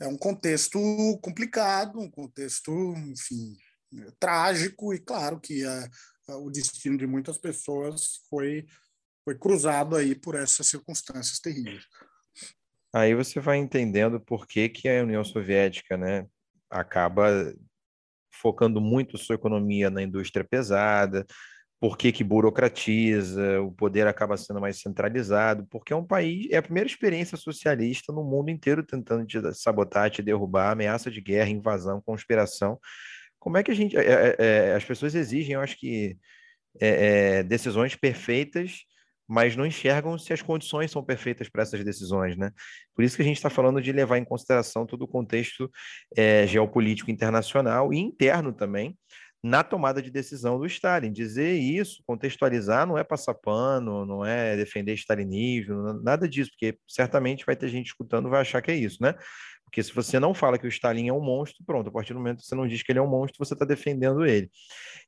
é 0.00 0.06
um 0.06 0.16
contexto 0.16 0.78
complicado, 1.20 2.00
um 2.00 2.10
contexto, 2.10 2.72
enfim, 2.96 3.56
trágico, 4.18 4.94
e 4.94 4.98
claro 4.98 5.40
que 5.40 5.64
a, 5.64 5.90
a, 6.28 6.36
o 6.36 6.50
destino 6.50 6.96
de 6.96 7.06
muitas 7.06 7.36
pessoas 7.36 8.20
foi, 8.30 8.66
foi 9.24 9.36
cruzado 9.36 9.96
aí 9.96 10.14
por 10.14 10.34
essas 10.34 10.66
circunstâncias 10.66 11.40
terríveis. 11.40 11.84
Aí 12.94 13.14
você 13.14 13.38
vai 13.38 13.58
entendendo 13.58 14.18
por 14.18 14.46
que, 14.46 14.68
que 14.68 14.88
a 14.88 15.02
União 15.02 15.22
Soviética, 15.22 15.96
né, 15.96 16.26
acaba 16.70 17.52
focando 18.30 18.80
muito 18.80 19.18
sua 19.18 19.34
economia 19.34 19.90
na 19.90 20.02
indústria 20.02 20.44
pesada, 20.44 21.26
por 21.80 21.96
que, 21.96 22.10
que 22.10 22.24
burocratiza, 22.24 23.60
o 23.62 23.70
poder 23.70 24.06
acaba 24.06 24.36
sendo 24.36 24.60
mais 24.60 24.80
centralizado, 24.80 25.64
porque 25.70 25.92
é 25.92 25.96
um 25.96 26.04
país, 26.04 26.48
é 26.50 26.56
a 26.56 26.62
primeira 26.62 26.88
experiência 26.88 27.36
socialista 27.36 28.12
no 28.12 28.24
mundo 28.24 28.50
inteiro 28.50 28.84
tentando 28.84 29.24
te 29.24 29.38
sabotar, 29.54 30.10
te 30.10 30.22
derrubar, 30.22 30.72
ameaça 30.72 31.10
de 31.10 31.20
guerra, 31.20 31.50
invasão, 31.50 32.00
conspiração. 32.00 32.78
Como 33.38 33.56
é 33.56 33.62
que 33.62 33.70
a 33.70 33.74
gente, 33.74 33.96
é, 33.96 34.00
é, 34.00 34.36
é 34.38 34.74
as 34.74 34.84
pessoas 34.84 35.14
exigem, 35.14 35.54
eu 35.54 35.60
acho 35.60 35.78
que, 35.78 36.16
é, 36.80 37.38
é 37.38 37.42
decisões 37.44 37.94
perfeitas 37.94 38.84
mas 39.28 39.54
não 39.54 39.66
enxergam 39.66 40.18
se 40.18 40.32
as 40.32 40.40
condições 40.40 40.90
são 40.90 41.04
perfeitas 41.04 41.48
para 41.50 41.62
essas 41.62 41.84
decisões, 41.84 42.36
né? 42.36 42.50
Por 42.94 43.04
isso 43.04 43.14
que 43.14 43.22
a 43.22 43.24
gente 43.24 43.36
está 43.36 43.50
falando 43.50 43.82
de 43.82 43.92
levar 43.92 44.16
em 44.16 44.24
consideração 44.24 44.86
todo 44.86 45.02
o 45.02 45.08
contexto 45.08 45.70
é, 46.16 46.46
geopolítico 46.46 47.10
internacional 47.10 47.92
e 47.92 47.98
interno 47.98 48.52
também 48.52 48.96
na 49.42 49.62
tomada 49.62 50.02
de 50.02 50.10
decisão 50.10 50.58
do 50.58 50.66
Stalin. 50.66 51.12
Dizer 51.12 51.52
isso, 51.52 52.02
contextualizar, 52.06 52.86
não 52.86 52.98
é 52.98 53.04
passar 53.04 53.34
pano, 53.34 54.04
não 54.06 54.24
é 54.24 54.56
defender 54.56 54.94
stalinismo, 54.94 55.92
nada 56.02 56.26
disso, 56.26 56.50
porque 56.50 56.78
certamente 56.88 57.44
vai 57.46 57.54
ter 57.54 57.68
gente 57.68 57.88
escutando 57.88 58.30
vai 58.30 58.40
achar 58.40 58.62
que 58.62 58.70
é 58.70 58.74
isso, 58.74 58.98
né? 59.02 59.14
Porque 59.64 59.82
se 59.82 59.92
você 59.92 60.18
não 60.18 60.32
fala 60.32 60.58
que 60.58 60.66
o 60.66 60.68
Stalin 60.68 61.08
é 61.08 61.12
um 61.12 61.20
monstro, 61.20 61.62
pronto, 61.66 61.88
a 61.88 61.92
partir 61.92 62.14
do 62.14 62.18
momento 62.18 62.38
que 62.38 62.46
você 62.46 62.54
não 62.54 62.66
diz 62.66 62.82
que 62.82 62.90
ele 62.90 62.98
é 62.98 63.02
um 63.02 63.06
monstro, 63.06 63.44
você 63.44 63.52
está 63.52 63.66
defendendo 63.66 64.24
ele. 64.24 64.50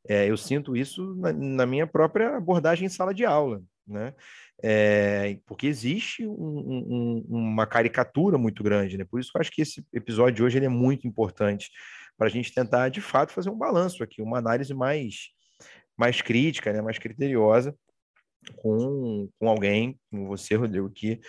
É, 0.07 0.29
eu 0.31 0.37
sinto 0.37 0.77
isso 0.77 1.15
na, 1.17 1.33
na 1.33 1.67
minha 1.67 1.87
própria 1.87 2.37
abordagem 2.37 2.85
em 2.85 2.91
sala 2.91 3.15
de 3.15 3.25
aula 3.25 3.63
né? 3.91 4.15
É, 4.63 5.39
porque 5.47 5.67
existe 5.67 6.27
um, 6.27 6.33
um, 6.33 7.27
uma 7.29 7.67
caricatura 7.67 8.39
muito 8.39 8.63
grande, 8.63 8.97
né? 8.97 9.05
Por 9.05 9.21
isso 9.21 9.33
que 9.33 9.39
eu 9.39 9.41
acho 9.41 9.51
que 9.51 9.63
esse 9.63 9.85
episódio 9.93 10.37
de 10.37 10.43
hoje 10.43 10.59
ele 10.59 10.67
é 10.67 10.71
muito 10.71 11.07
importante 11.07 11.71
para 12.17 12.27
a 12.27 12.31
gente 12.31 12.53
tentar, 12.53 12.89
de 12.89 13.01
fato, 13.01 13.33
fazer 13.33 13.51
um 13.51 13.59
balanço 13.59 14.03
aqui, 14.03 14.21
uma 14.21 14.39
análise 14.39 14.75
mais, 14.75 15.31
mais 15.97 16.21
crítica, 16.21 16.73
né? 16.73 16.83
mais 16.83 16.99
criteriosa, 16.99 17.75
com, 18.57 19.29
com 19.39 19.49
alguém 19.49 19.99
como 20.11 20.27
você, 20.27 20.55
Rodrigo, 20.55 20.91
que 20.91 21.21